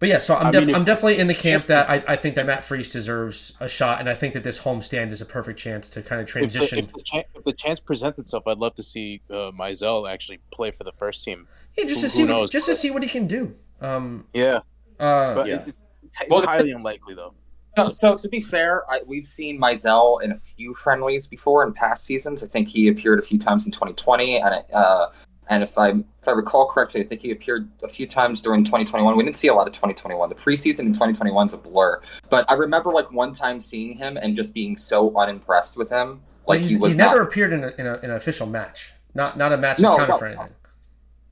[0.00, 2.34] but yeah, so I'm, I mean, I'm definitely in the camp that I, I think
[2.34, 5.58] that Matt Freese deserves a shot, and I think that this homestand is a perfect
[5.58, 6.78] chance to kind of If the, transition.
[6.80, 10.40] if, the chan if the chance presents itself, I'd love to see uh, Mizell actually
[10.50, 11.46] play for the first team.
[11.78, 13.54] yeah, just to see what, just to see what he can do.
[13.80, 14.58] Um, Yeah,
[15.00, 15.54] uh, but Yeah.
[15.56, 15.60] it-
[16.02, 17.32] it's, it's Well, the- highly unlikely though.
[17.76, 21.72] No, so to be fair, I, we've seen Mizell in a few friendlies before in
[21.72, 22.44] past seasons.
[22.44, 25.08] I think he appeared a few times in 2020, and uh,
[25.48, 28.64] and if I if I recall correctly, I think he appeared a few times during
[28.64, 29.16] 2021.
[29.16, 30.28] We didn't see a lot of 2021.
[30.28, 32.00] The preseason in 2021 is a blur,
[32.30, 36.22] but I remember like one time seeing him and just being so unimpressed with him.
[36.46, 38.46] Like he's, he was he's never not, appeared in, a, in, a, in an official
[38.46, 40.40] match, not not a match No, that counted no, for no.
[40.40, 40.56] anything.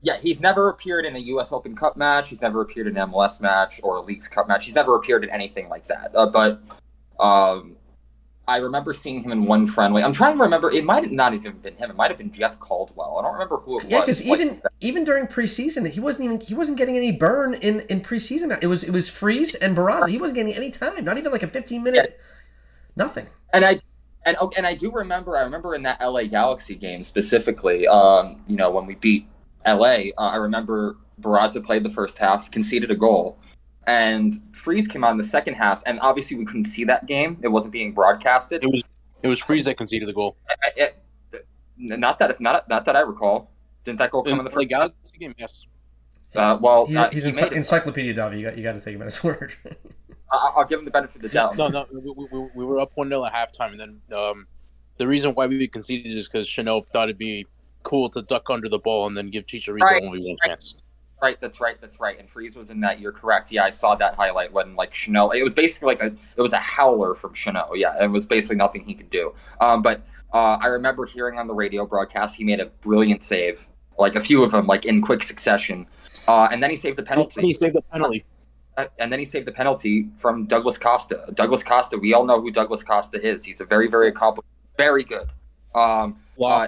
[0.01, 1.51] yeah, he's never appeared in a U.S.
[1.51, 2.29] Open Cup match.
[2.29, 4.65] He's never appeared in an MLS match or a Leagues Cup match.
[4.65, 6.11] He's never appeared in anything like that.
[6.15, 6.61] Uh, but
[7.19, 7.75] um,
[8.47, 10.03] I remember seeing him in one friendly.
[10.03, 10.69] I'm trying to remember.
[10.69, 11.89] It might have not even been him.
[11.89, 13.17] It might have been Jeff Caldwell.
[13.17, 14.21] I don't remember who it Yeah, was.
[14.21, 17.53] Yeah, because Like, even even during preseason, he wasn't even he wasn't getting any burn
[17.55, 18.57] in in preseason.
[18.61, 20.09] It was it was Freese and Barraza.
[20.09, 22.19] He wasn't getting any time, not even like a 15 minute,
[22.97, 23.27] nothing.
[23.53, 23.79] and I
[24.25, 25.37] and oh, and I do remember.
[25.37, 27.87] I remember in that LA Galaxy game specifically.
[27.87, 29.25] Um, you know when we beat
[29.65, 33.37] LA, uh, I remember Barraza played the first half, conceded a goal,
[33.87, 35.83] and Freese came on in the second half.
[35.85, 38.63] And obviously we couldn't see that game; it wasn't being broadcasted.
[38.63, 38.83] It was
[39.21, 40.99] it was Freese that conceded the goal I- I- it-
[41.77, 43.51] not that if not not that I recall.
[43.83, 44.69] Didn't that goal come in in the the first?
[44.69, 45.33] Galaxy game.
[45.37, 45.65] Yes,
[46.35, 48.37] Uh, well, He- uh, he's he ency- Encyclopedia Davi.
[48.39, 49.53] You got you got to take him at his word.
[50.31, 51.57] I- I'll give him the benefit of the doubt.
[51.57, 51.99] no, no, we,
[52.31, 54.47] we, we were up one 0 at halftime, and then um,
[54.97, 57.45] the reason why we conceded is because Chanot thought it'd be
[57.83, 60.01] cool to duck under the ball and then give Chicharito Right.
[60.03, 60.75] only one chance.
[61.23, 62.19] Right, that's right, that's right.
[62.19, 62.99] And Freese was in that.
[62.99, 63.49] You're correct.
[63.49, 65.35] Yeah, I saw that highlight when like Chanot.
[65.35, 67.77] It was basically like a it was a howler from Chanot.
[67.77, 69.33] Yeah, it was basically nothing he could do.
[69.61, 70.01] Um, but
[70.33, 73.65] uh, I remember hearing on the radio broadcast he made a brilliant save,
[73.97, 75.87] like a few of them, like in quick succession.
[76.27, 77.41] Uh, and then he saved a And penalty.
[77.41, 78.25] he saved the penalty.
[78.75, 81.23] Uh, and then he saved the penalty from Douglas Costa.
[81.35, 83.45] Douglas Costa, we all know who Douglas Costa is.
[83.45, 85.29] He's a very, very accomplished, very good.
[85.73, 86.67] Um, uh,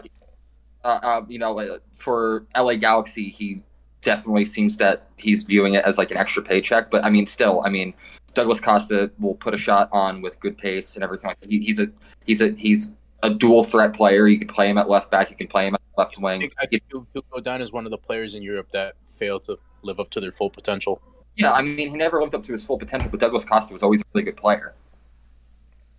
[0.85, 3.61] uh, uh, you know, for LA Galaxy, he
[4.05, 6.89] definitely seems that he's viewing it as like an extra paycheck.
[6.89, 7.93] But I mean, still, I mean,
[8.33, 11.49] Douglas Costa will put a shot on with good pace and everything like that.
[11.51, 11.89] He, he's a
[12.25, 12.89] he's a he's
[13.23, 14.27] a dual threat player.
[14.27, 15.29] You can play him at left back.
[15.29, 16.39] You can play him at left I wing.
[16.41, 18.95] think, I think he'll, he'll go down as one of the players in Europe that
[19.03, 21.01] failed to live up to their full potential.
[21.35, 23.83] Yeah, I mean, he never lived up to his full potential, but Douglas Costa was
[23.83, 24.73] always a really good player.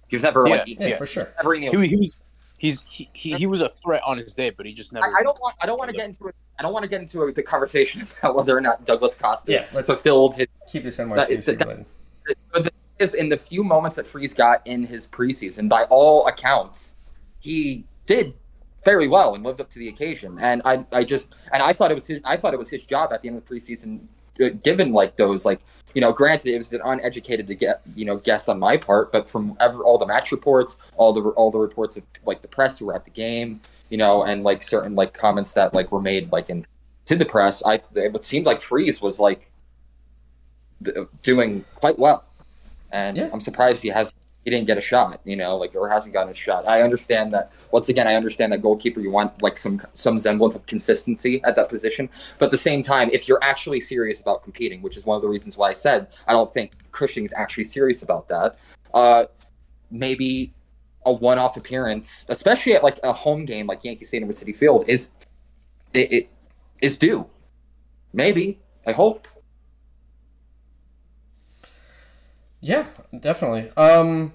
[0.09, 0.97] He was never like yeah, Yeah.
[0.97, 1.29] for sure.
[1.37, 2.17] never any He, he was
[2.59, 5.07] he's he, he, he was a threat on his day, but he just never.
[5.07, 5.55] I, I don't want.
[5.61, 6.35] I don't want to get into it.
[6.59, 9.53] I don't want to get into a, the conversation about whether or not Douglas Costa
[9.53, 10.47] Yeah, let's fulfilled his.
[10.71, 11.87] keep this That- NYC that- related.
[12.53, 15.85] But the thing is, in the few moments that Freese got in his preseason, by
[15.85, 16.95] all accounts,
[17.39, 18.35] he did
[18.83, 20.37] fairly well and lived up to the occasion.
[20.41, 22.21] And I, I just, and I thought it was his.
[22.25, 24.01] I thought it was his job at the end of the preseason,
[24.43, 25.61] uh, given like those, like
[25.97, 29.11] you know, granted it was an uneducated to get, you know, guess on my part,
[29.13, 32.49] but from ever, all the match reports, all the all the reports of like the
[32.49, 35.91] press who were at the game, you know, and like certain like comments that like
[35.91, 36.67] were made like in
[37.07, 39.51] to the press, I it seemed like Freese was like
[40.83, 40.93] d-
[41.23, 42.25] doing quite well,
[42.93, 43.31] and Yeah.
[43.33, 44.13] I'm surprised he has
[44.47, 46.69] he didn't get a shot, you know, like or hasn't gotten a shot.
[46.69, 47.51] I understand that.
[47.73, 51.57] Once again, I understand that goalkeeper you want like some some semblance of consistency at
[51.57, 52.09] that position,
[52.39, 55.21] but at the same time, if you're actually serious about competing, which is one of
[55.21, 58.57] the reasons why I said I don't think Cushing's actually serious about that.
[58.95, 59.25] Uh,
[59.91, 60.55] maybe
[61.07, 64.85] a one-off appearance, especially at like a home game like Yankee Stadium or Citi Field,
[64.87, 65.11] is
[65.93, 66.31] it, it
[66.81, 67.27] is due.
[68.13, 69.27] Maybe I hope.
[72.67, 72.87] Yeah,
[73.21, 73.71] definitely.
[73.77, 74.33] Um,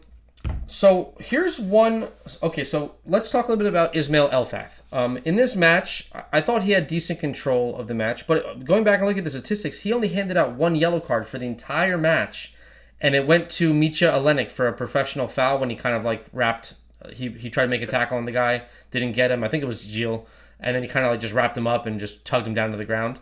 [0.65, 2.07] so here's one.
[2.41, 4.79] Okay, so let's talk a little bit about Ismail Elfath.
[4.93, 8.85] Um, in this match, I thought he had decent control of the match, but going
[8.85, 11.45] back and looking at the statistics, he only handed out one yellow card for the
[11.45, 12.53] entire match,
[13.01, 16.25] and it went to Mitja Ilenič for a professional foul when he kind of like
[16.31, 16.75] wrapped.
[17.11, 19.43] He he tried to make a tackle on the guy, didn't get him.
[19.43, 20.25] I think it was Gilles,
[20.61, 22.71] and then he kind of like just wrapped him up and just tugged him down
[22.71, 23.19] to the ground.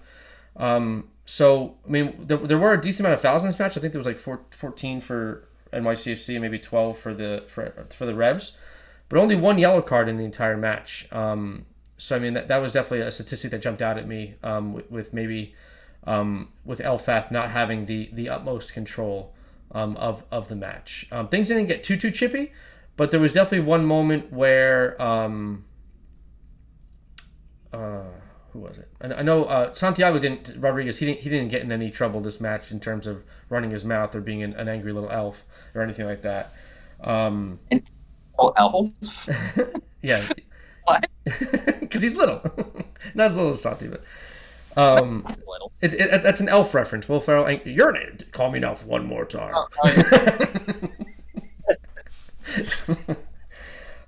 [0.56, 3.77] Um, so, I mean, there, there were a decent amount of fouls in this match.
[3.77, 7.85] I think there was like four, 14 for NYCFC, and maybe 12 for the for,
[7.95, 8.57] for the Revs,
[9.10, 11.07] but only one yellow card in the entire match.
[11.11, 14.38] Um, so, I mean, that, that was definitely a statistic that jumped out at me
[14.41, 15.53] um, with, with, maybe
[16.06, 19.35] um, with Elfath not having the, the utmost control
[19.73, 21.06] um, of, of the match.
[21.11, 22.53] Um, things didn't get too, too chippy,
[22.97, 24.99] but there was definitely one moment where.
[24.99, 25.65] Um,
[27.72, 28.06] uh,
[28.52, 28.88] who was it?
[29.02, 31.00] I, I know uh, Santiago didn't Rodriguez.
[31.00, 33.86] He didn't he didn't get in any trouble this match in terms of running his
[33.86, 35.46] mouth or being an, an angry little elf
[35.76, 36.54] or anything like that.
[37.02, 37.60] Um,
[38.38, 39.30] oh, elf?
[40.02, 40.22] yeah.
[41.80, 42.42] Because he's little,
[43.14, 44.04] not as little as Santi, but
[44.76, 45.24] um,
[45.82, 47.08] it, it, that's an elf reference.
[47.08, 49.54] Will Ferrell, you're an call me an elf one more time.
[49.56, 49.68] Oh,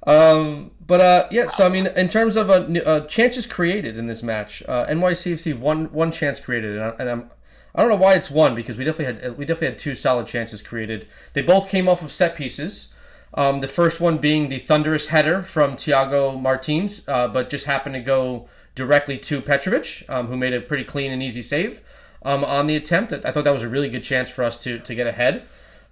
[0.07, 3.95] oh, um, but uh, yeah, so I mean, in terms of uh, uh, chances created
[3.95, 7.31] in this match, uh, NYCFC one one chance created, and, I, and I'm
[7.73, 10.27] I don't know why it's one because we definitely had we definitely had two solid
[10.27, 11.07] chances created.
[11.31, 12.93] They both came off of set pieces.
[13.35, 17.95] Um, the first one being the thunderous header from Thiago Martins, uh, but just happened
[17.95, 21.83] to go directly to Petrovic, um, who made a pretty clean and easy save
[22.23, 23.13] um, on the attempt.
[23.13, 25.43] I thought that was a really good chance for us to to get ahead.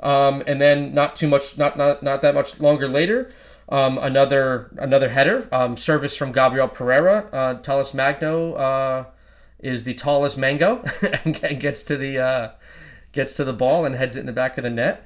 [0.02, 3.32] Um, and then not too much, not not not that much longer later.
[3.72, 7.30] Um, another another header um, service from Gabriel Pereira.
[7.32, 9.06] Uh, Talles Magno uh,
[9.60, 10.84] is the tallest mango
[11.24, 12.52] and gets to the uh,
[13.12, 15.06] gets to the ball and heads it in the back of the net.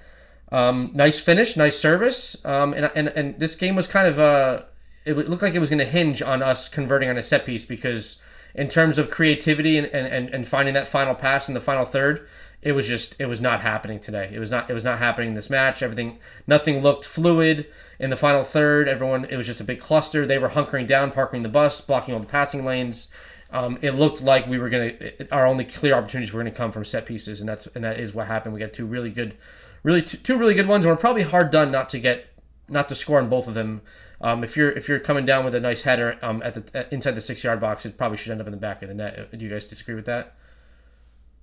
[0.52, 4.62] Um, nice finish, nice service, um, and, and and this game was kind of uh,
[5.06, 7.66] it looked like it was going to hinge on us converting on a set piece
[7.66, 8.22] because
[8.56, 12.28] in terms of creativity and, and, and finding that final pass in the final third,
[12.62, 14.30] it was just it was not happening today.
[14.32, 15.82] It was not it was not happening in this match.
[15.82, 17.68] Everything nothing looked fluid
[18.00, 18.88] in the final third.
[18.88, 20.26] Everyone it was just a big cluster.
[20.26, 23.10] They were hunkering down, parking the bus, blocking all the passing lanes.
[23.52, 24.94] Um, it looked like we were gonna
[25.32, 28.14] our only clear opportunities were gonna come from set pieces, and that's and that is
[28.14, 28.54] what happened.
[28.54, 29.38] We got two really good,
[29.84, 32.26] really two, two really good ones, and we're probably hard done not to get
[32.68, 33.82] not to score on both of them.
[34.22, 36.92] Um, if you're if you're coming down with a nice header um, at the at,
[36.92, 38.96] inside the six yard box, it probably should end up in the back of the
[38.96, 39.38] net.
[39.38, 40.36] Do you guys disagree with that?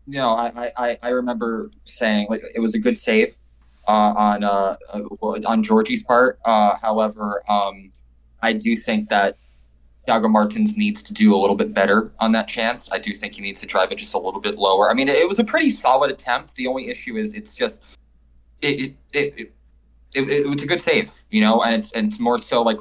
[0.07, 3.50] No, I, I, I remember saying like it was a good save uh,
[3.86, 4.74] on uh,
[5.47, 6.39] on Georgie's part.
[6.44, 7.90] Uh, however, um,
[8.43, 9.36] I do think that
[10.07, 12.90] Thiago Martins needs to do a little bit better on that chance.
[12.93, 14.90] I do think he needs to drive it just a little bit lower.
[14.90, 16.55] I mean, it, was a pretty solid attempt.
[16.57, 17.82] The only issue is it's just
[18.62, 19.52] it it, it,
[20.15, 22.78] it, it, was a good save, you know, and it's and it's more so like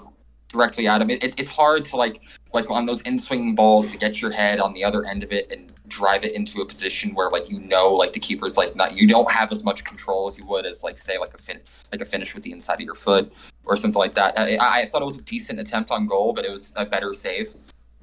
[0.47, 1.09] directly at him.
[1.09, 2.23] It, it, it's hard to like
[2.53, 5.31] like on those in swinging balls to get your head on the other end of
[5.31, 8.75] it and drive it into a position where like you know like the keeper's like
[8.75, 11.37] not you don't have as much control as you would as like say like a
[11.37, 11.59] fin
[11.91, 13.33] like a finish with the inside of your foot
[13.65, 14.37] or something like that.
[14.37, 17.13] I, I thought it was a decent attempt on goal, but it was a better
[17.13, 17.53] save.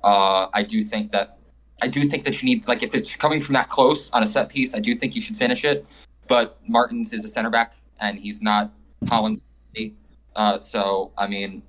[0.05, 1.39] Uh, I do think that
[1.83, 4.27] I do think that you need like if it's coming from that close on a
[4.27, 5.87] set piece, I do think you should finish it.
[6.29, 8.73] But Martins is a center back and he's not
[9.09, 9.43] Collins.
[10.35, 11.63] Uh, so I mean,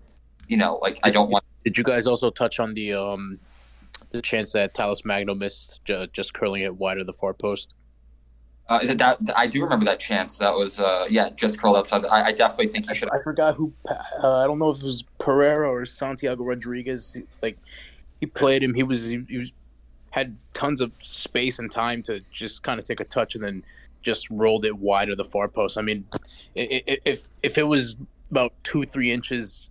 [0.48, 1.44] you know, like I don't want.
[1.64, 3.40] Did you guys also touch on the um
[4.10, 5.82] the chance that Talles Magno missed
[6.14, 7.74] just curling it wide of the far post?
[8.70, 10.38] Uh, that, I do remember that chance.
[10.40, 12.06] That was uh, yeah, just curled outside.
[12.06, 13.10] I, I definitely think you should.
[13.12, 13.74] I forgot who.
[13.90, 17.22] Uh, I don't know if it was Pereira or Santiago Rodriguez.
[17.42, 17.58] Like
[18.20, 18.74] he played him.
[18.74, 19.54] He was he, he was
[20.12, 23.64] had tons of space and time to just kind of take a touch and then
[24.02, 25.78] just rolled it wide of the far post.
[25.78, 26.06] I mean,
[26.56, 27.96] if if it was
[28.30, 29.70] about two three inches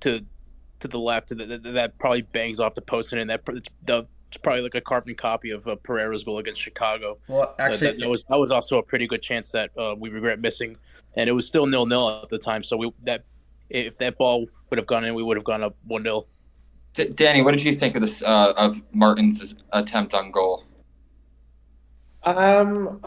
[0.00, 0.22] to
[0.80, 3.42] to the left that, that probably bangs off the post and that
[4.28, 7.18] it's probably like a carbon copy of uh, Pereira's goal against Chicago.
[7.28, 9.94] Well, actually, uh, that, that, was that was also a pretty good chance that uh,
[9.98, 10.76] we regret missing,
[11.14, 12.62] and it was still nil nil at the time.
[12.62, 13.24] So we that
[13.70, 16.26] if that ball would have gone in, we would have gone up one 0
[16.94, 20.64] D- Danny, what did you think of this uh, of Martin's attempt on goal?
[22.24, 23.02] Um,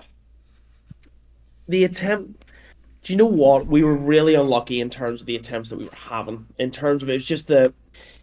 [1.68, 2.51] the attempt
[3.04, 3.68] do you know what?
[3.68, 6.48] We were really unlucky in terms of the attempts that we were having.
[6.60, 7.74] In terms of it was just the,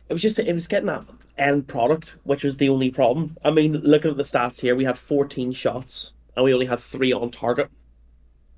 [0.09, 1.05] it was just it was getting that
[1.37, 3.37] end product, which was the only problem.
[3.45, 6.79] I mean, looking at the stats here, we had 14 shots and we only had
[6.79, 7.71] three on target.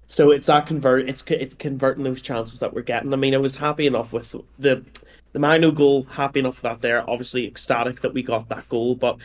[0.08, 3.12] So it's that convert, it's it's converting those chances that we're getting.
[3.12, 4.84] I mean, I was happy enough with the
[5.32, 7.08] the Magno goal, happy enough with that there.
[7.08, 9.18] Obviously, ecstatic that we got that goal, but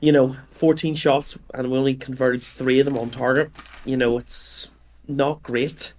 [0.00, 3.52] you know, 14 shots and we only converted three of them on target.
[3.84, 4.72] You know, it's
[5.06, 5.92] not great.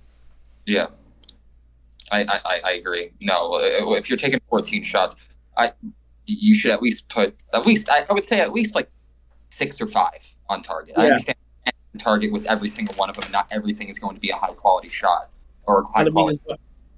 [0.65, 0.87] Yeah,
[2.11, 3.11] I I, I agree.
[3.21, 5.27] No, uh, if you're taking 14 shots,
[5.57, 5.71] I
[6.25, 8.89] you should at least put at least I, I would say at least like
[9.49, 10.95] six or five on target.
[10.97, 11.03] Yeah.
[11.03, 11.37] I understand
[11.99, 13.31] target with every single one of them.
[13.31, 15.29] Not everything is going to be a high quality shot
[15.65, 16.33] or high quality.
[16.33, 16.57] As well,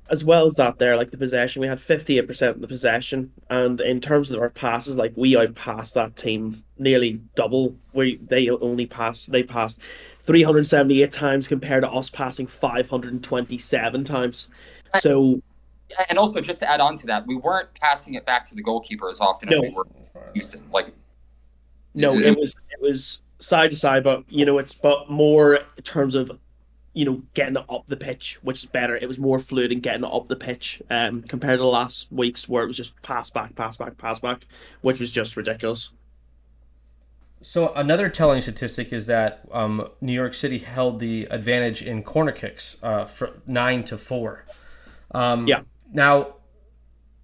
[0.09, 2.67] as well as that, there like the possession, we had fifty eight percent of the
[2.67, 7.75] possession, and in terms of our passes, like we outpassed that team nearly double.
[7.93, 9.79] We they only passed they passed
[10.25, 14.49] three hundred seventy eight times compared to us passing five hundred and twenty seven times.
[14.99, 15.41] So.
[16.09, 18.63] And also, just to add on to that, we weren't passing it back to the
[18.63, 19.57] goalkeeper as often no.
[19.57, 19.85] as we were
[20.33, 20.63] Houston.
[20.71, 20.91] Like,
[21.93, 25.83] no, it was it was side to side, but you know, it's but more in
[25.83, 26.31] terms of
[26.93, 28.95] you know getting it up the pitch, which is better.
[28.95, 32.11] It was more fluid in getting it up the pitch um, compared to the last
[32.11, 34.47] weeks where it was just pass back, pass back, pass back,
[34.81, 35.91] which was just ridiculous.
[37.47, 42.31] So another telling statistic is that um, New York City held the advantage in corner
[42.31, 44.45] kicks uh, for nine to four.
[45.11, 45.61] Um, yeah.
[45.93, 46.37] Now,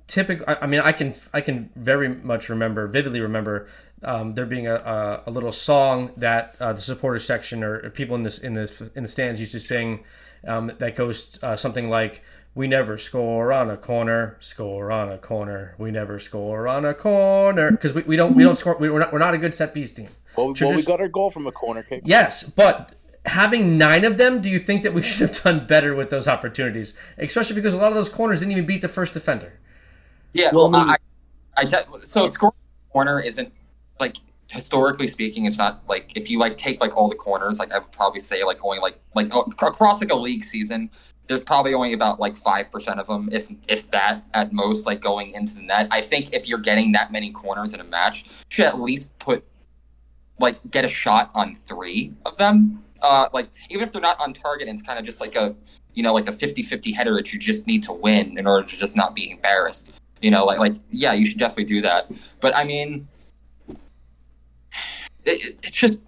[0.05, 3.67] typically, I mean, I can I can very much remember, vividly remember
[4.03, 7.89] um, there being a, a, a, little song that uh, the supporter section or, or,
[7.89, 10.03] people in this in the in the stands used to sing
[10.47, 12.21] um, that goes uh, something like
[12.55, 15.75] "We never score on a corner, score on a corner.
[15.77, 18.77] We never score on a corner because we, we don't we don't score.
[18.77, 20.09] We, are not we're not a good set piece team.
[20.35, 22.03] Well, well, we got our goal from a corner kick.
[22.05, 22.93] Yes, but
[23.25, 26.27] having nine of them, do you think that we should have done better with those
[26.27, 26.93] opportunities?
[27.17, 29.53] Especially because a lot of those corners didn't even beat the first defender.
[30.33, 30.95] Yeah, well, I,
[31.57, 32.53] I, I so scoring
[32.91, 33.51] corner isn't
[33.99, 34.15] like
[34.51, 37.79] historically speaking, it's not like if you like take like all the corners, like I
[37.79, 39.29] would probably say like only like like
[39.61, 40.89] across like a league season,
[41.27, 45.01] there's probably only about like five percent of them, if if that at most, like
[45.01, 45.87] going into the net.
[45.91, 49.17] I think if you're getting that many corners in a match, you should at least
[49.19, 49.43] put
[50.39, 52.83] like get a shot on three of them.
[53.01, 55.55] Uh, like even if they're not on target, and it's kind of just like a
[55.93, 58.77] you know like a 50-50 header that you just need to win in order to
[58.77, 59.91] just not be embarrassed.
[60.21, 62.11] You know, like like yeah, you should definitely do that.
[62.39, 63.07] But I mean
[65.25, 65.99] it, it's just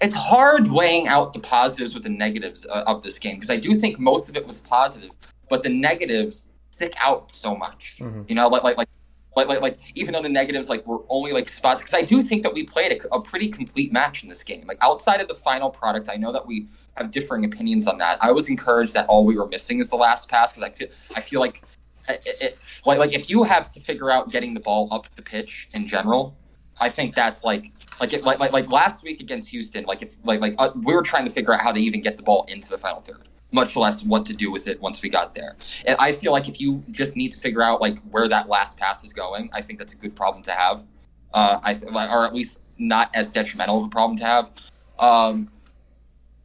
[0.00, 3.56] it's hard weighing out the positives with the negatives uh, of this game because I
[3.56, 5.10] do think most of it was positive,
[5.48, 7.96] but the negatives stick out so much.
[7.98, 8.22] Mm-hmm.
[8.28, 8.88] You know, like like like.
[9.34, 12.22] Like, like, like, even though the negatives like were only like spots, because I do
[12.22, 14.64] think that we played a, a pretty complete match in this game.
[14.66, 18.16] Like outside of the final product, I know that we have differing opinions on that.
[18.22, 20.88] I was encouraged that all we were missing is the last pass because I feel
[21.16, 21.62] I feel like
[22.08, 25.22] it, it, like like if you have to figure out getting the ball up the
[25.22, 26.34] pitch in general,
[26.80, 30.18] I think that's like like it, like, like like last week against Houston, like it's
[30.24, 32.44] like like uh, we were trying to figure out how to even get the ball
[32.48, 35.56] into the final third, much less what to do with it once we got there.
[35.86, 38.76] And I feel like if you just need to figure out like where that last
[38.76, 40.84] pass is going, I think that's a good problem to have.
[41.32, 44.50] Uh, I th- or at least not as detrimental of a problem to have.
[44.98, 45.50] Um,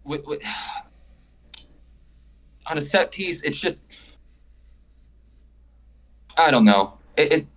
[0.04, 0.44] with, with,
[2.68, 3.84] on a set piece, it's just
[6.38, 6.98] I don't know.
[7.18, 7.48] It, it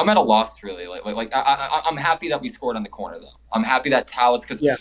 [0.00, 0.86] I'm at a loss really.
[0.86, 3.28] Like like, like I, am happy that we scored on the corner though.
[3.52, 4.76] I'm happy that Talles because yeah.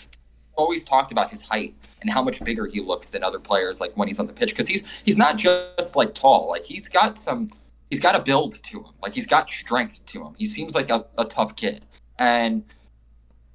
[0.55, 3.95] always talked about his height and how much bigger he looks than other players like
[3.97, 6.47] when he's on the pitch because he's he's not just like tall.
[6.49, 7.49] Like he's got some
[7.89, 8.93] he's got a build to him.
[9.01, 10.33] Like he's got strength to him.
[10.37, 11.83] He seems like a, a tough kid.
[12.17, 12.63] And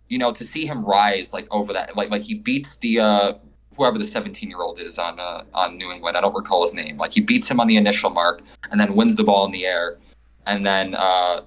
[0.08, 3.32] you know, to see him rise like over that like like he beats the uh
[3.74, 6.16] whoever the 17 year old is on uh, on New England.
[6.16, 6.98] I don't recall his name.
[6.98, 9.66] Like he beats him on the initial mark and then wins the ball in the
[9.66, 9.98] air
[10.46, 11.40] and then uh,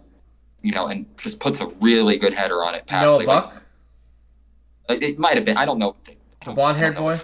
[0.68, 2.86] you know, and just puts a really good header on it.
[2.88, 3.64] Past Noah like, Buck.
[4.90, 5.56] It, it might have been.
[5.56, 5.96] I don't know.
[6.46, 7.16] The blonde haired boy.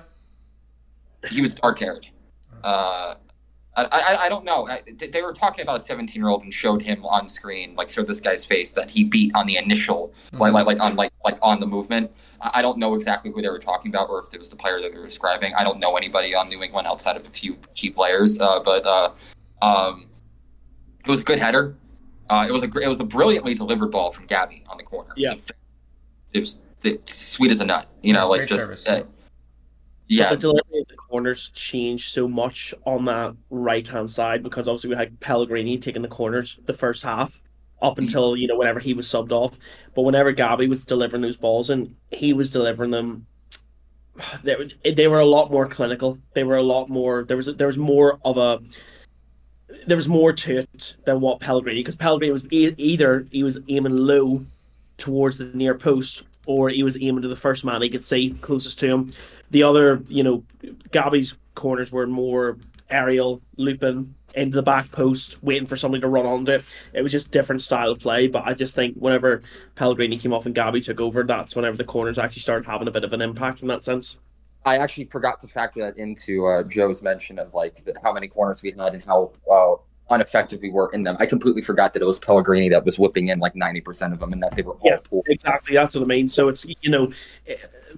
[1.29, 2.07] He was dark haired.
[2.63, 3.15] Uh,
[3.75, 4.65] I, I, I don't know.
[4.69, 7.89] I, they were talking about a 17 year old and showed him on screen, like
[7.89, 10.37] showed this guy's face that he beat on the initial, mm-hmm.
[10.37, 12.09] like, like like on like like on the movement.
[12.39, 14.79] I don't know exactly who they were talking about or if it was the player
[14.79, 15.53] that they were describing.
[15.55, 18.85] I don't know anybody on New England outside of a few key players, uh, but
[18.85, 19.11] uh,
[19.61, 20.05] um,
[21.05, 21.75] it was a good header.
[22.33, 25.11] Uh, it was a it was a brilliantly delivered ball from Gabby on the corner.
[25.15, 27.85] It yeah, it was, it was sweet as a nut.
[28.01, 29.03] You know, like just uh,
[30.07, 30.29] yeah.
[30.29, 34.67] But the delivery of the corners changed so much on that right hand side because
[34.67, 37.39] obviously we had Pellegrini taking the corners the first half
[37.83, 39.59] up until you know whenever he was subbed off.
[39.93, 43.27] But whenever Gabby was delivering those balls and he was delivering them
[44.43, 44.55] they,
[44.91, 46.17] they were a lot more clinical.
[46.33, 47.25] They were a lot more.
[47.25, 48.59] There was there was more of a
[49.87, 53.57] there was more to it than what Pellegrini because Pellegrini was e- either he was
[53.67, 54.45] aiming low
[54.97, 58.31] towards the near post or he was aiming to the first man he could see
[58.41, 59.13] closest to him.
[59.51, 60.43] The other, you know,
[60.91, 62.57] Gabby's corners were more
[62.89, 66.65] aerial, looping into the back post, waiting for somebody to run onto it.
[66.93, 68.27] It was just different style of play.
[68.27, 69.41] But I just think whenever
[69.75, 72.91] Pellegrini came off and Gabby took over, that's whenever the corners actually started having a
[72.91, 74.17] bit of an impact in that sense.
[74.65, 78.27] I actually forgot to factor that into uh, Joe's mention of like the, how many
[78.27, 79.75] corners we had and how uh,
[80.13, 81.17] ineffective we were in them.
[81.19, 84.19] I completely forgot that it was Pellegrini that was whipping in like ninety percent of
[84.19, 85.23] them, and that they were all yeah, poor.
[85.27, 86.27] Exactly, that's what I mean.
[86.27, 87.11] So it's you know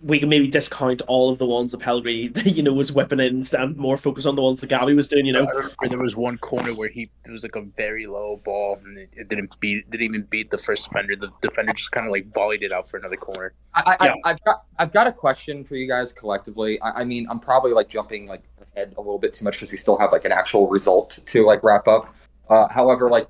[0.03, 3.43] we can maybe discount all of the ones that Pellegrini, you know, was whipping in
[3.53, 5.47] and more focus on the ones that Gabby was doing, you know.
[5.89, 9.09] there was one corner where he it was like a very low ball and it,
[9.13, 11.15] it didn't beat didn't even beat the first defender.
[11.15, 13.53] The defender just kind of like volleyed it out for another corner.
[13.73, 14.13] I, I, yeah.
[14.23, 16.79] I, have got I've got a question for you guys collectively.
[16.81, 18.43] I, I mean, I'm probably like jumping like
[18.75, 21.45] ahead a little bit too much because we still have like an actual result to
[21.45, 22.13] like wrap up.
[22.49, 23.27] Uh, however, like,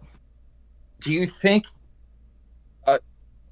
[1.00, 1.66] do you think?
[2.86, 3.00] Uh,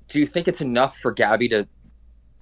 [0.08, 1.68] do you think it's enough for Gabby to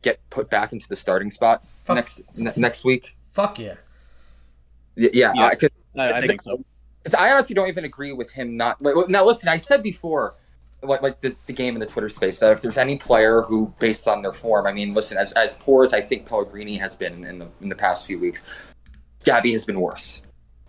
[0.02, 1.96] get put back into the starting spot Fuck.
[1.96, 3.16] next n- next week?
[3.34, 3.76] Fuck yeah.
[4.98, 5.46] Y- yeah, yeah.
[5.46, 6.64] I, could, I, I think so.
[7.04, 8.82] Because I honestly don't even agree with him not.
[8.82, 10.36] Now, listen, I said before,
[10.84, 13.74] like, like the, the game in the Twitter space, that if there's any player who,
[13.80, 16.96] based on their form, I mean, listen, as, as poor as I think Pellegrini has
[16.96, 18.44] been in the in the past few weeks,
[19.24, 20.22] Gabby has been worse.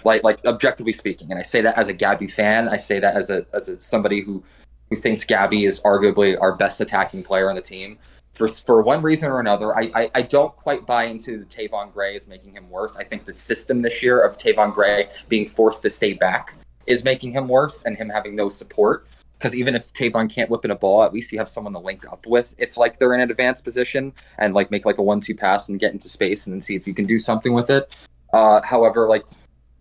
[0.05, 2.69] Like, like objectively speaking, and I say that as a Gabby fan.
[2.69, 4.43] I say that as a as a somebody who
[4.91, 7.99] who thinks Gabby is arguably our best attacking player on the team
[8.35, 11.93] for for one reason or another, I, I, I don't quite buy into the Tayvon
[11.93, 12.97] Gray is making him worse.
[12.97, 16.55] I think the system this year of Tayvon Gray being forced to stay back
[16.87, 19.07] is making him worse, and him having no support.
[19.39, 21.79] Because even if Tayvon can't whip in a ball, at least you have someone to
[21.81, 25.03] link up with if like they're in an advanced position and like make like a
[25.03, 27.69] one-two pass and get into space and then see if you can do something with
[27.69, 27.95] it.
[28.33, 29.25] Uh, however, like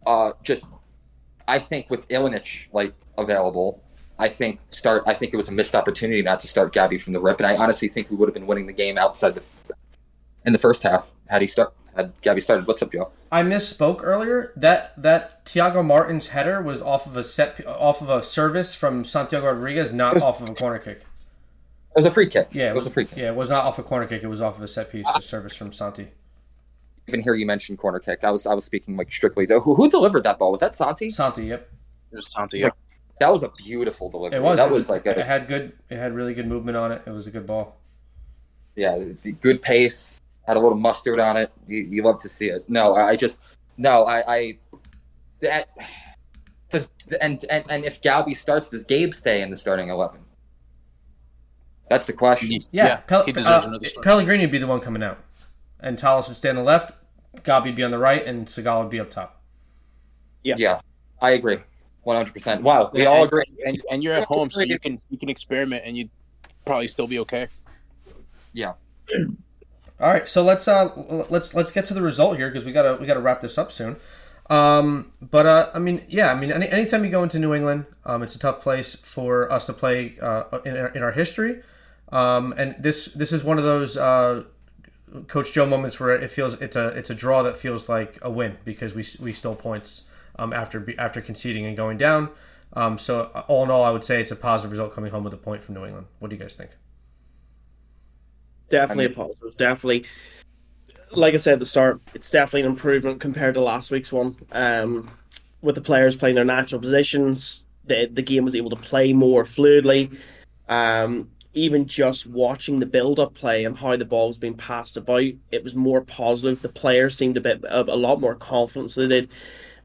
[0.08, 0.68] uh, just
[1.48, 3.84] I think with Ilenič like available,
[4.20, 5.04] I think start.
[5.06, 7.48] I think it was a missed opportunity not to start Gabby from the rip, and
[7.48, 9.44] I honestly think we would have been winning the game outside the
[10.46, 12.68] in the first half had he start had Gabby started.
[12.68, 13.12] What's up, Joe?
[13.32, 14.54] I misspoke earlier.
[14.56, 19.04] That that Thiago Martins header was off of a set off of a service from
[19.04, 20.98] Santiago Rodriguez, not was, off of a corner kick.
[20.98, 22.50] It was a free kick.
[22.52, 23.18] Yeah, it was, was, a free kick.
[23.18, 24.24] Yeah, it was not off a corner kick.
[24.24, 26.08] It was off of a set piece, a service from Santi.
[27.08, 28.24] Even here, you mentioned corner kick.
[28.24, 29.46] I was I was speaking like strictly.
[29.50, 30.52] Who, who delivered that ball?
[30.52, 31.10] Was that Santi?
[31.10, 31.46] Santi.
[31.46, 31.70] Yep.
[32.12, 32.60] It was Santi.
[32.60, 32.78] Yep.
[33.22, 34.40] That was a beautiful delivery.
[34.40, 34.58] It was.
[34.58, 35.74] That it was, was like a, it had good.
[35.92, 37.04] It had really good movement on it.
[37.06, 37.78] It was a good ball.
[38.76, 38.98] Yeah,
[39.42, 40.20] good pace.
[40.48, 41.52] Had a little mustard on it.
[41.68, 42.68] You, you love to see it.
[42.68, 43.40] No, I just
[43.78, 44.06] no.
[44.06, 44.58] I, I
[45.40, 45.70] that
[46.70, 46.90] does
[47.22, 50.22] and, and and if Gabby starts, does Gabe stay in the starting eleven?
[51.92, 52.64] That's the question.
[52.72, 55.20] Yeah, yeah Pel- uh, Pellegrini would be the one coming out,
[55.80, 56.94] and Talles would stay on the left.
[57.44, 59.44] Gabby would be on the right, and Segal would be up top.
[60.44, 60.82] Yeah, yeah,
[61.22, 61.60] I agree.
[62.04, 62.64] One hundred percent.
[62.64, 63.44] Wow, we all agree.
[63.66, 66.10] And, and you're at home, so you can you can experiment, and you
[66.66, 67.48] probably still be okay.
[68.54, 68.74] Yeah.
[70.00, 70.90] All right, so let's uh
[71.30, 73.72] let's let's get to the result here because we gotta we gotta wrap this up
[73.72, 73.98] soon.
[74.50, 77.86] Um, but uh, I mean, yeah, I mean, any, anytime you go into New England,
[78.04, 81.62] um, it's a tough place for us to play uh, in, our, in our history.
[82.12, 84.44] Um, and this this is one of those uh,
[85.28, 88.30] Coach Joe moments where it feels it's a it's a draw that feels like a
[88.30, 90.04] win because we we stole points
[90.42, 92.30] um, after after conceding and going down.
[92.74, 95.34] Um, so all in all, I would say it's a positive result coming home with
[95.34, 96.08] a point from New England.
[96.20, 96.72] What do you guys think?
[98.70, 99.58] Definitely I mean, a positive.
[99.58, 100.06] Definitely,
[101.12, 104.36] like I said at the start, it's definitely an improvement compared to last week's one.
[104.52, 105.10] Um,
[105.62, 109.44] with the players playing their natural positions, the the game was able to play more
[109.44, 110.18] fluidly.
[110.70, 115.22] Um, even just watching the build-up play and how the ball was being passed about,
[115.52, 116.62] it was more positive.
[116.62, 118.96] The players seemed a bit a, a lot more confidence.
[118.96, 119.30] They did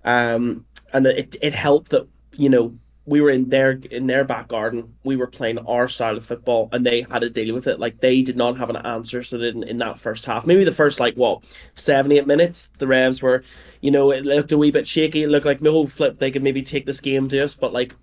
[0.07, 2.75] um, and it it helped that you know
[3.07, 4.95] we were in their in their back garden.
[5.05, 7.79] We were playing our style of football, and they had to deal with it.
[7.79, 9.23] Like they did not have an answer.
[9.23, 12.87] So in, in that first half, maybe the first like what seven eight minutes, the
[12.87, 13.45] Revs were,
[13.81, 15.23] you know, it looked a wee bit shaky.
[15.23, 16.19] It looked like no flip.
[16.19, 17.95] They could maybe take this game to us, but like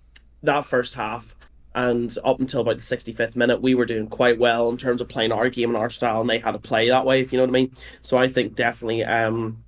[0.42, 1.34] that first half.
[1.76, 5.08] And up until about the 65th minute, we were doing quite well in terms of
[5.08, 7.36] playing our game and our style, and they had to play that way, if you
[7.36, 7.72] know what I mean.
[8.00, 9.63] So I think definitely um,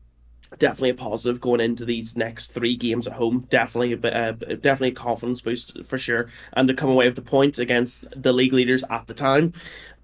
[0.59, 3.47] definitely a positive going into these next three games at home.
[3.51, 7.23] Definitely, a, uh, definitely a confidence boost for sure, and to come away with the
[7.23, 9.53] point against the league leaders at the time.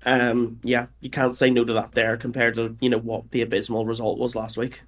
[0.04, 3.42] Um, yeah, you can't say no to that there compared to you know what the
[3.42, 4.82] abysmal result was last week.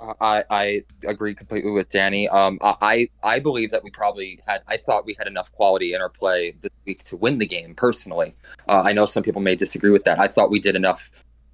[0.00, 2.28] I, I agree completely with Danny.
[2.28, 4.62] Um, I I believe that we probably had.
[4.68, 7.74] I thought we had enough quality in our play this week to win the game.
[7.74, 8.34] Personally,
[8.68, 10.20] uh, I know some people may disagree with that.
[10.20, 11.10] I thought we did enough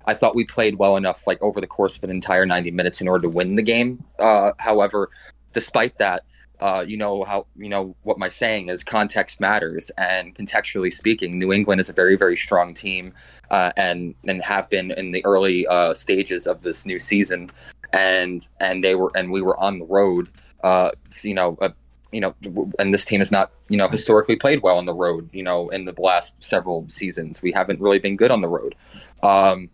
[0.06, 3.00] I thought we played well enough, like over the course of an entire 90 minutes,
[3.00, 4.04] in order to win the game.
[4.18, 5.10] Uh, however,
[5.52, 6.24] despite that,
[6.60, 8.84] uh, you know how you know what my saying is.
[8.84, 13.12] Context matters, and contextually speaking, New England is a very, very strong team,
[13.50, 17.50] uh, and and have been in the early uh, stages of this new season,
[17.92, 20.28] and and they were and we were on the road.
[20.62, 20.90] Uh,
[21.22, 21.70] you know, uh,
[22.12, 22.34] you know,
[22.78, 25.28] and this team has not, you know, historically played well on the road.
[25.32, 28.76] You know, in the last several seasons, we haven't really been good on the road.
[29.24, 29.68] Um,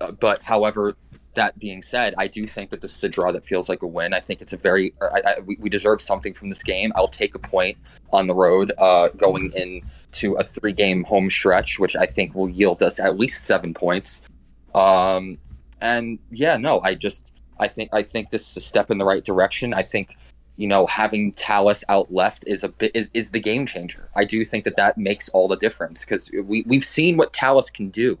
[0.00, 0.94] uh, but however,
[1.34, 3.86] that being said, I do think that this is a draw that feels like a
[3.86, 4.14] win.
[4.14, 6.92] I think it's a very I, I, we, deserve something from this game.
[6.96, 7.76] I'll take a point
[8.12, 12.48] on the road uh, going into a three game home stretch, which I think will
[12.48, 14.22] yield us at least seven points.
[14.74, 15.38] Um,
[15.80, 19.04] and yeah, no, I just I think I think this is a step in the
[19.04, 19.74] right direction.
[19.74, 20.16] I think
[20.56, 24.08] you know having Talles out left is a bit is, is the game changer.
[24.14, 27.70] I do think that that makes all the difference because we we've seen what Talles
[27.70, 28.18] can do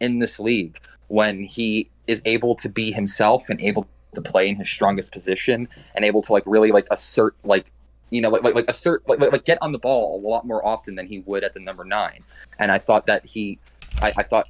[0.00, 4.56] in this league when he is able to be himself and able to play in
[4.56, 7.70] his strongest position and able to like really like assert like
[8.10, 10.64] you know like like, like assert like, like get on the ball a lot more
[10.64, 12.20] often than he would at the number nine.
[12.58, 13.58] And i thought that he
[14.00, 14.48] i, I thought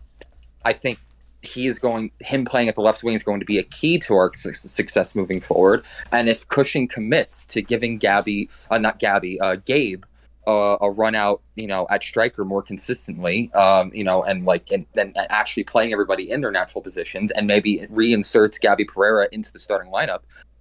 [0.64, 0.98] i think
[1.46, 3.98] he is going him playing at the left wing is going to be a key
[3.98, 5.84] to our success moving forward.
[6.10, 10.04] And if cushing commits to giving gabby uh, not gabby uh, gabe
[10.46, 14.70] uh, a run out, you know, at striker more consistently, um, you know, and like
[14.70, 19.52] and then actually playing everybody in their natural positions, and maybe reinserts Gabby Pereira into
[19.52, 20.20] the starting lineup.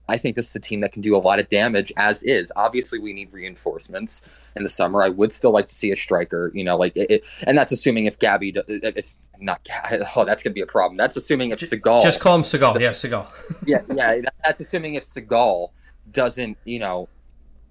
[0.10, 2.52] I think this is a team that can do a lot of damage as is.
[2.56, 4.22] Obviously, we need reinforcements
[4.56, 5.02] in the summer.
[5.02, 7.72] I would still like to see a striker, you know, like it, it and that's
[7.72, 9.68] assuming if Gabby, if not,
[10.16, 10.98] oh, that's gonna be a problem.
[10.98, 13.28] That's assuming if Segal, just call him Segal, yeah, Segal.
[13.66, 15.70] yeah, yeah, that's assuming if Segal
[16.12, 17.08] doesn't, you know,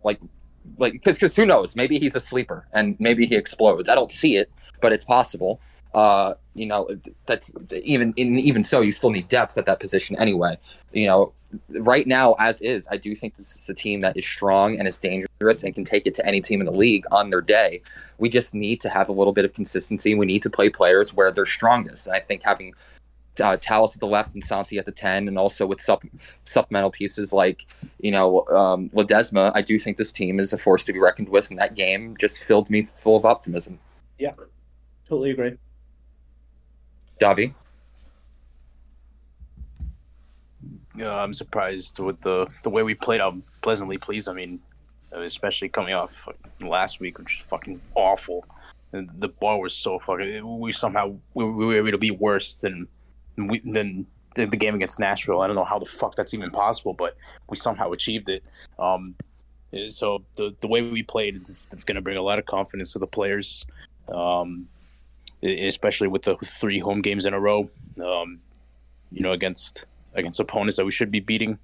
[0.04, 0.20] like
[0.78, 1.76] like because who knows?
[1.76, 3.88] Maybe he's a sleeper and maybe he explodes.
[3.88, 5.60] I don't see it, but it's possible.
[5.94, 6.88] Uh, you know,
[7.26, 7.52] that's
[7.82, 10.56] even in, even so, you still need depth at that position anyway.
[10.92, 11.32] You know,
[11.80, 14.88] right now as is, I do think this is a team that is strong and
[14.88, 17.82] is dangerous and can take it to any team in the league on their day.
[18.18, 20.14] We just need to have a little bit of consistency.
[20.14, 22.74] We need to play players where they're strongest, and I think having
[23.40, 26.04] uh, Talles at the left and Santi at the 10, and also with sup-
[26.44, 27.66] supplemental pieces like,
[28.00, 31.28] you know, um, Ledesma, I do think this team is a force to be reckoned
[31.28, 33.78] with, and that game just filled me full of optimism.
[34.18, 34.32] Yeah,
[35.08, 35.56] totally agree.
[37.20, 37.54] Davi?
[40.94, 43.20] Yeah, I'm surprised with the, the way we played.
[43.20, 44.28] I'm pleasantly pleased.
[44.28, 44.60] I mean,
[45.12, 46.28] especially coming off
[46.60, 48.44] last week, which is fucking awful.
[48.92, 50.58] And the ball was so fucking.
[50.60, 52.88] We somehow we, we were able to be worse than
[53.36, 55.40] we, than the game against Nashville.
[55.40, 57.16] I don't know how the fuck that's even possible, but
[57.48, 58.44] we somehow achieved it.
[58.78, 59.14] Um,
[59.88, 62.92] so the the way we played, it's, it's going to bring a lot of confidence
[62.92, 63.64] to the players,
[64.08, 64.68] um,
[65.42, 67.68] especially with the three home games in a row.
[68.02, 68.40] Um,
[69.10, 69.84] you know, against
[70.14, 71.58] against opponents that we should be beating.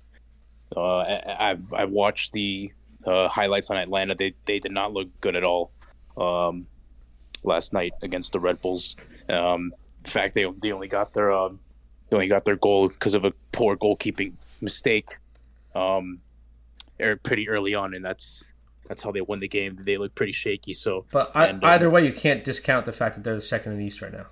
[0.76, 2.72] Uh, I, I've I've watched the
[3.04, 4.14] uh, highlights on Atlanta.
[4.14, 5.70] They they did not look good at all
[6.16, 6.66] um,
[7.42, 8.96] last night against the Red Bulls.
[9.28, 9.72] Um,
[10.04, 11.60] in fact, they they only got their um,
[12.08, 15.18] they only got their goal because of a poor goalkeeping mistake,
[15.74, 16.20] um,
[17.00, 18.52] er, pretty early on, and that's
[18.86, 19.78] that's how they won the game.
[19.80, 20.72] They look pretty shaky.
[20.72, 23.40] So, but I, and, either um, way, you can't discount the fact that they're the
[23.40, 24.26] second in the East right now.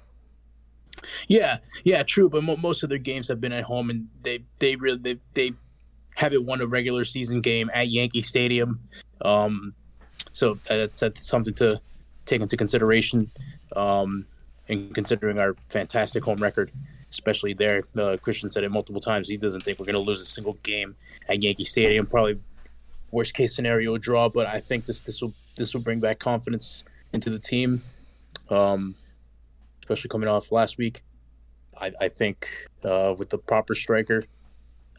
[1.28, 2.30] Yeah, yeah, true.
[2.30, 5.18] But mo- most of their games have been at home, and they they really they
[5.34, 5.52] they
[6.16, 8.80] haven't won a regular season game at Yankee Stadium.
[9.20, 9.74] Um,
[10.32, 11.80] so that's, that's something to
[12.24, 13.30] take into consideration.
[13.74, 14.26] Um,
[14.68, 16.70] and considering our fantastic home record,
[17.10, 19.28] especially there, uh, Christian said it multiple times.
[19.28, 20.97] He doesn't think we're going to lose a single game
[21.28, 22.06] at Yankee Stadium.
[22.06, 22.38] Probably
[23.12, 26.84] worst case scenario draw, but I think this this will this will bring back confidence
[27.12, 27.82] into the team,
[28.51, 28.94] um,
[29.82, 31.02] especially coming off last week.
[31.78, 32.48] I, I think
[32.84, 34.24] uh, with the proper striker,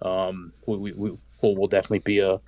[0.01, 1.09] um, we, we, we
[1.41, 2.39] will we'll definitely be a,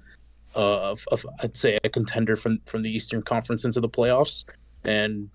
[0.55, 0.97] a,
[1.43, 4.45] I'd say a contender from from the Eastern Conference into the playoffs,
[4.83, 5.29] and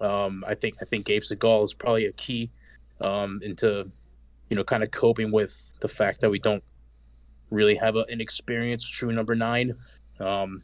[0.00, 2.50] um, I think I think Gabe Segal is probably a key
[3.00, 3.90] um, into
[4.48, 6.64] you know kind of coping with the fact that we don't
[7.50, 9.72] really have a, an experienced true number nine.
[10.18, 10.62] Um,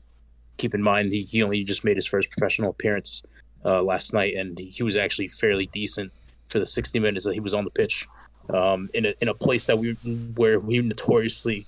[0.57, 3.23] keep in mind he, he only just made his first professional appearance
[3.65, 6.13] uh, last night, and he was actually fairly decent
[6.49, 8.07] for the 60 minutes that he was on the pitch
[8.51, 9.93] um, in a in a place that we
[10.37, 11.67] where we notoriously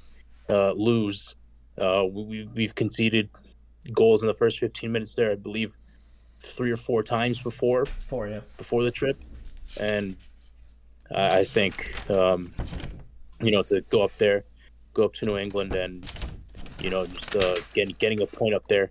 [0.49, 1.35] uh, lose.
[1.77, 3.29] Uh, we, we've conceded
[3.93, 5.77] goals in the first 15 minutes there, I believe
[6.41, 7.87] three or four times before.
[8.07, 8.41] Four, yeah.
[8.57, 9.21] Before the trip,
[9.79, 10.17] and
[11.15, 12.53] I think um,
[13.41, 14.45] you know to go up there,
[14.95, 16.11] go up to New England, and
[16.81, 18.91] you know just uh, getting getting a point up there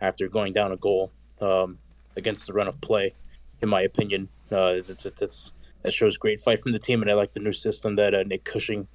[0.00, 1.10] after going down a goal
[1.40, 1.78] um,
[2.16, 3.14] against the run of play,
[3.60, 5.52] in my opinion, uh, that's that's
[5.82, 8.22] that shows great fight from the team, and I like the new system that uh,
[8.24, 8.88] Nick Cushing,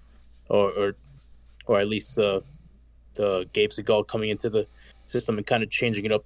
[0.49, 0.95] or or
[1.65, 2.41] or at least the uh,
[3.15, 4.67] the Gabe Segal coming into the
[5.05, 6.25] system and kind of changing it up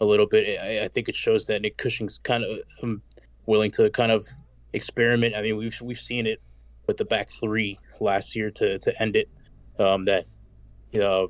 [0.00, 0.60] a little bit.
[0.60, 3.02] I, I think it shows that Nick Cushing's kind of um,
[3.46, 4.26] willing to kind of
[4.72, 5.34] experiment.
[5.34, 6.40] I mean, we've we've seen it
[6.86, 9.28] with the back three last year to to end it.
[9.78, 10.26] Um, that
[10.92, 11.28] you know,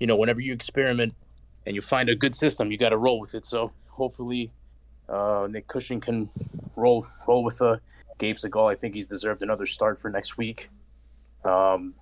[0.00, 1.14] you know, whenever you experiment
[1.66, 3.46] and you find a good system, you got to roll with it.
[3.46, 4.52] So hopefully,
[5.08, 6.30] uh, Nick Cushing can
[6.76, 7.76] roll roll with uh,
[8.18, 8.70] Gabe Segal.
[8.70, 10.70] I think he's deserved another start for next week.
[11.44, 11.94] Um,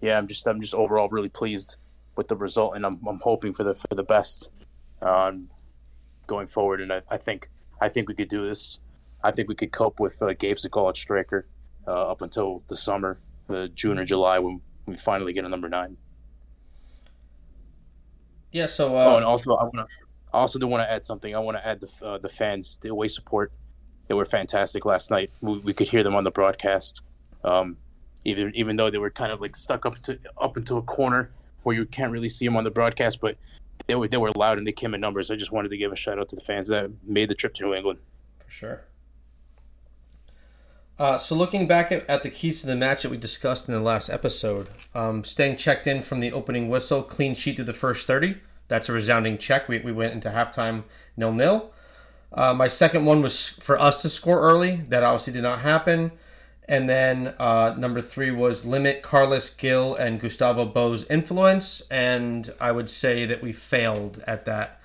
[0.00, 1.76] yeah, I'm just I'm just overall really pleased
[2.16, 4.48] with the result, and I'm I'm hoping for the for the best
[5.02, 5.48] um,
[6.26, 6.80] going forward.
[6.80, 7.48] And I, I think
[7.80, 8.78] I think we could do this.
[9.22, 11.46] I think we could cope with uh, Gabe Segal at striker
[11.86, 13.18] uh, up until the summer,
[13.48, 15.96] uh, June or July, when we finally get a number nine.
[18.52, 18.66] Yeah.
[18.66, 18.96] So.
[18.96, 19.12] Uh...
[19.12, 19.86] Oh, and also I want to
[20.32, 21.34] also do want to add something.
[21.34, 23.52] I want to add the uh, the fans, the away support.
[24.08, 25.30] They were fantastic last night.
[25.40, 27.02] We, we could hear them on the broadcast.
[27.44, 27.76] Um,
[28.24, 31.30] even even though they were kind of like stuck up to up into a corner
[31.62, 33.36] where you can't really see them on the broadcast, but
[33.90, 35.30] they were they were loud and they came in numbers.
[35.30, 37.54] I just wanted to give a shout out to the fans that made the trip
[37.54, 37.98] to New England.
[38.38, 38.84] For sure.
[40.96, 43.74] Uh, so looking back at, at, the keys to the match that we discussed in
[43.74, 47.72] the last episode, um, staying checked in from the opening whistle, clean sheet through the
[47.72, 48.36] first 30.
[48.68, 49.66] That's a resounding check.
[49.66, 50.84] We, we went into halftime
[51.16, 51.72] nil nil.
[52.32, 54.82] Uh, my second one was for us to score early.
[54.88, 56.12] That obviously did not happen.
[56.70, 61.82] And then uh, number three was limit Carlos Gil and Gustavo Bou's influence.
[61.90, 64.80] And I would say that we failed at that.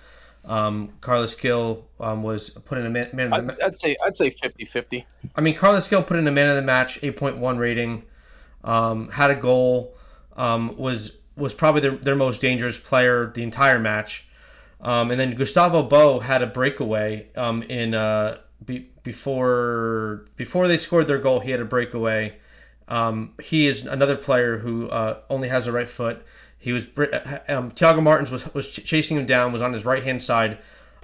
[0.45, 3.95] Um, Carlos Gil um, was put in a man, man of the I'd, I'd say
[4.03, 5.05] I'd say 50-50.
[5.35, 8.03] I mean, Carlos Gil put in a man of the match, 8.1 rating,
[8.63, 9.95] um, had a goal,
[10.35, 14.27] um, was was probably their, their most dangerous player the entire match.
[14.81, 20.77] Um, and then Gustavo Bou had a breakaway um, in uh, be, before before they
[20.77, 22.35] scored their goal, he had a breakaway.
[22.89, 26.25] Um, he is another player who uh, only has a right foot.
[26.57, 30.03] He was uh, um, Thiago Martins was was chasing him down, was on his right
[30.03, 30.57] hand side,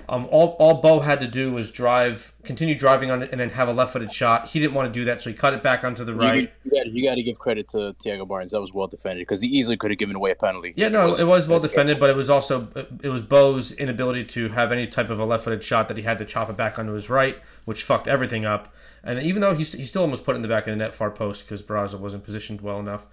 [0.10, 3.50] um, all, all Bou had to do was drive, continue driving on it, and then
[3.50, 4.48] have a left-footed shot.
[4.48, 6.52] He didn't want to do that, so he cut it back onto the right.
[6.64, 8.52] You, got, to give credit to Thiago Martins.
[8.52, 10.74] That was well defended because he easily could have given away a penalty.
[10.76, 12.68] Yeah, no, it was well defended, but it was also
[13.04, 16.18] it was Bou's inability to have any type of a left-footed shot that he had
[16.18, 18.74] to chop it back onto his right, which fucked everything up.
[19.04, 20.94] And even though he, he still almost put it in the back of the net
[20.94, 23.08] far post because Barraza wasn't positioned well enough.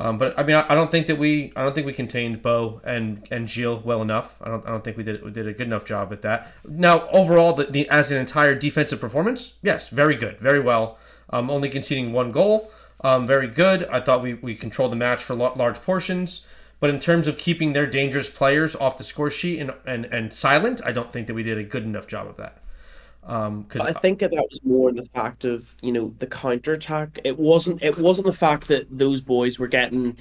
[0.00, 2.40] Um, but I mean, I, I, don't think that we, I don't think we contained
[2.40, 4.36] Bou and and Gil well enough.
[4.40, 6.46] I don't, I don't think we did we did a good enough job at that.
[6.68, 10.98] Now, overall, the, the as an entire defensive performance, yes, very good, very well.
[11.30, 12.70] Um, only conceding one goal,
[13.02, 13.84] um, very good.
[13.86, 16.46] I thought we we controlled the match for large portions.
[16.80, 20.32] But in terms of keeping their dangerous players off the score sheet and, and, and
[20.32, 22.58] silent, I don't think that we did a good enough job of that.
[23.20, 27.18] Because um, I think that was more the fact of you know the counter attack.
[27.24, 27.82] It wasn't.
[27.82, 30.16] It wasn't the fact that those boys were getting,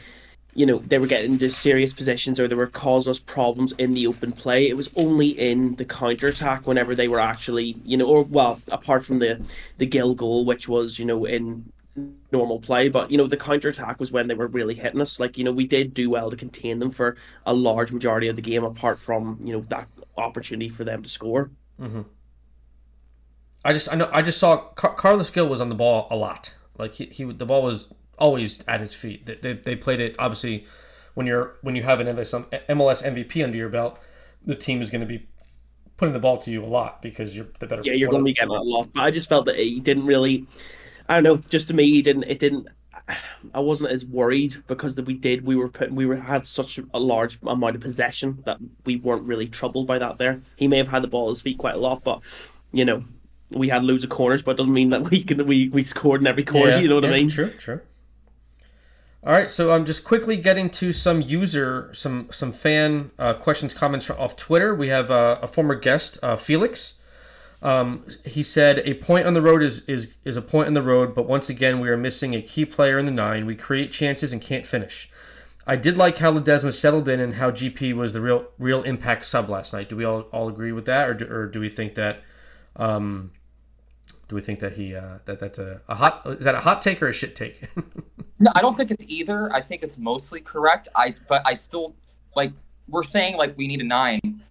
[0.54, 3.94] you know, they were getting into serious positions or they were causing us problems in
[3.94, 4.68] the open play.
[4.68, 8.60] It was only in the counter attack whenever they were actually, you know, or well,
[8.70, 9.42] apart from the
[9.78, 11.72] the Gil goal, which was you know in
[12.32, 15.20] normal play, but you know the counter attack was when they were really hitting us.
[15.20, 17.16] Like you know we did do well to contain them for
[17.46, 19.88] a large majority of the game, apart from you know that
[20.18, 21.52] opportunity for them to score.
[21.80, 22.02] Mm-hmm.
[23.68, 26.16] I just I know I just saw Car- Carlos Gil was on the ball a
[26.16, 26.56] lot.
[26.78, 29.26] Like he, he the ball was always at his feet.
[29.26, 30.66] They, they, they played it obviously
[31.16, 32.34] when you're when you have an MLS,
[32.70, 34.00] MLS MVP under your belt,
[34.46, 35.28] the team is going to be
[35.98, 37.82] putting the ball to you a lot because you're the better.
[37.84, 38.90] Yeah, you're going to be getting a lot.
[38.94, 40.46] But I just felt that he didn't really.
[41.10, 41.38] I don't know.
[41.50, 42.24] Just to me, he didn't.
[42.24, 42.68] It didn't.
[43.54, 45.46] I wasn't as worried because we did.
[45.46, 45.96] We were putting.
[45.96, 49.98] We were had such a large amount of possession that we weren't really troubled by
[50.00, 50.20] that.
[50.20, 52.22] There, he may have had the ball at his feet quite a lot, but
[52.72, 53.04] you know,
[53.52, 56.22] we had loads of corners, but it doesn't mean that we can we, we scored
[56.22, 56.72] in every corner.
[56.72, 57.30] Yeah, you know what yeah, I mean?
[57.30, 57.82] True, true.
[59.24, 63.74] All right, so I'm just quickly getting to some user, some some fan uh, questions,
[63.74, 64.74] comments off Twitter.
[64.76, 67.00] We have uh, a former guest, uh, Felix.
[67.62, 70.82] Um, he said, "A point on the road is, is is a point on the
[70.84, 73.46] road, but once again, we are missing a key player in the nine.
[73.46, 75.10] We create chances and can't finish.
[75.66, 79.26] I did like how Ledesma settled in and how GP was the real real impact
[79.26, 79.90] sub last night.
[79.90, 82.22] Do we all, all agree with that, or do, or do we think that?"
[82.76, 83.32] Um,
[84.28, 86.82] do we think that he uh, that that's a, a hot is that a hot
[86.82, 87.64] take or a shit take?
[88.40, 89.52] no, I don't think it's either.
[89.54, 90.88] I think it's mostly correct.
[90.96, 91.96] I but I still
[92.36, 92.52] like
[92.88, 94.44] we're saying like we need a nine.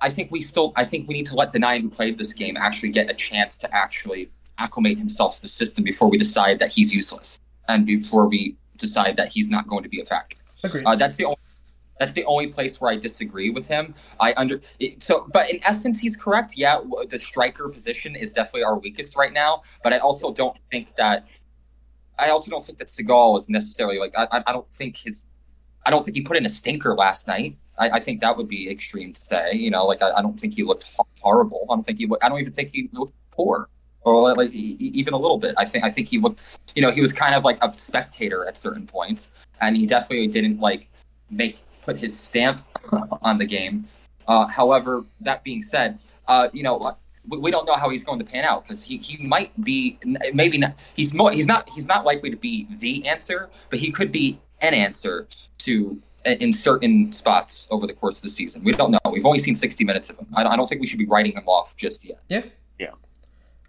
[0.00, 2.32] I think we still I think we need to let the nine who played this
[2.32, 6.58] game actually get a chance to actually acclimate himself to the system before we decide
[6.58, 7.38] that he's useless
[7.68, 10.36] and before we decide that he's not going to be a factor.
[10.64, 10.84] Agreed.
[10.86, 11.38] Uh, that's the only
[11.98, 13.94] That's the only place where I disagree with him.
[14.20, 14.60] I under
[14.98, 16.54] so, but in essence, he's correct.
[16.56, 19.62] Yeah, the striker position is definitely our weakest right now.
[19.82, 21.38] But I also don't think that.
[22.18, 24.12] I also don't think that Segal is necessarily like.
[24.16, 25.22] I, I don't think his.
[25.86, 27.56] I don't think he put in a stinker last night.
[27.78, 29.52] I, I think that would be extreme to say.
[29.52, 31.66] You know, like I, I don't think he looked horrible.
[31.70, 32.08] I don't think he.
[32.22, 33.68] I don't even think he looked poor
[34.04, 35.54] or like even a little bit.
[35.56, 38.44] I think I think he looked, you know, he was kind of like a spectator
[38.46, 39.30] at certain points,
[39.60, 40.88] and he definitely didn't like
[41.30, 42.62] make put his stamp
[43.22, 43.86] on the game.
[44.26, 46.96] Uh, however, that being said, uh, you know,
[47.28, 49.98] we, we, don't know how he's going to pan out because he, he might be
[50.32, 53.90] maybe not he's more he's not he's not likely to be the answer, but he
[53.90, 55.28] could be an answer
[55.58, 58.64] to in certain spots over the course of the season.
[58.64, 58.98] We don't know.
[59.12, 60.26] We've only seen 60 minutes of him.
[60.34, 62.20] I, I don't think we should be writing him off just yet.
[62.28, 62.42] Yeah.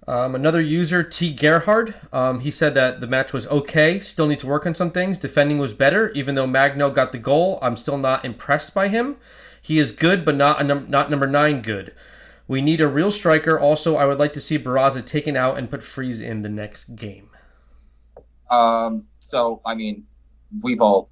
[0.08, 1.34] Um, another user, T.
[1.34, 4.00] Gerhard, um, he said that the match was okay.
[4.00, 5.18] Still need to work on some things.
[5.18, 7.58] Defending was better, even though Magno got the goal.
[7.62, 9.18] I'm still not impressed by him.
[9.62, 11.92] He is good, but not num- not number nine good.
[12.48, 13.60] We need a real striker.
[13.60, 16.96] Also, I would like to see Barraza taken out and put Freese in the next
[16.96, 17.30] game.
[18.52, 19.06] Um.
[19.18, 20.06] So, I mean,
[20.62, 21.10] we've all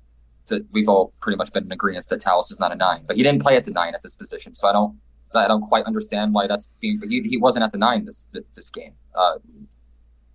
[0.72, 3.24] we've all pretty much been in agreement that Talles is not a nine, but he
[3.24, 4.54] didn't play at the nine at this position.
[4.54, 4.98] So I don't
[5.34, 7.02] I don't quite understand why that's being.
[7.08, 8.94] He, he wasn't at the nine this this game.
[9.16, 9.36] Uh,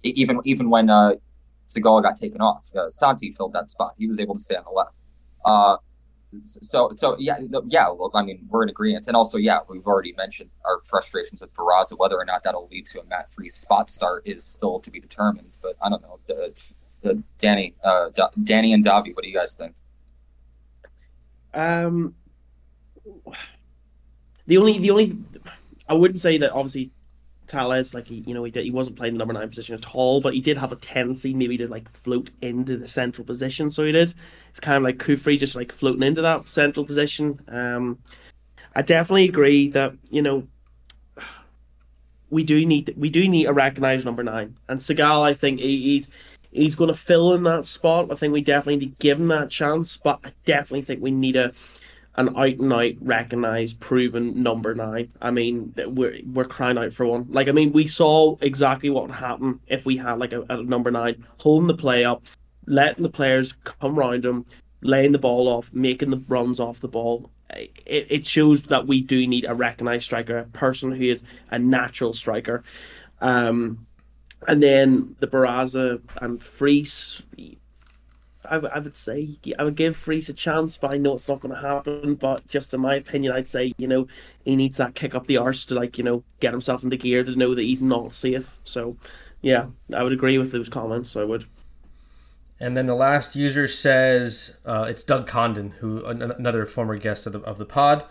[0.02, 1.14] even even when uh,
[1.66, 3.94] Segal got taken off, uh, Santi filled that spot.
[3.98, 4.98] He was able to stay on the left.
[5.44, 5.76] Uh,
[6.44, 7.38] so so yeah
[7.68, 7.88] yeah.
[7.88, 11.54] Well, I mean we're in agreement, and also yeah, we've already mentioned our frustrations with
[11.54, 11.98] Barraza.
[11.98, 15.00] Whether or not that'll lead to a Matt Freese spot start is still to be
[15.00, 15.56] determined.
[15.62, 16.18] But I don't know.
[17.38, 18.10] Danny, uh,
[18.42, 19.74] Danny and Davi, what do you guys think?
[21.54, 22.14] Um,
[24.48, 25.16] the only, the only,
[25.88, 26.90] I wouldn't say that obviously
[27.46, 29.94] Talles, like he, you know, he did, he wasn't playing the number nine position at
[29.94, 33.70] all, but he did have a tendency maybe to like float into the central position.
[33.70, 34.12] So he did.
[34.50, 37.40] It's kind of like Cufré just like floating into that central position.
[37.48, 37.98] Um,
[38.74, 40.46] I definitely agree that you know
[42.30, 46.08] we do need we do need a recognized number nine, and Segal, I think he's
[46.52, 48.12] he's going to fill in that spot.
[48.12, 51.10] I think we definitely need to give him that chance, but I definitely think we
[51.10, 51.52] need a
[52.18, 55.10] an out and out recognized, proven number nine.
[55.22, 57.28] I mean, we're we're crying out for one.
[57.30, 60.62] Like, I mean, we saw exactly what would happen if we had like a, a
[60.62, 62.24] number nine holding the play up,
[62.66, 64.44] letting the players come round him,
[64.82, 67.30] laying the ball off, making the runs off the ball.
[67.50, 71.22] It, it shows that we do need a recognized striker, a person who is
[71.52, 72.64] a natural striker.
[73.20, 73.86] Um,
[74.48, 77.22] and then the Barraza and Freese,
[78.50, 81.40] I, I would say I would give Freese a chance, but I know it's not
[81.40, 82.14] going to happen.
[82.14, 84.06] But just in my opinion, I'd say you know
[84.44, 87.24] he needs that kick up the arse to like you know get himself into gear
[87.24, 88.56] to know that he's not safe.
[88.64, 88.96] So
[89.42, 91.16] yeah, I would agree with those comments.
[91.16, 91.44] I would.
[92.60, 97.32] And then the last user says uh, it's Doug Condon, who another former guest of
[97.32, 98.04] the of the pod.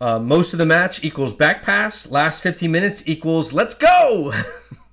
[0.00, 2.10] Uh, most of the match equals back pass.
[2.10, 4.32] Last 15 minutes equals let's go.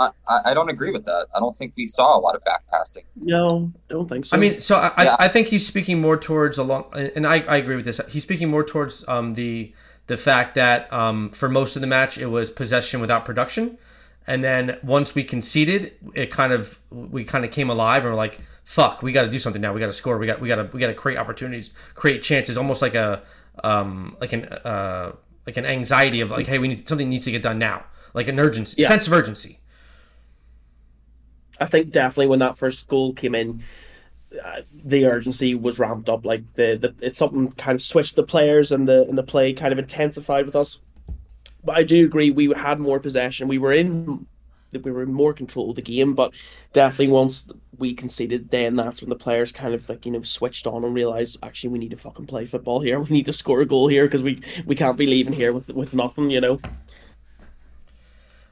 [0.00, 1.26] I, I don't agree with that.
[1.34, 3.04] I don't think we saw a lot of back passing.
[3.16, 4.36] No, don't think so.
[4.36, 5.16] I mean, so I, yeah.
[5.18, 8.00] I, I, think he's speaking more towards a long, and I, I agree with this.
[8.08, 9.72] He's speaking more towards um, the
[10.06, 13.78] the fact that um, for most of the match it was possession without production,
[14.26, 18.16] and then once we conceded, it kind of we kind of came alive and we're
[18.16, 19.72] like, fuck, we got to do something now.
[19.72, 20.18] We got to score.
[20.18, 23.22] We got we got to we got to create opportunities, create chances, almost like a
[23.64, 25.12] um, like an uh,
[25.46, 28.28] like an anxiety of like, hey, we need something needs to get done now, like
[28.28, 28.88] an urgency, yeah.
[28.88, 29.57] sense of urgency.
[31.60, 33.62] I think definitely when that first goal came in,
[34.44, 36.24] uh, the urgency was ramped up.
[36.24, 39.52] Like the, the it's something kind of switched the players and the and the play
[39.52, 40.78] kind of intensified with us.
[41.64, 43.48] But I do agree we had more possession.
[43.48, 44.26] We were in
[44.72, 46.14] we were in more control of the game.
[46.14, 46.34] But
[46.72, 50.66] definitely once we conceded, then that's when the players kind of like you know switched
[50.66, 53.00] on and realized actually we need to fucking play football here.
[53.08, 55.68] We need to score a goal here because we we can't be leaving here with
[55.70, 56.30] with nothing.
[56.30, 56.60] You know.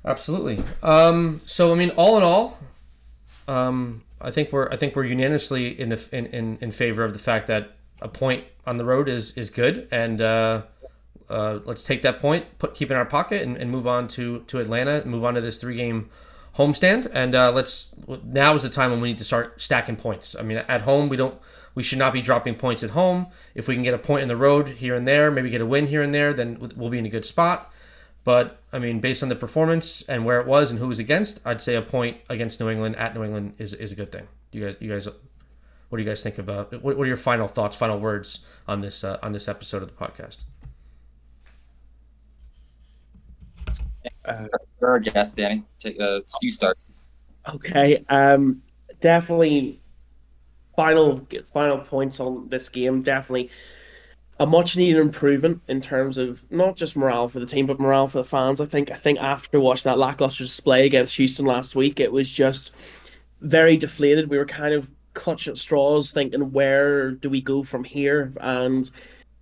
[0.04, 0.62] Absolutely.
[0.84, 2.58] Um, so I mean, all in all,
[3.48, 7.12] um, I think we're I think we're unanimously in the in, in, in favor of
[7.12, 10.62] the fact that a point on the road is is good, and uh,
[11.28, 14.40] uh, let's take that point, put keep in our pocket, and, and move on to
[14.40, 16.10] to Atlanta, and move on to this three game
[16.56, 17.94] homestand, and uh, let's
[18.24, 20.35] now is the time when we need to start stacking points.
[20.39, 21.39] I mean, at home we don't
[21.74, 23.27] we should not be dropping points at home.
[23.55, 25.66] If we can get a point in the road here and there, maybe get a
[25.66, 27.70] win here and there, then we'll be in a good spot.
[28.24, 31.40] But I mean, based on the performance and where it was and who was against,
[31.47, 34.28] I'd say a point against New England at New England is, is a good thing.
[34.53, 35.09] You guys, you guys,
[35.89, 36.70] what do you guys think about?
[36.82, 39.89] What, what are your final thoughts, final words on this uh, on this episode of
[39.89, 40.44] the podcast?
[44.27, 44.47] Uh,
[44.78, 45.62] you're our guest, Danny.
[45.78, 46.77] Take, uh, you start.
[47.48, 48.05] Okay.
[48.11, 48.62] Um,
[49.01, 49.81] definitely
[50.77, 53.48] final final points on this game definitely
[54.38, 58.08] a much needed improvement in terms of not just morale for the team but morale
[58.08, 58.60] for the fans.
[58.60, 62.30] I think I think after watching that lackluster display against Houston last week, it was
[62.30, 62.72] just
[63.40, 64.28] very deflated.
[64.28, 68.32] We were kind of clutching at straws, thinking where do we go from here?
[68.40, 68.90] And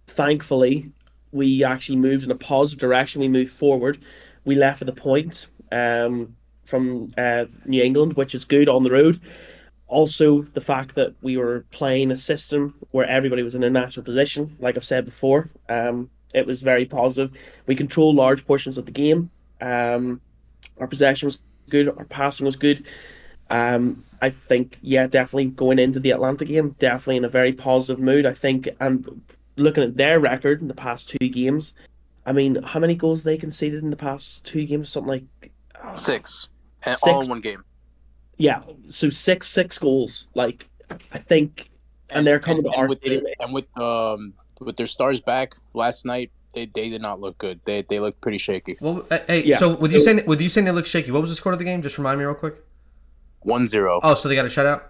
[0.06, 0.92] thankfully,
[1.32, 3.20] we actually moved in a positive direction.
[3.20, 3.98] We moved forward.
[4.44, 8.92] We left at the point um, from uh, New England, which is good on the
[8.92, 9.20] road
[9.94, 14.04] also the fact that we were playing a system where everybody was in a natural
[14.04, 17.30] position, like I've said before, um, it was very positive.
[17.66, 19.30] We controlled large portions of the game.
[19.60, 20.20] Um,
[20.78, 21.38] our possession was
[21.70, 21.88] good.
[21.88, 22.84] Our passing was good.
[23.50, 28.02] Um, I think, yeah, definitely going into the Atlanta game, definitely in a very positive
[28.02, 28.26] mood.
[28.26, 29.22] I think, and
[29.56, 31.72] looking at their record in the past two games,
[32.26, 34.88] I mean, how many goals they conceded in the past two games?
[34.88, 36.48] Something like uh, six,
[36.82, 37.00] six.
[37.06, 37.62] all in one game
[38.36, 40.28] yeah, so six six goals.
[40.34, 40.66] Like
[41.12, 41.68] I think,
[42.08, 45.20] and, and they're coming and, to our with the, and with um with their stars
[45.20, 46.30] back last night.
[46.54, 47.60] They, they did not look good.
[47.64, 48.76] They they looked pretty shaky.
[48.80, 49.58] Well, uh, hey, yeah.
[49.58, 51.58] so with you saying with you saying they look shaky, what was the score of
[51.58, 51.82] the game?
[51.82, 52.54] Just remind me real quick.
[53.46, 54.00] 1-0.
[54.02, 54.82] Oh, so they got a shutout.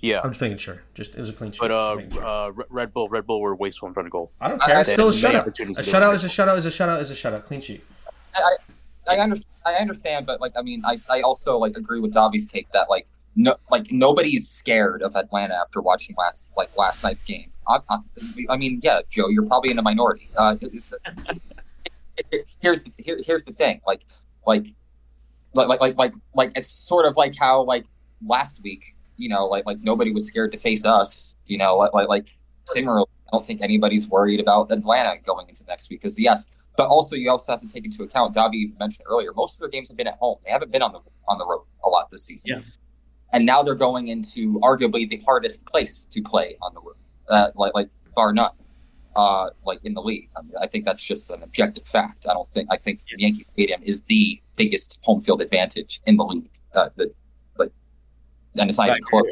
[0.00, 0.82] Yeah, I'm just making sure.
[0.94, 1.60] Just it was a clean sheet.
[1.60, 2.26] But uh, sure.
[2.26, 4.30] uh, Red Bull, Red Bull were wasteful in front of goal.
[4.40, 4.80] I don't care.
[4.80, 5.46] It's still a shutout.
[5.46, 7.44] A shutout is a shutout is a shutout is a shutout.
[7.44, 7.82] Clean sheet.
[8.34, 8.56] I,
[9.08, 9.52] I understand.
[9.64, 12.88] I understand, but like, I mean, I, I also like agree with Davi's take that
[12.88, 17.52] like no, like nobody's scared of Atlanta after watching last like last night's game.
[17.68, 17.98] I, I,
[18.48, 20.30] I mean, yeah, Joe, you're probably in a minority.
[20.36, 20.56] Uh,
[22.60, 24.06] here's the, here, here's the thing, like
[24.46, 24.66] like
[25.54, 27.84] like like like like it's sort of like how like
[28.24, 28.84] last week,
[29.16, 32.30] you know, like like nobody was scared to face us, you know, like, like
[32.64, 36.46] similarly, I don't think anybody's worried about Atlanta going into next week because yes,
[36.76, 38.34] but also, you also have to take into account.
[38.34, 40.38] Davi mentioned earlier, most of their games have been at home.
[40.44, 42.50] They haven't been on the on the road a lot this season.
[42.50, 42.60] Yeah.
[43.32, 46.96] And now they're going into arguably the hardest place to play on the road,
[47.28, 48.50] uh, like like bar none,
[49.16, 50.28] uh, like in the league.
[50.36, 52.26] I, mean, I think that's just an objective fact.
[52.28, 53.26] I don't think I think yeah.
[53.26, 56.50] Yankee Stadium is the biggest home field advantage in the league.
[56.74, 57.12] Uh, the,
[57.56, 57.72] but
[58.56, 59.24] and it's not even close.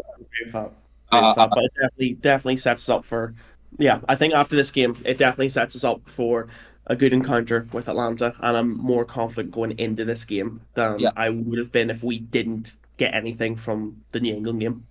[1.13, 3.35] Uh, but it definitely definitely sets us up for
[3.79, 4.01] yeah.
[4.09, 6.49] I think after this game, it definitely sets us up for
[6.87, 11.11] a good encounter with Atlanta, and I'm more confident going into this game than yeah.
[11.17, 14.87] I would have been if we didn't get anything from the New England game.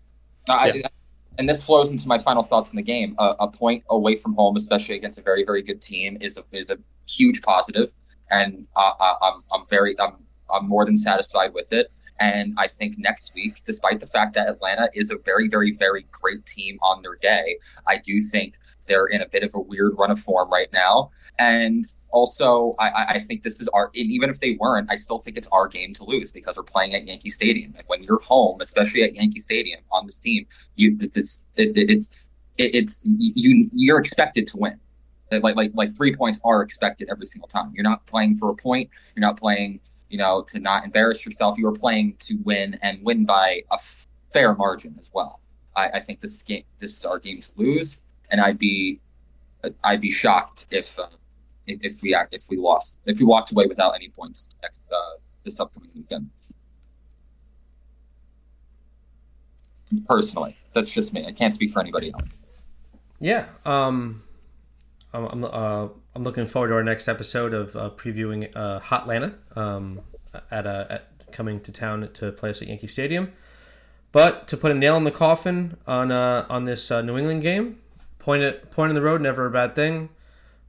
[0.49, 0.81] Uh, yeah.
[0.85, 0.89] I,
[1.39, 3.15] and this flows into my final thoughts in the game.
[3.17, 6.43] Uh, a point away from home, especially against a very, very good team, is a,
[6.51, 7.91] is a huge positive,
[8.29, 8.91] and uh,
[9.21, 10.15] I'm I'm very I'm
[10.49, 11.91] I'm more than satisfied with it.
[12.19, 16.05] And I think next week, despite the fact that Atlanta is a very, very, very
[16.11, 17.57] great team on their day,
[17.87, 18.55] I do think
[18.87, 21.11] they're in a bit of a weird run of form right now.
[21.39, 25.35] And also, I, I think this is our, even if they weren't, I still think
[25.35, 27.73] it's our game to lose because we're playing at Yankee Stadium.
[27.75, 30.45] And when you're home, especially at Yankee Stadium on this team,
[30.75, 32.09] you it's it, it's
[32.57, 34.79] it, it's you you're expected to win.
[35.31, 37.71] Like like like three points are expected every single time.
[37.73, 38.91] You're not playing for a point.
[39.15, 39.79] You're not playing,
[40.09, 41.57] you know, to not embarrass yourself.
[41.57, 43.79] You are playing to win and win by a
[44.31, 45.39] fair margin as well.
[45.75, 48.99] I, I think this game, this is our game to lose, and I'd be,
[49.83, 51.07] I'd be shocked if uh,
[51.67, 55.17] if we act if we lost if we walked away without any points next uh,
[55.43, 56.29] this upcoming weekend.
[60.07, 61.25] Personally, that's just me.
[61.25, 62.23] I can't speak for anybody else.
[63.19, 64.23] Yeah, um,
[65.13, 69.35] I'm I'm, uh, I'm looking forward to our next episode of uh, previewing uh, Hotlanta
[69.55, 70.01] um,
[70.49, 73.31] at, uh, at coming to town to play us at Yankee Stadium.
[74.11, 77.43] But to put a nail in the coffin on uh, on this uh, New England
[77.43, 77.79] game,
[78.17, 80.09] point it point in the road, never a bad thing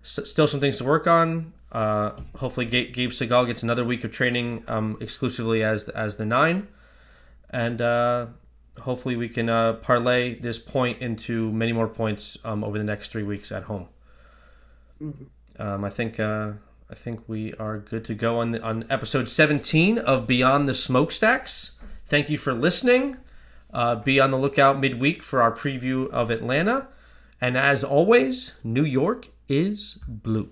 [0.05, 1.52] still some things to work on.
[1.72, 6.68] Uh, hopefully, Gabe Segal gets another week of training um, exclusively as as the nine,
[7.51, 8.26] and uh,
[8.78, 13.10] hopefully we can uh, parlay this point into many more points um, over the next
[13.10, 13.89] three weeks at home.
[15.02, 15.24] Mm-hmm.
[15.60, 16.52] Um, I think uh,
[16.89, 20.74] I think we are good to go on the, on episode seventeen of Beyond the
[20.74, 21.72] Smokestacks.
[22.06, 23.16] Thank you for listening.
[23.72, 26.86] Uh, be on the lookout midweek for our preview of Atlanta.
[27.40, 30.50] And as always, New York is blue.